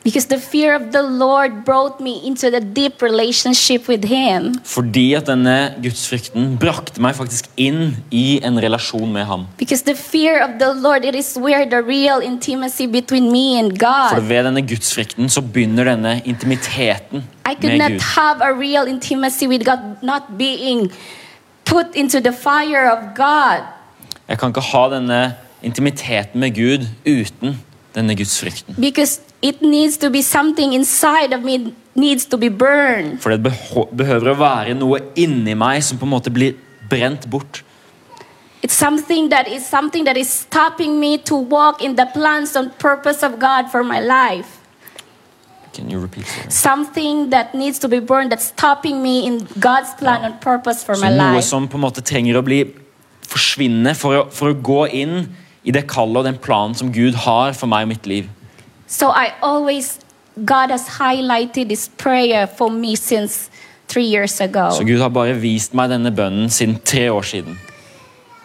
Because 0.03 0.27
the 0.27 0.39
fear 0.39 0.75
of 0.75 0.91
the 0.91 1.01
Lord 1.03 1.65
brought 1.65 1.99
me 1.99 2.21
into 2.25 2.49
the 2.49 2.61
deep 2.61 3.01
relationship 3.01 3.88
with 3.89 4.05
Him. 4.07 4.55
Fordi 4.63 5.13
at 5.13 5.27
denne 5.27 5.75
gudsfrykten 5.84 6.53
brakte 6.61 7.01
meg 7.03 7.17
faktisk 7.17 7.49
inn 7.59 7.97
i 8.15 8.39
en 8.45 8.57
relasjon 8.63 9.11
med 9.11 9.27
ham. 9.27 9.43
Because 9.59 9.84
the 9.84 9.95
fear 9.95 10.39
of 10.45 10.55
the 10.59 10.71
Lord, 10.73 11.03
it 11.05 11.15
is 11.15 11.36
where 11.38 11.67
the 11.69 11.84
real 11.84 12.23
intimacy 12.23 12.88
between 12.88 13.32
me 13.32 13.59
and 13.59 13.75
For 13.80 14.21
ved 14.21 14.47
denne 14.47 14.63
gudsfrykten 14.63 15.30
så 15.30 15.41
begynner 15.41 15.91
denne 15.91 16.21
intimiteten 16.25 17.25
I 17.45 17.55
could 17.55 17.67
med 17.67 17.77
not 17.77 17.91
Gud. 17.91 18.01
have 18.15 18.41
a 18.41 18.53
real 18.53 18.88
intimacy 18.88 19.47
with 19.47 19.65
God 19.65 19.99
not 20.01 20.23
being 20.38 20.91
put 21.65 21.95
into 21.95 22.21
the 22.21 22.34
fire 22.34 22.88
of 22.91 23.15
God. 23.15 23.78
Jeg 24.30 24.38
kan 24.38 24.51
ikke 24.53 24.61
ha 24.61 24.84
denne 24.93 25.19
intimiteten 25.65 26.39
med 26.39 26.53
Gud 26.55 26.86
uten 27.07 27.57
denne 27.95 28.15
gudsfrykten. 28.15 28.75
Because 28.77 29.21
it 29.41 29.61
needs 29.61 29.97
to 29.97 30.09
be 30.09 30.21
something 30.21 30.73
inside 30.73 31.34
of 31.34 31.41
me 31.43 31.73
needs 31.95 32.25
to 32.25 32.38
be 32.38 32.49
burned. 32.49 33.19
For 33.19 33.30
det 33.34 33.41
behøver 33.97 34.32
å 34.34 34.38
være 34.39 34.75
noe 34.77 34.99
inni 35.17 35.55
meg 35.57 35.82
som 35.84 35.97
på 35.97 36.05
en 36.05 36.13
måte 36.13 36.32
blir 36.32 36.53
brent 36.89 37.25
bort. 37.30 37.63
It's 38.61 38.75
something 38.75 39.30
that 39.32 39.47
is 39.47 39.65
something 39.65 40.05
that 40.05 40.17
is 40.17 40.30
stopping 40.30 40.99
me 40.99 41.17
to 41.17 41.36
walk 41.36 41.82
in 41.82 41.95
the 41.95 42.05
plans 42.13 42.55
and 42.55 42.71
purpose 42.77 43.23
of 43.25 43.39
God 43.39 43.71
for 43.71 43.84
my 43.84 43.99
life. 43.99 44.59
Can 45.73 45.89
you 45.89 45.99
repeat 45.99 46.25
that? 46.25 46.51
Something 46.51 47.30
that 47.30 47.53
needs 47.55 47.80
to 47.80 47.88
be 47.88 47.99
burned 47.99 48.32
that's 48.32 48.47
stopping 48.51 49.01
me 49.01 49.25
in 49.25 49.47
God's 49.59 49.93
plan 49.97 50.25
and 50.25 50.39
purpose 50.41 50.84
for 50.84 50.95
Så 50.95 51.05
my 51.05 51.09
noe 51.15 51.36
life. 51.36 51.47
som 51.47 51.67
på 51.67 51.77
en 51.77 51.82
måte 51.82 52.01
trenger 52.01 52.38
å 52.38 52.43
bli 52.43 52.65
forsvinne 53.30 53.93
for 53.97 54.17
å, 54.17 54.25
for 54.34 54.51
å 54.51 54.57
gå 54.57 54.82
inn 55.01 55.30
i 55.63 55.73
det 55.75 55.86
kallet 55.91 56.21
og 56.21 56.27
den 56.30 56.39
planen 56.41 56.75
som 56.77 56.91
Gud 56.93 57.17
har 57.25 57.53
for 57.57 57.69
meg 57.69 57.88
og 57.88 57.93
mitt 57.93 58.09
liv. 58.09 58.30
So 58.88 59.11
I 59.13 59.34
always, 59.45 59.99
God 60.45 60.71
has 60.73 60.88
highlighted 60.97 61.69
this 61.69 61.88
prayer 61.88 62.47
for 62.47 62.71
me 62.73 62.95
since 62.95 63.49
three 63.88 64.07
years 64.09 64.39
ago. 64.41 64.69
Så 64.71 64.84
Gud 64.84 65.01
har 65.01 65.09
bare 65.13 65.36
vist 65.38 65.75
meg 65.77 65.91
denne 65.93 66.11
bønnen 66.15 66.49
siden 66.49 66.80
tre 66.86 67.09
år 67.13 67.25
siden. 67.25 67.59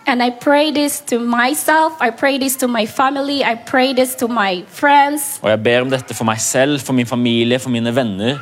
And 0.07 0.22
I 0.22 0.30
pray 0.30 0.70
this 0.70 1.01
to 1.09 1.18
myself, 1.18 1.97
I 2.01 2.11
pray 2.11 2.39
this 2.39 2.57
to 2.57 2.68
my 2.68 2.85
family, 2.85 3.43
I 3.43 3.55
pray 3.55 3.95
this 3.95 4.14
to 4.20 4.28
my 4.28 4.64
friends. 4.68 5.39
Og 5.43 5.49
jeg 5.49 5.62
ber 5.64 5.87
om 5.87 5.93
dette 5.93 6.12
for 6.12 6.28
meg 6.28 6.43
selv, 6.45 6.82
for 6.85 6.93
min 6.93 7.09
familie, 7.09 7.59
for 7.59 7.72
mine 7.72 7.95
venner. 7.97 8.37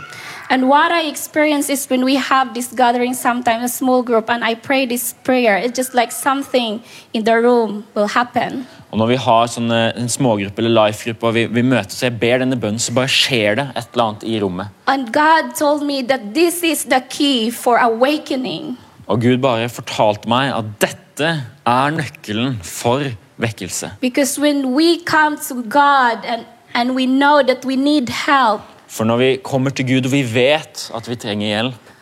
And 0.53 0.68
what 0.68 0.92
I 0.92 1.09
experience 1.09 1.70
is 1.70 1.88
when 1.88 2.05
we 2.05 2.16
have 2.16 2.53
this 2.53 2.66
gathering, 2.76 3.14
sometimes 3.14 3.64
a 3.64 3.72
small 3.72 4.03
group, 4.03 4.28
and 4.28 4.44
I 4.44 4.55
pray 4.55 4.84
this 4.84 5.14
prayer, 5.24 5.57
it's 5.57 5.74
just 5.74 5.94
like 5.94 6.12
something 6.12 6.82
in 7.14 7.24
the 7.24 7.40
room 7.40 7.84
will 7.94 8.07
happen. 8.07 8.66
Og 8.90 8.98
når 9.00 9.07
vi 9.07 9.16
har 9.16 9.46
sånne, 9.48 9.78
en 9.96 10.11
smågruppe 10.12 10.61
eller 10.61 10.74
life-gruppe 10.76 11.24
og 11.24 11.32
vi, 11.38 11.46
vi 11.48 11.62
møtes 11.64 12.03
og 12.03 12.11
jeg 12.11 12.18
ber 12.20 12.42
denne 12.44 12.59
bønnen, 12.61 12.82
så 12.84 12.92
bare 12.92 13.09
skjer 13.09 13.57
det 13.57 13.64
et 13.70 13.86
eller 13.94 14.05
annet 14.05 14.26
i 14.28 14.34
rommet. 14.42 14.74
And 14.92 15.09
God 15.14 15.55
told 15.57 15.86
me 15.88 16.03
that 16.11 16.34
this 16.34 16.61
is 16.62 16.84
the 16.84 17.00
key 17.00 17.48
for 17.50 17.80
awakening. 17.80 18.76
Og 19.09 19.24
Gud 19.24 19.40
bare 19.40 19.72
fortalte 19.72 20.28
meg 20.28 20.53
at 20.53 20.68
dette 20.84 21.30
er 21.64 21.96
nøkkelen 21.96 22.59
for 22.61 23.09
vekkelse. 23.40 23.94
Because 24.05 24.36
when 24.36 24.74
we 24.76 25.00
come 25.09 25.40
to 25.48 25.62
God 25.64 26.28
and, 26.28 26.44
and 26.74 26.92
we 26.92 27.09
know 27.09 27.40
that 27.40 27.64
we 27.64 27.76
need 27.76 28.12
help, 28.12 28.68
For 28.93 29.05
når 29.09 29.16
vi 29.16 29.36
kommer 29.45 29.70
til 29.70 29.86
Gud 29.88 30.05
og 30.05 30.12
vi 30.12 30.22
vet 30.34 30.90
at 30.95 31.09
vi 31.09 31.16
trenger 31.16 31.47
hjelp, 31.47 31.93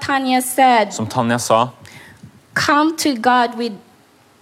Tanya 0.00 0.40
said, 0.40 0.92
som 0.92 1.06
Tanja 1.06 1.38
sa, 1.38 1.66
come 2.54 2.96
to 2.96 3.14
God 3.14 3.56
with, 3.58 3.74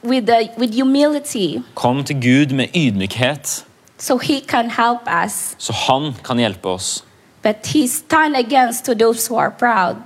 with, 0.04 0.26
the, 0.26 0.50
with 0.58 0.74
humility 0.74 1.62
kom 1.74 2.04
til 2.04 2.16
Gud 2.16 2.52
med 2.54 2.66
ydmykhet, 2.76 3.64
so 3.98 4.18
He 4.18 4.40
can 4.48 4.70
help 4.70 5.08
us. 5.24 5.54
så 5.58 5.72
han 5.72 6.12
kan 6.24 6.38
hjelpe 6.38 6.68
oss. 6.68 7.04
But 7.42 7.66
He 7.66 7.88
stand 7.88 8.36
against 8.36 8.84
to 8.84 8.94
those 8.94 9.30
who 9.30 9.40
are 9.40 9.50
proud. 9.50 9.96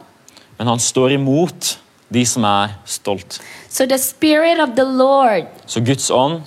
Men 0.59 0.67
han 0.67 0.79
står 0.79 1.09
imot 1.09 1.79
de 2.15 2.27
som 2.27 2.45
er 2.45 2.69
stolt. 2.85 3.41
So 3.69 3.87
the 3.87 3.99
Spirit 3.99 4.61
of 4.61 4.69
the 4.77 4.85
Lord, 4.85 5.47
Så 5.67 5.81
Guds 5.81 6.11
ånd, 6.11 6.43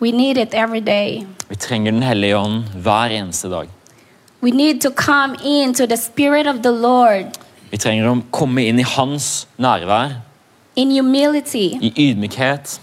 we 0.00 0.12
need 0.12 0.36
it 0.36 0.54
every 0.54 0.80
day. 0.80 1.26
vi 1.48 1.56
trenger 1.56 1.92
Den 1.92 2.02
hellige 2.02 2.36
ånd 2.36 2.64
hver 2.74 3.10
eneste 3.10 3.48
dag. 3.48 3.68
We 4.42 4.50
need 4.50 4.80
to 4.80 4.90
come 4.90 5.36
into 5.44 5.86
the 5.86 5.96
Spirit 5.96 6.46
of 6.46 6.62
the 6.62 6.70
Lord 6.70 7.26
Vi 7.70 7.78
trenger 7.78 8.08
å 8.08 8.16
komme 8.30 8.64
inn 8.66 8.78
i 8.78 8.82
hans 8.82 9.46
nærvær, 9.58 10.16
in 10.76 10.90
humility 10.90 11.76
i 11.80 11.92
ydmykhet, 12.10 12.80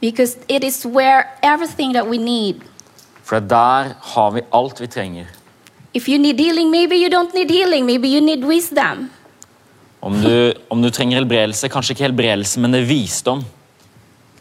because 0.00 0.36
it 0.48 0.64
is 0.64 0.86
where 0.86 1.28
everything 1.42 1.92
that 1.92 2.06
we 2.08 2.18
need. 2.18 2.56
for 3.22 3.40
der 3.40 3.94
har 4.00 4.30
vi 4.30 4.40
alt 4.52 4.80
vi 4.80 4.86
trenger. 4.86 5.26
If 5.94 6.08
you 6.08 6.18
need 6.18 6.38
healing, 6.38 6.70
maybe 6.70 6.96
you 6.96 7.08
don't 7.10 7.34
need 7.34 7.50
healing, 7.50 7.86
maybe 7.86 8.08
you 8.08 8.20
need 8.20 8.44
wisdom. 8.44 9.10
Om 10.00 10.22
du, 10.22 10.52
om 10.70 10.82
du 10.82 10.90
trenger 10.90 11.18
helbredelse, 11.18 11.68
kanskje 11.68 11.92
ikke 11.92 12.04
helbredelse, 12.06 12.60
men 12.60 12.72
det 12.72 12.80
er 12.80 12.86
visdom. 12.86 13.44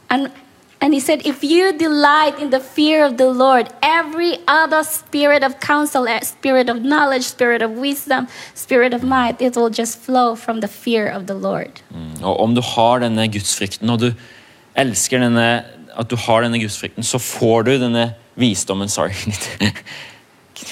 And 0.09 0.31
and 0.79 0.93
he 0.93 0.99
said, 0.99 1.25
if 1.25 1.43
you 1.43 1.73
delight 1.73 2.39
in 2.39 2.51
the 2.51 2.59
fear 2.59 3.03
of 3.03 3.17
the 3.17 3.29
Lord, 3.31 3.73
every 3.81 4.37
other 4.47 4.83
spirit 4.83 5.43
of 5.43 5.59
counsel, 5.59 6.07
eh, 6.07 6.19
spirit 6.19 6.69
of 6.69 6.83
knowledge, 6.83 7.23
spirit 7.23 7.63
of 7.63 7.71
wisdom, 7.71 8.27
spirit 8.53 8.93
of 8.93 9.03
might, 9.03 9.41
it 9.41 9.55
will 9.55 9.71
just 9.71 9.97
flow 9.97 10.35
from 10.35 10.59
the 10.59 10.67
fear 10.67 11.07
of 11.07 11.25
the 11.25 11.33
Lord. 11.33 11.81
Og 12.21 12.39
om 12.39 12.53
du 12.53 12.61
har 12.61 12.99
denne 12.99 13.25
gudsfrykten, 13.27 13.89
og 13.89 13.99
du 13.99 14.11
elsker 14.77 15.19
denne, 15.19 15.65
at 15.97 16.09
du 16.09 16.15
har 16.15 16.45
denne 16.45 16.61
gudsfrykten, 16.61 17.03
så 17.03 17.17
får 17.17 17.63
du 17.63 17.77
denne 17.81 18.13
visdommen. 18.35 18.89
Sorry. 18.89 19.13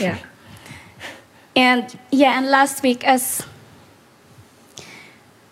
Yeah. 0.02 0.18
And 1.56 1.86
yeah, 2.12 2.38
and 2.38 2.50
last 2.50 2.84
week 2.84 3.04
as 3.08 3.46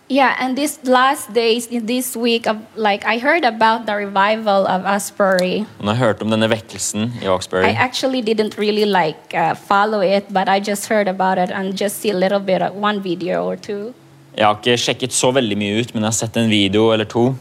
yeah, 0.09 0.35
and 0.39 0.57
these 0.57 0.79
last 0.83 1.33
days 1.33 1.67
in 1.67 1.85
this 1.85 2.15
week 2.15 2.47
of 2.47 2.57
like 2.75 3.05
I 3.05 3.17
heard 3.17 3.45
about 3.45 3.85
the 3.85 3.95
revival 3.95 4.67
of 4.67 4.85
Asbury. 4.85 5.65
Om 5.79 6.29
denne 6.29 6.49
vekkelsen 6.49 7.11
i 7.21 7.27
Asbury. 7.27 7.65
I 7.65 7.73
actually 7.73 8.21
didn't 8.21 8.57
really 8.57 8.85
like 8.85 9.33
uh, 9.33 9.55
follow 9.55 10.01
it, 10.01 10.25
but 10.29 10.47
I 10.49 10.59
just 10.59 10.89
heard 10.89 11.07
about 11.07 11.37
it 11.37 11.51
and 11.51 11.77
just 11.77 12.01
see 12.01 12.11
a 12.11 12.17
little 12.17 12.39
bit 12.39 12.61
of 12.61 12.75
one 12.75 13.01
video 13.01 13.43
or 13.45 13.55
two. 13.55 13.93
Jeg 14.37 14.45
har 14.45 14.55
ikke 14.57 14.77
sjekket 14.77 15.13
så 15.13 15.29
veldig 15.31 15.57
mye 15.57 15.81
ut, 15.81 15.93
men 15.93 16.03
jeg 16.03 16.09
har 16.09 16.17
sett 16.17 16.37
en 16.37 16.49
video 16.49 16.91
eller 16.93 17.05
to. 17.05 17.35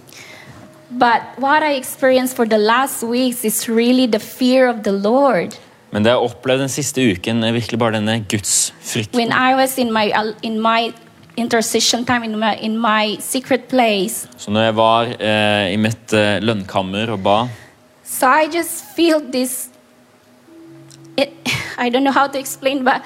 But 0.91 1.39
what 1.39 1.63
I 1.63 1.77
experienced 1.79 2.37
for 2.37 2.45
the 2.45 2.59
last 2.59 3.03
weeks 3.03 3.45
is 3.45 3.69
really 3.69 4.07
the 4.07 4.21
fear 4.21 4.69
of 4.69 4.83
the 4.85 4.93
Lord. 4.93 5.57
Men 5.93 6.05
det 6.05 6.13
jeg 6.13 6.19
har 6.19 6.25
opplevd 6.25 6.61
den 6.61 6.73
siste 6.73 7.05
uken, 7.13 7.43
er 7.45 7.53
virkelig 7.53 7.79
bare 7.79 7.97
denne 7.97 8.13
When 8.13 8.25
gudsfrykten. 8.29 9.33
I 9.33 9.55
was 9.55 9.79
in 9.79 9.93
my 9.93 10.13
in 10.43 10.61
my 10.61 10.93
intercession 11.37 12.05
time 12.05 12.25
in 12.25 12.39
my 12.39 12.55
in 12.61 12.79
my 12.79 13.17
secret 13.21 13.69
place, 13.69 14.29
Så 14.37 14.51
når 14.51 14.63
jeg 14.63 14.77
var 14.77 15.03
eh, 15.21 15.73
i 15.73 15.77
mitt 15.77 16.13
eh, 16.13 16.39
lønnkammer 16.43 17.11
og 17.11 17.23
ba, 17.23 17.49
so 18.05 18.27
I 18.27 18.49
just 18.57 18.85
feel 18.97 19.21
this. 19.33 19.69
It, 21.17 21.29
I 21.85 21.89
don't 21.91 22.05
know 22.05 22.13
how 22.13 22.27
to 22.27 22.39
explain, 22.39 22.85
but 22.85 23.03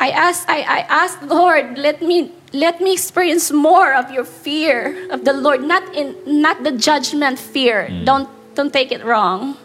I 0.00 0.10
asked 0.10 0.48
I, 0.48 0.60
I 0.60 0.84
asked 0.88 1.22
Lord, 1.28 1.78
let 1.78 2.02
me 2.02 2.30
let 2.52 2.80
me 2.80 2.92
experience 2.92 3.52
more 3.52 3.94
of 3.94 4.10
your 4.10 4.24
fear 4.24 4.94
of 5.10 5.24
the 5.24 5.32
Lord, 5.32 5.62
not 5.62 5.82
in 5.94 6.14
not 6.26 6.64
the 6.64 6.72
judgment 6.72 7.38
fear. 7.38 7.88
Don't 8.04 8.28
don't 8.54 8.72
take 8.72 8.92
it 8.92 9.04
wrong. 9.04 9.56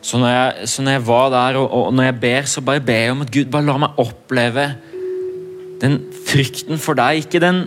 så 0.00 0.18
når 0.18 0.28
jeg, 0.28 0.68
så 0.70 0.82
når 0.82 0.92
jeg 0.92 1.06
var 1.06 1.28
der 1.28 1.58
og, 1.58 1.72
og 1.86 1.94
når 1.94 2.02
jeg 2.02 2.20
ber, 2.20 2.42
så 2.42 2.60
bare 2.60 2.80
ber 2.80 2.94
jeg 2.94 3.10
om 3.10 3.20
at 3.20 3.32
Gud 3.32 3.50
bare 3.52 3.66
la 3.66 3.76
meg 3.82 3.98
oppleve 3.98 4.66
den 5.80 6.00
frykten 6.26 6.78
for 6.78 6.94
deg. 6.98 7.24
Ikke 7.26 7.40
den 7.40 7.64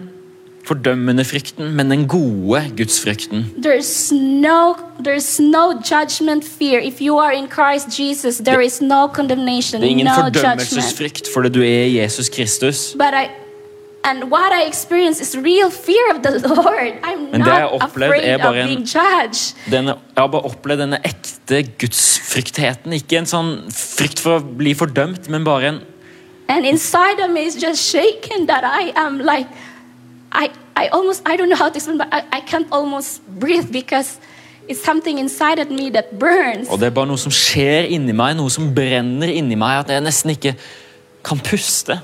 fordømmende 0.68 1.24
frykten, 1.26 1.72
men 1.76 1.90
den 1.92 2.08
gode 2.08 2.62
gudsfrykten. 2.78 3.46
There's 3.66 4.12
no 4.14 4.76
there's 5.02 5.40
no 5.42 5.72
judgment 5.82 6.44
fear. 6.46 6.80
If 6.80 7.02
you 7.02 7.18
are 7.18 7.34
in 7.34 7.48
Christ 7.50 8.00
Jesus, 8.00 8.38
there 8.38 8.62
is 8.66 8.82
no 8.82 9.08
condemnation, 9.14 9.82
Det 9.82 9.88
er 9.88 9.92
ingen 9.98 10.06
no 10.06 10.14
fordømmelsesfrykt 10.24 11.28
fordi 11.34 11.50
du 11.50 11.62
er 11.62 11.86
Jesus 12.04 12.30
Kristus. 12.30 12.92
But 12.98 13.14
I 13.14 13.28
and 14.04 14.24
what 14.32 14.52
I 14.54 14.68
experience 14.68 15.22
is 15.22 15.36
real 15.38 15.70
fear 15.72 16.06
of 16.16 16.22
the 16.24 16.32
Lord. 16.48 16.94
I'm 17.04 17.32
Men 17.32 17.42
det 17.42 17.48
jeg 17.48 17.56
har 17.56 17.72
not 17.72 17.82
opplevd 17.82 18.14
afraid 18.14 18.30
er 18.30 18.36
of 18.36 18.42
bare 18.42 18.62
en- 18.62 18.68
being 18.68 18.86
judged. 18.86 19.56
Denne, 19.72 19.88
jeg 20.16 20.18
har 20.18 20.28
bare 20.28 20.42
opplevd 20.46 20.82
denne 20.82 21.00
ekte 21.06 21.64
gudsfryktheten. 21.80 22.94
Ikke 22.94 23.18
en 23.22 23.26
sånn 23.30 23.52
frykt 23.74 24.20
for 24.20 24.40
å 24.40 24.44
bli 24.58 24.74
fordømt, 24.78 25.30
men 25.30 25.44
bare 25.46 25.68
en 25.74 25.80
And 26.52 26.66
inside 26.66 27.20
of 27.24 27.30
me 27.36 27.42
is 27.50 27.56
just 27.56 27.82
shaking 27.94 28.48
that 28.52 28.64
I 28.64 28.92
am 29.06 29.20
like 29.20 29.48
I 30.32 30.46
I 30.76 30.88
almost 30.96 31.22
I 31.32 31.36
don't 31.38 31.50
know 31.50 31.60
how 31.64 31.70
to 31.70 31.76
explain, 31.76 31.98
but 31.98 32.10
I, 32.12 32.22
I 32.38 32.42
can't 32.52 32.68
almost 32.72 33.22
breathe 33.40 33.72
because 33.72 34.10
it's 34.68 34.84
something 34.84 35.18
inside 35.18 35.60
of 35.60 35.70
me 35.70 35.90
that 35.92 36.08
burns. 36.20 36.68
Og 36.70 36.80
det 36.80 36.92
er 36.92 36.96
bare 36.96 37.08
noe 37.08 37.20
som 37.20 37.32
skjer 37.32 37.90
inni 37.96 38.14
meg, 38.16 38.36
noe 38.40 38.52
som 38.52 38.70
brenner 38.76 39.32
inni 39.32 39.58
meg, 39.60 39.86
at 39.86 39.96
jeg 39.96 40.04
nesten 40.06 40.36
ikke 40.36 40.56
kan 41.24 41.40
puste. 41.40 42.00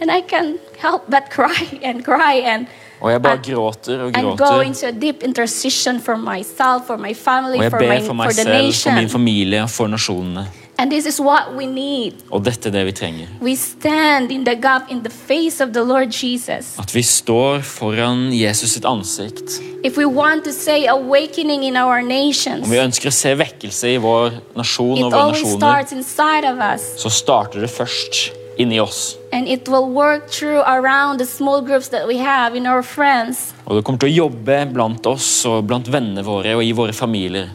And 0.00 0.10
I 0.10 0.20
can 0.20 0.58
help 0.78 1.08
but 1.08 1.30
cry 1.30 1.78
and 1.82 2.04
cry 2.04 2.42
and 2.44 2.66
Og 3.00 3.10
jeg 3.12 3.22
bare 3.22 3.36
gråter 3.36 4.00
og 4.00 4.12
gråter. 4.12 4.60
into 4.62 4.86
a 4.86 4.92
deep 4.92 5.22
intercession 5.22 6.00
for 6.00 6.16
myself, 6.16 6.86
for 6.86 6.96
my 6.96 7.14
family, 7.14 7.58
Og 7.58 7.62
jeg 7.62 7.72
ber 7.72 8.00
for 8.06 8.12
meg 8.14 8.32
selv, 8.32 8.74
for 8.74 9.00
min 9.00 9.08
familie 9.08 9.68
for 9.68 9.86
nasjonene. 9.86 10.46
And 10.78 10.90
this 10.90 11.06
is 11.06 11.20
what 11.20 11.54
we 11.54 11.66
need. 11.66 12.14
Og 12.30 12.42
dette 12.44 12.68
er 12.68 12.74
det 12.74 12.84
vi 12.88 12.92
trenger. 12.98 13.28
We 13.42 13.54
stand 13.56 14.32
in 14.34 14.44
the 14.44 14.56
gap 14.58 14.90
in 14.90 15.02
the 15.04 15.10
face 15.10 15.62
of 15.62 15.72
the 15.72 15.84
Lord 15.84 16.10
Jesus. 16.10 16.74
At 16.78 16.94
vi 16.94 17.02
står 17.02 17.60
foran 17.62 18.32
Jesus 18.32 18.74
sitt 18.74 18.84
ansikt. 18.84 19.60
If 19.84 19.96
we 19.96 20.04
want 20.04 20.44
to 20.44 20.52
say 20.52 20.86
awakening 20.86 21.62
in 21.64 21.76
our 21.76 22.00
Om 22.02 22.70
vi 22.70 22.78
ønsker 22.78 23.08
å 23.08 23.14
se 23.14 23.34
vekkelse 23.38 23.94
i 23.94 23.98
vår 24.02 24.40
nasjon 24.56 24.98
og 24.98 25.12
våre 25.12 25.20
always 25.20 25.42
nasjoner, 25.42 25.58
starts 25.58 25.92
inside 25.92 26.44
of 26.48 26.58
us. 26.58 26.82
så 26.98 27.10
starter 27.10 27.60
det 27.60 27.70
først 27.70 28.32
inni 28.58 28.80
oss. 28.80 29.16
And 29.32 29.48
it 29.48 29.68
will 29.68 29.86
work 29.86 30.30
through 30.30 30.62
around 30.66 31.18
the 31.18 31.26
small 31.26 31.60
groups 31.62 31.88
that 31.88 32.06
we 32.08 32.18
have 32.18 32.56
in 32.56 32.66
our 32.66 32.82
friends. 32.82 33.52
Og 33.66 33.76
det 33.76 33.84
kommer 33.84 33.98
til 33.98 34.10
å 34.10 34.16
jobbe 34.26 34.64
blant 34.72 35.06
oss 35.06 35.28
og 35.46 35.66
blant 35.68 35.90
vennene 35.90 36.24
våre 36.26 36.56
og 36.56 36.64
i 36.64 36.72
våre 36.72 36.92
familier. 36.92 37.50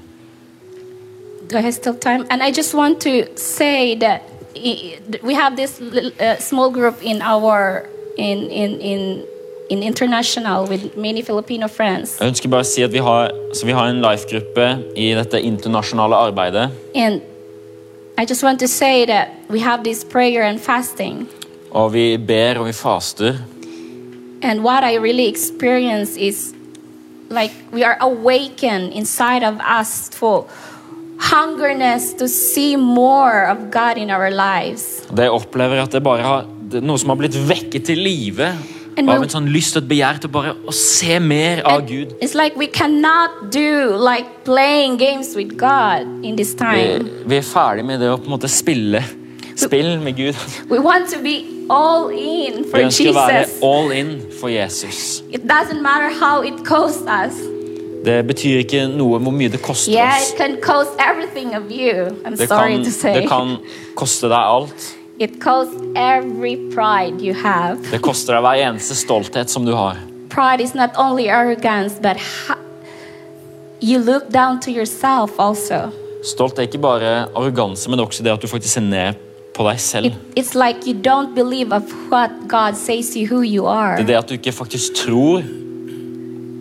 Do 1.50 1.58
I 1.58 1.62
have 1.62 1.74
still 1.74 1.95
time? 1.95 2.28
And 2.30 2.43
I 2.43 2.52
just 2.52 2.76
want 2.76 3.02
to 3.02 3.26
say 3.36 3.95
that 3.95 4.22
we 5.24 5.34
have 5.34 5.56
this 5.56 5.82
uh, 5.82 6.38
small 6.38 6.70
group 6.70 7.02
in 7.02 7.22
our 7.22 7.89
in 8.18 8.50
in 8.52 8.80
in 8.80 9.26
in 9.70 9.84
international 9.84 10.68
with 10.68 10.95
many 10.95 11.24
Filipino 11.24 11.68
friends. 11.68 12.20
Jeg 12.20 12.28
ønsker 12.28 12.50
bare 12.50 12.62
å 12.62 12.70
si 12.70 12.84
at 12.86 12.93
vi 12.93 13.02
har, 13.02 13.34
så 13.54 13.66
vi 13.66 13.74
har 13.74 13.89
en 13.89 14.02
life-gruppe 14.02 14.68
i 14.95 15.10
dette 15.18 15.41
internasjonale 15.41 16.16
arbeidet. 16.30 16.70
And 16.93 17.22
I 18.18 18.26
just 18.26 18.43
want 18.43 18.60
to 18.60 18.68
say 18.68 19.06
that 19.06 19.30
we 19.50 19.60
have 19.60 19.84
this 19.84 20.04
prayer 20.04 20.43
and 20.43 20.60
fasting. 20.60 21.28
Og 21.72 21.93
vi 21.93 22.18
ber 22.18 22.60
og 22.60 22.66
vi 22.66 22.74
faster. 22.74 23.41
And 24.41 24.64
what 24.64 24.84
I 24.84 24.97
really 24.97 25.28
experience 25.28 26.18
is 26.18 26.54
like 27.30 27.52
we 27.72 27.84
are 27.84 27.97
awakened 28.02 28.93
inside 28.93 29.43
of 29.43 29.60
us 29.62 30.10
for 30.10 30.45
hungerness 31.20 32.14
to 32.18 32.28
see 32.28 32.76
more 32.76 33.46
of 33.52 33.70
God 33.72 33.98
in 33.98 34.10
our 34.10 34.32
lives. 34.32 35.04
Det 35.12 35.30
opplever 35.30 35.80
er 35.80 35.88
at 35.88 35.96
det 35.96 36.04
bare 36.04 36.26
har, 36.26 36.50
det 36.72 36.84
noe 36.84 37.00
som 37.00 37.14
har 37.14 37.20
blitt 37.20 37.38
vekket 37.50 37.90
til 37.92 38.00
live 38.00 38.54
av 39.00 39.24
en 39.24 39.32
sånn 39.32 39.48
lyst 39.54 39.78
og 39.78 39.86
et 39.86 39.90
begjær 39.94 40.18
til 40.24 40.32
bare 40.34 40.56
å 40.68 40.74
se 40.76 41.20
mer 41.24 41.62
av 41.68 41.86
Gud. 41.88 42.16
It's 42.20 42.36
like 42.36 42.58
we 42.60 42.68
cannot 42.68 43.52
do 43.54 43.96
like 43.96 44.44
playing 44.44 44.98
games 45.00 45.36
with 45.38 45.56
God 45.60 46.26
in 46.26 46.36
this 46.36 46.52
Vi, 46.54 46.60
time. 46.60 47.24
vi 47.26 47.40
er 47.40 47.48
ferdig 47.48 47.86
med 47.88 48.04
det 48.04 48.12
å 48.12 48.20
på 48.20 48.28
en 48.28 48.36
måte 48.36 48.52
spille 48.52 49.04
spill 49.60 50.00
med 50.00 50.16
Gud. 50.16 50.36
We 50.70 50.80
want 50.80 51.10
to 51.12 51.20
be 51.24 51.44
all 51.70 52.10
in 52.10 52.64
for 52.66 52.80
Vi 52.80 52.88
ønsker 52.88 53.12
å 53.12 53.16
være 53.18 53.46
all 53.64 53.92
in 53.92 54.18
for 54.40 54.52
Jesus. 54.52 55.22
It 55.32 55.48
doesn't 55.48 55.82
matter 55.82 56.10
how 56.10 56.42
it 56.42 56.66
costs 56.66 57.04
us. 57.08 57.36
Det 58.06 58.22
betyr 58.28 58.62
ikke 58.64 58.86
noe 58.93 59.20
hvor 59.20 59.34
mye 59.36 59.50
det 59.52 59.60
koster 59.62 59.91
Yeah, 59.91 60.16
oss. 60.22 60.32
can 60.38 60.56
cost 60.64 60.95
you. 61.70 62.08
Det 62.32 62.47
kan, 62.47 62.78
det 63.14 63.28
kan 63.28 63.58
koste 63.95 64.30
deg 64.32 64.39
alt. 64.39 64.95
It 65.20 65.36
every 65.95 66.56
pride 66.72 67.22
you 67.22 67.34
have. 67.34 67.78
Det 67.91 68.00
koster 68.02 68.38
deg 68.38 68.43
hver 68.45 68.62
eneste 68.70 68.95
stolthet 68.95 69.50
som 69.52 69.66
du 69.66 69.74
har. 69.76 69.97
Pride 70.30 70.64
is 70.64 70.74
not 70.74 70.91
only 70.97 71.28
arrogance, 71.28 72.00
but 72.02 72.16
you 73.82 74.00
look 74.00 74.30
down 74.32 74.60
to 74.62 74.72
yourself 74.72 75.39
also. 75.39 75.89
Stolt 76.24 76.60
er 76.60 76.68
ikke 76.68 76.80
bare 76.80 77.28
arroganse, 77.36 77.89
men 77.89 78.00
også 78.00 78.24
det 78.24 78.32
at 78.32 78.41
du 78.41 78.47
faktisk 78.47 78.74
ser 78.74 78.82
ned 78.82 79.20
på 79.56 79.64
deg 79.68 79.80
selv. 79.80 80.06
It, 80.06 80.14
it's 80.39 80.56
like 80.56 80.88
you 80.88 80.95
don't 80.95 81.36
believe 81.36 81.76
of 81.76 81.84
what 82.12 82.32
God 82.47 82.76
says 82.76 83.10
to 83.14 83.20
you, 83.20 83.28
who 83.28 83.43
you 83.43 83.68
are. 83.68 83.97
Det 83.97 84.04
er 84.04 84.08
det 84.08 84.16
at 84.24 84.30
du 84.30 84.34
ikke 84.34 84.52
faktisk 84.52 84.93
tror 84.95 85.43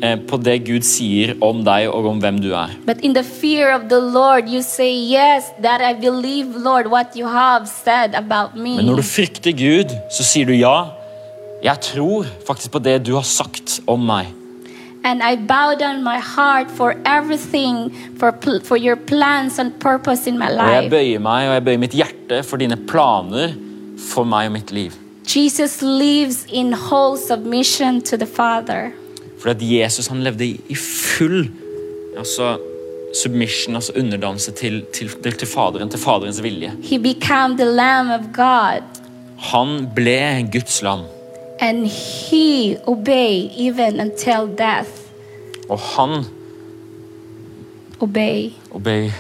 på 0.01 0.38
det 0.42 0.59
Gud 0.66 0.86
sier 0.86 1.34
om 1.44 1.64
deg 1.66 1.88
og 1.90 2.07
om 2.07 2.20
hvem 2.22 2.38
du 2.42 2.53
er. 2.55 2.74
But 2.86 3.03
in 3.03 3.14
the 3.14 3.24
fear 3.24 3.72
of 3.74 3.88
the 3.88 4.01
Lord, 4.01 4.49
you 4.49 4.62
say, 4.62 4.92
Yes, 4.94 5.51
that 5.62 5.82
I 5.82 5.94
believe, 5.94 6.57
Lord, 6.57 6.86
what 6.86 7.16
you 7.16 7.26
have 7.26 7.68
said 7.68 8.14
about 8.14 8.55
me. 8.55 8.76
Men 8.76 8.86
når 8.86 9.03
du 9.03 9.03
frykter 9.03 9.53
Gud, 9.53 9.94
så 10.11 10.26
sier 10.26 10.46
du 10.46 10.55
ja. 10.55 10.76
Jeg 11.62 11.80
tror 11.82 12.26
faktisk 12.46 12.70
på 12.70 12.78
det 12.78 13.01
du 13.07 13.14
har 13.16 13.26
sagt 13.26 13.80
om 13.86 14.05
meg. 14.07 14.30
And 15.05 15.22
I 15.22 15.36
bow 15.36 15.74
down 15.78 16.03
my 16.05 16.18
heart 16.18 16.70
for 16.70 16.94
everything, 17.07 17.90
for, 18.18 18.32
for 18.64 18.76
your 18.76 18.96
plans 18.96 19.59
and 19.59 19.72
purpose 19.80 20.26
in 20.26 20.38
my 20.38 20.51
Og 20.51 20.72
jeg 20.72 20.90
bøyer 20.90 21.18
meg 21.22 21.49
og 21.49 21.55
jeg 21.55 21.64
bøyer 21.64 21.78
mitt 21.78 21.94
hjerte 21.94 22.42
for 22.44 22.59
dine 22.59 22.76
planer 22.76 23.55
for 23.99 24.26
meg 24.26 24.51
og 24.51 24.53
mitt 24.59 24.72
liv. 24.72 24.92
Jesus 25.28 25.82
lives 25.82 26.46
in 26.49 26.72
whole 26.72 27.16
submission 27.16 28.01
to 28.03 28.16
the 28.16 28.26
Father. 28.26 28.92
For 29.43 29.51
at 29.51 29.62
Jesus 29.62 30.07
han 30.07 30.22
levde 30.22 30.47
i 30.47 30.74
full 30.74 31.51
altså, 32.18 32.59
submission, 33.22 33.74
altså 33.74 33.93
underdannelse 33.97 34.53
til, 34.53 34.84
til, 34.95 35.11
til, 35.22 35.32
til 35.32 35.49
Faderen, 35.49 35.91
til 35.91 35.99
Faderens 35.99 36.43
vilje. 36.43 36.72
He 36.82 36.99
the 37.57 37.64
Lamb 37.64 38.11
of 38.11 38.20
God, 38.34 38.82
Han 39.39 39.89
ble 39.95 40.49
Guds 40.53 40.82
lam, 40.82 41.01
and 41.61 41.86
he 41.86 42.76
obeyed 42.86 43.51
even 43.59 44.01
until 44.01 44.49
death. 44.59 44.91
og 45.68 45.78
han 45.78 46.24
Obey. 48.01 48.51
Obey. 48.70 49.11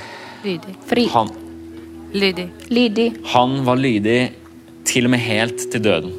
Lydig. 0.44 0.74
Fri. 0.86 1.04
han, 1.06 1.28
Lydig. 2.14 2.48
Lydig. 2.70 3.12
han 3.24 3.66
var 3.66 3.74
lydig 3.76 4.32
til 4.84 5.04
og 5.04 5.10
med 5.10 5.18
helt 5.18 5.70
til 5.72 5.84
døden. 5.84 6.12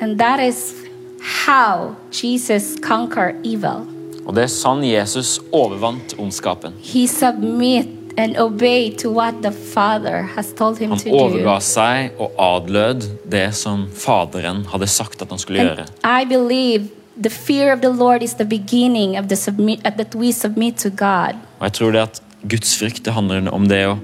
And 0.00 0.18
that 0.18 0.48
is 0.48 0.74
how 1.20 1.94
Jesus 2.12 2.76
conquered 2.80 3.36
evil. 3.46 3.86
Og 4.26 4.34
det 4.36 4.44
er 4.44 4.52
sånn 4.52 4.82
Jesus 4.84 5.38
overvant 5.56 6.14
ondskapen. 6.20 6.74
He 6.84 7.06
submit 7.08 7.88
and 8.18 8.36
obey 8.36 8.90
to 8.98 9.10
what 9.14 9.40
the 9.42 9.52
Father 9.52 10.22
has 10.34 10.52
told 10.52 10.78
him 10.78 10.90
Han 10.90 10.98
to 10.98 11.08
do. 11.10 11.16
overga 11.16 11.60
seg 11.62 12.18
og 12.18 12.34
adlød 12.36 13.06
det 13.30 13.54
som 13.54 13.86
Faderen 13.94 14.64
hadde 14.72 14.88
sagt 14.90 15.22
at 15.22 15.30
han 15.30 15.38
skulle 15.38 15.62
gjøre. 15.64 15.86
And 16.02 16.22
I 16.22 16.24
believe 16.28 16.90
the 17.16 17.30
fear 17.30 17.72
of 17.72 17.80
the 17.80 17.90
Lord 17.90 18.22
is 18.22 18.34
the 18.34 18.44
beginning 18.44 19.16
of 19.18 19.28
the 19.28 19.36
submit 19.36 19.82
that 19.84 20.14
we 20.14 20.32
submit 20.32 20.76
to 20.84 20.90
God. 20.90 21.38
Og 21.58 21.64
jeg 21.70 21.72
tror 21.72 21.90
det 21.92 22.00
at 22.00 22.22
Guds 22.50 22.76
frykt 22.78 23.04
det 23.04 23.12
handler 23.16 23.48
om 23.54 23.64
det 23.70 23.80
å, 23.88 23.96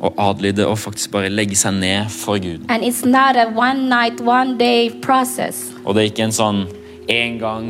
å 0.00 0.12
adlyde 0.30 0.64
og 0.66 0.78
faktisk 0.78 1.10
bare 1.12 1.28
legge 1.28 1.54
seg 1.58 1.74
ned 1.82 2.08
for 2.10 2.38
Gud. 2.38 2.64
And 2.70 2.82
it's 2.82 3.04
not 3.04 3.36
a 3.36 3.46
one 3.52 3.88
night, 3.90 4.20
one 4.20 4.56
day 4.58 4.90
process, 5.02 5.68
Og 5.86 5.94
det 5.94 6.02
er 6.02 6.10
ikke 6.10 6.26
en 6.26 6.34
sånn 6.34 6.64
en 7.08 7.38
gang, 7.38 7.68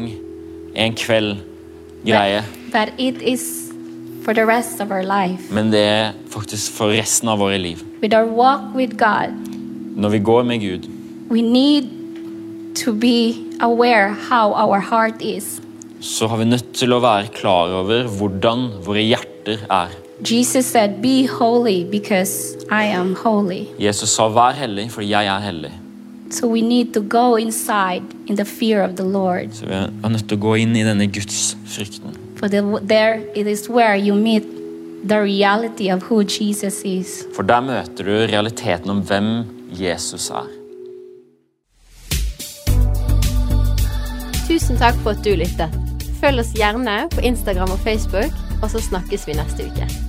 en 0.74 0.94
kveld-greie. 0.96 2.42
but, 2.72 2.88
but 2.96 3.38
for 4.24 4.34
the 4.34 4.44
rest 4.44 4.80
of 4.80 4.90
our 4.90 5.04
life. 5.04 5.52
Men 5.54 5.70
det 5.70 5.84
er 5.86 6.14
faktisk 6.32 6.72
for 6.74 6.90
resten 6.90 7.28
av 7.28 7.38
våre 7.38 7.58
liv. 7.62 7.84
God, 8.02 9.36
Når 9.96 10.08
vi 10.08 10.18
går 10.18 10.42
med 10.42 10.60
Gud, 10.60 10.88
we 11.30 11.42
need 11.42 11.84
to 12.74 12.92
be 12.92 13.34
aware 13.60 14.16
how 14.30 14.52
our 14.52 14.80
heart 14.80 15.22
is. 15.22 15.60
så 16.00 16.26
har 16.26 16.36
vi 16.36 16.44
nødt 16.44 16.74
til 16.74 16.92
å 16.92 17.00
være 17.00 17.30
klar 17.34 17.72
over 17.72 18.06
hvordan 18.18 18.68
våre 18.84 19.02
hjerter 19.02 19.62
er. 19.70 19.94
Jesus 20.20 20.66
said, 20.66 21.02
Be 21.02 21.26
holy 21.26 21.84
because 21.84 22.56
I 22.70 22.84
am 22.84 23.14
holy. 23.14 23.66
Jesus 23.78 24.10
sa 24.10 24.28
'vær 24.28 24.52
hellig, 24.52 24.90
for 24.90 25.02
jeg 25.02 25.26
er 25.26 25.40
hellig'. 25.40 25.86
So 26.31 26.49
we 26.49 26.61
need 26.61 26.93
to 26.95 27.01
go 27.01 27.37
inside 27.37 28.03
in 28.27 28.37
the 28.37 28.45
fear 28.45 28.83
of 28.83 28.97
the 28.97 29.05
Lord. 29.05 29.53
Så 29.53 29.66
vi 29.66 29.74
er 29.74 30.09
nødt 30.09 30.29
til 30.29 30.39
å 30.39 30.41
gå 30.41 30.55
inn 30.62 30.77
i 30.77 30.83
denne 30.87 31.07
Guds 31.07 31.57
frykten. 31.70 32.16
For 32.37 32.49
the, 32.49 32.62
there 32.83 33.22
it 33.35 33.47
is 33.47 33.68
where 33.68 33.97
you 33.97 34.14
meet 34.14 34.45
the 35.07 35.20
reality 35.22 35.89
of 35.89 36.03
who 36.11 36.22
Jesus 36.22 36.83
is. 36.85 37.24
For 37.35 37.47
der 37.47 37.61
møter 37.61 38.05
du 38.05 38.14
realiteten 38.27 38.91
om 38.91 39.03
hvem 39.07 39.45
Jesus 39.70 40.31
er. 40.31 40.51
Tusen 44.47 44.79
takk 44.79 44.99
for 45.03 45.14
at 45.14 45.22
du 45.24 45.35
lyttet. 45.39 45.70
Følg 46.20 46.43
oss 46.43 46.55
gjerne 46.57 47.07
på 47.14 47.22
Instagram 47.29 47.70
og 47.74 47.81
Facebook, 47.85 48.35
og 48.62 48.70
så 48.72 48.83
snakkes 48.83 49.27
vi 49.29 49.39
neste 49.39 49.70
uke. 49.70 50.05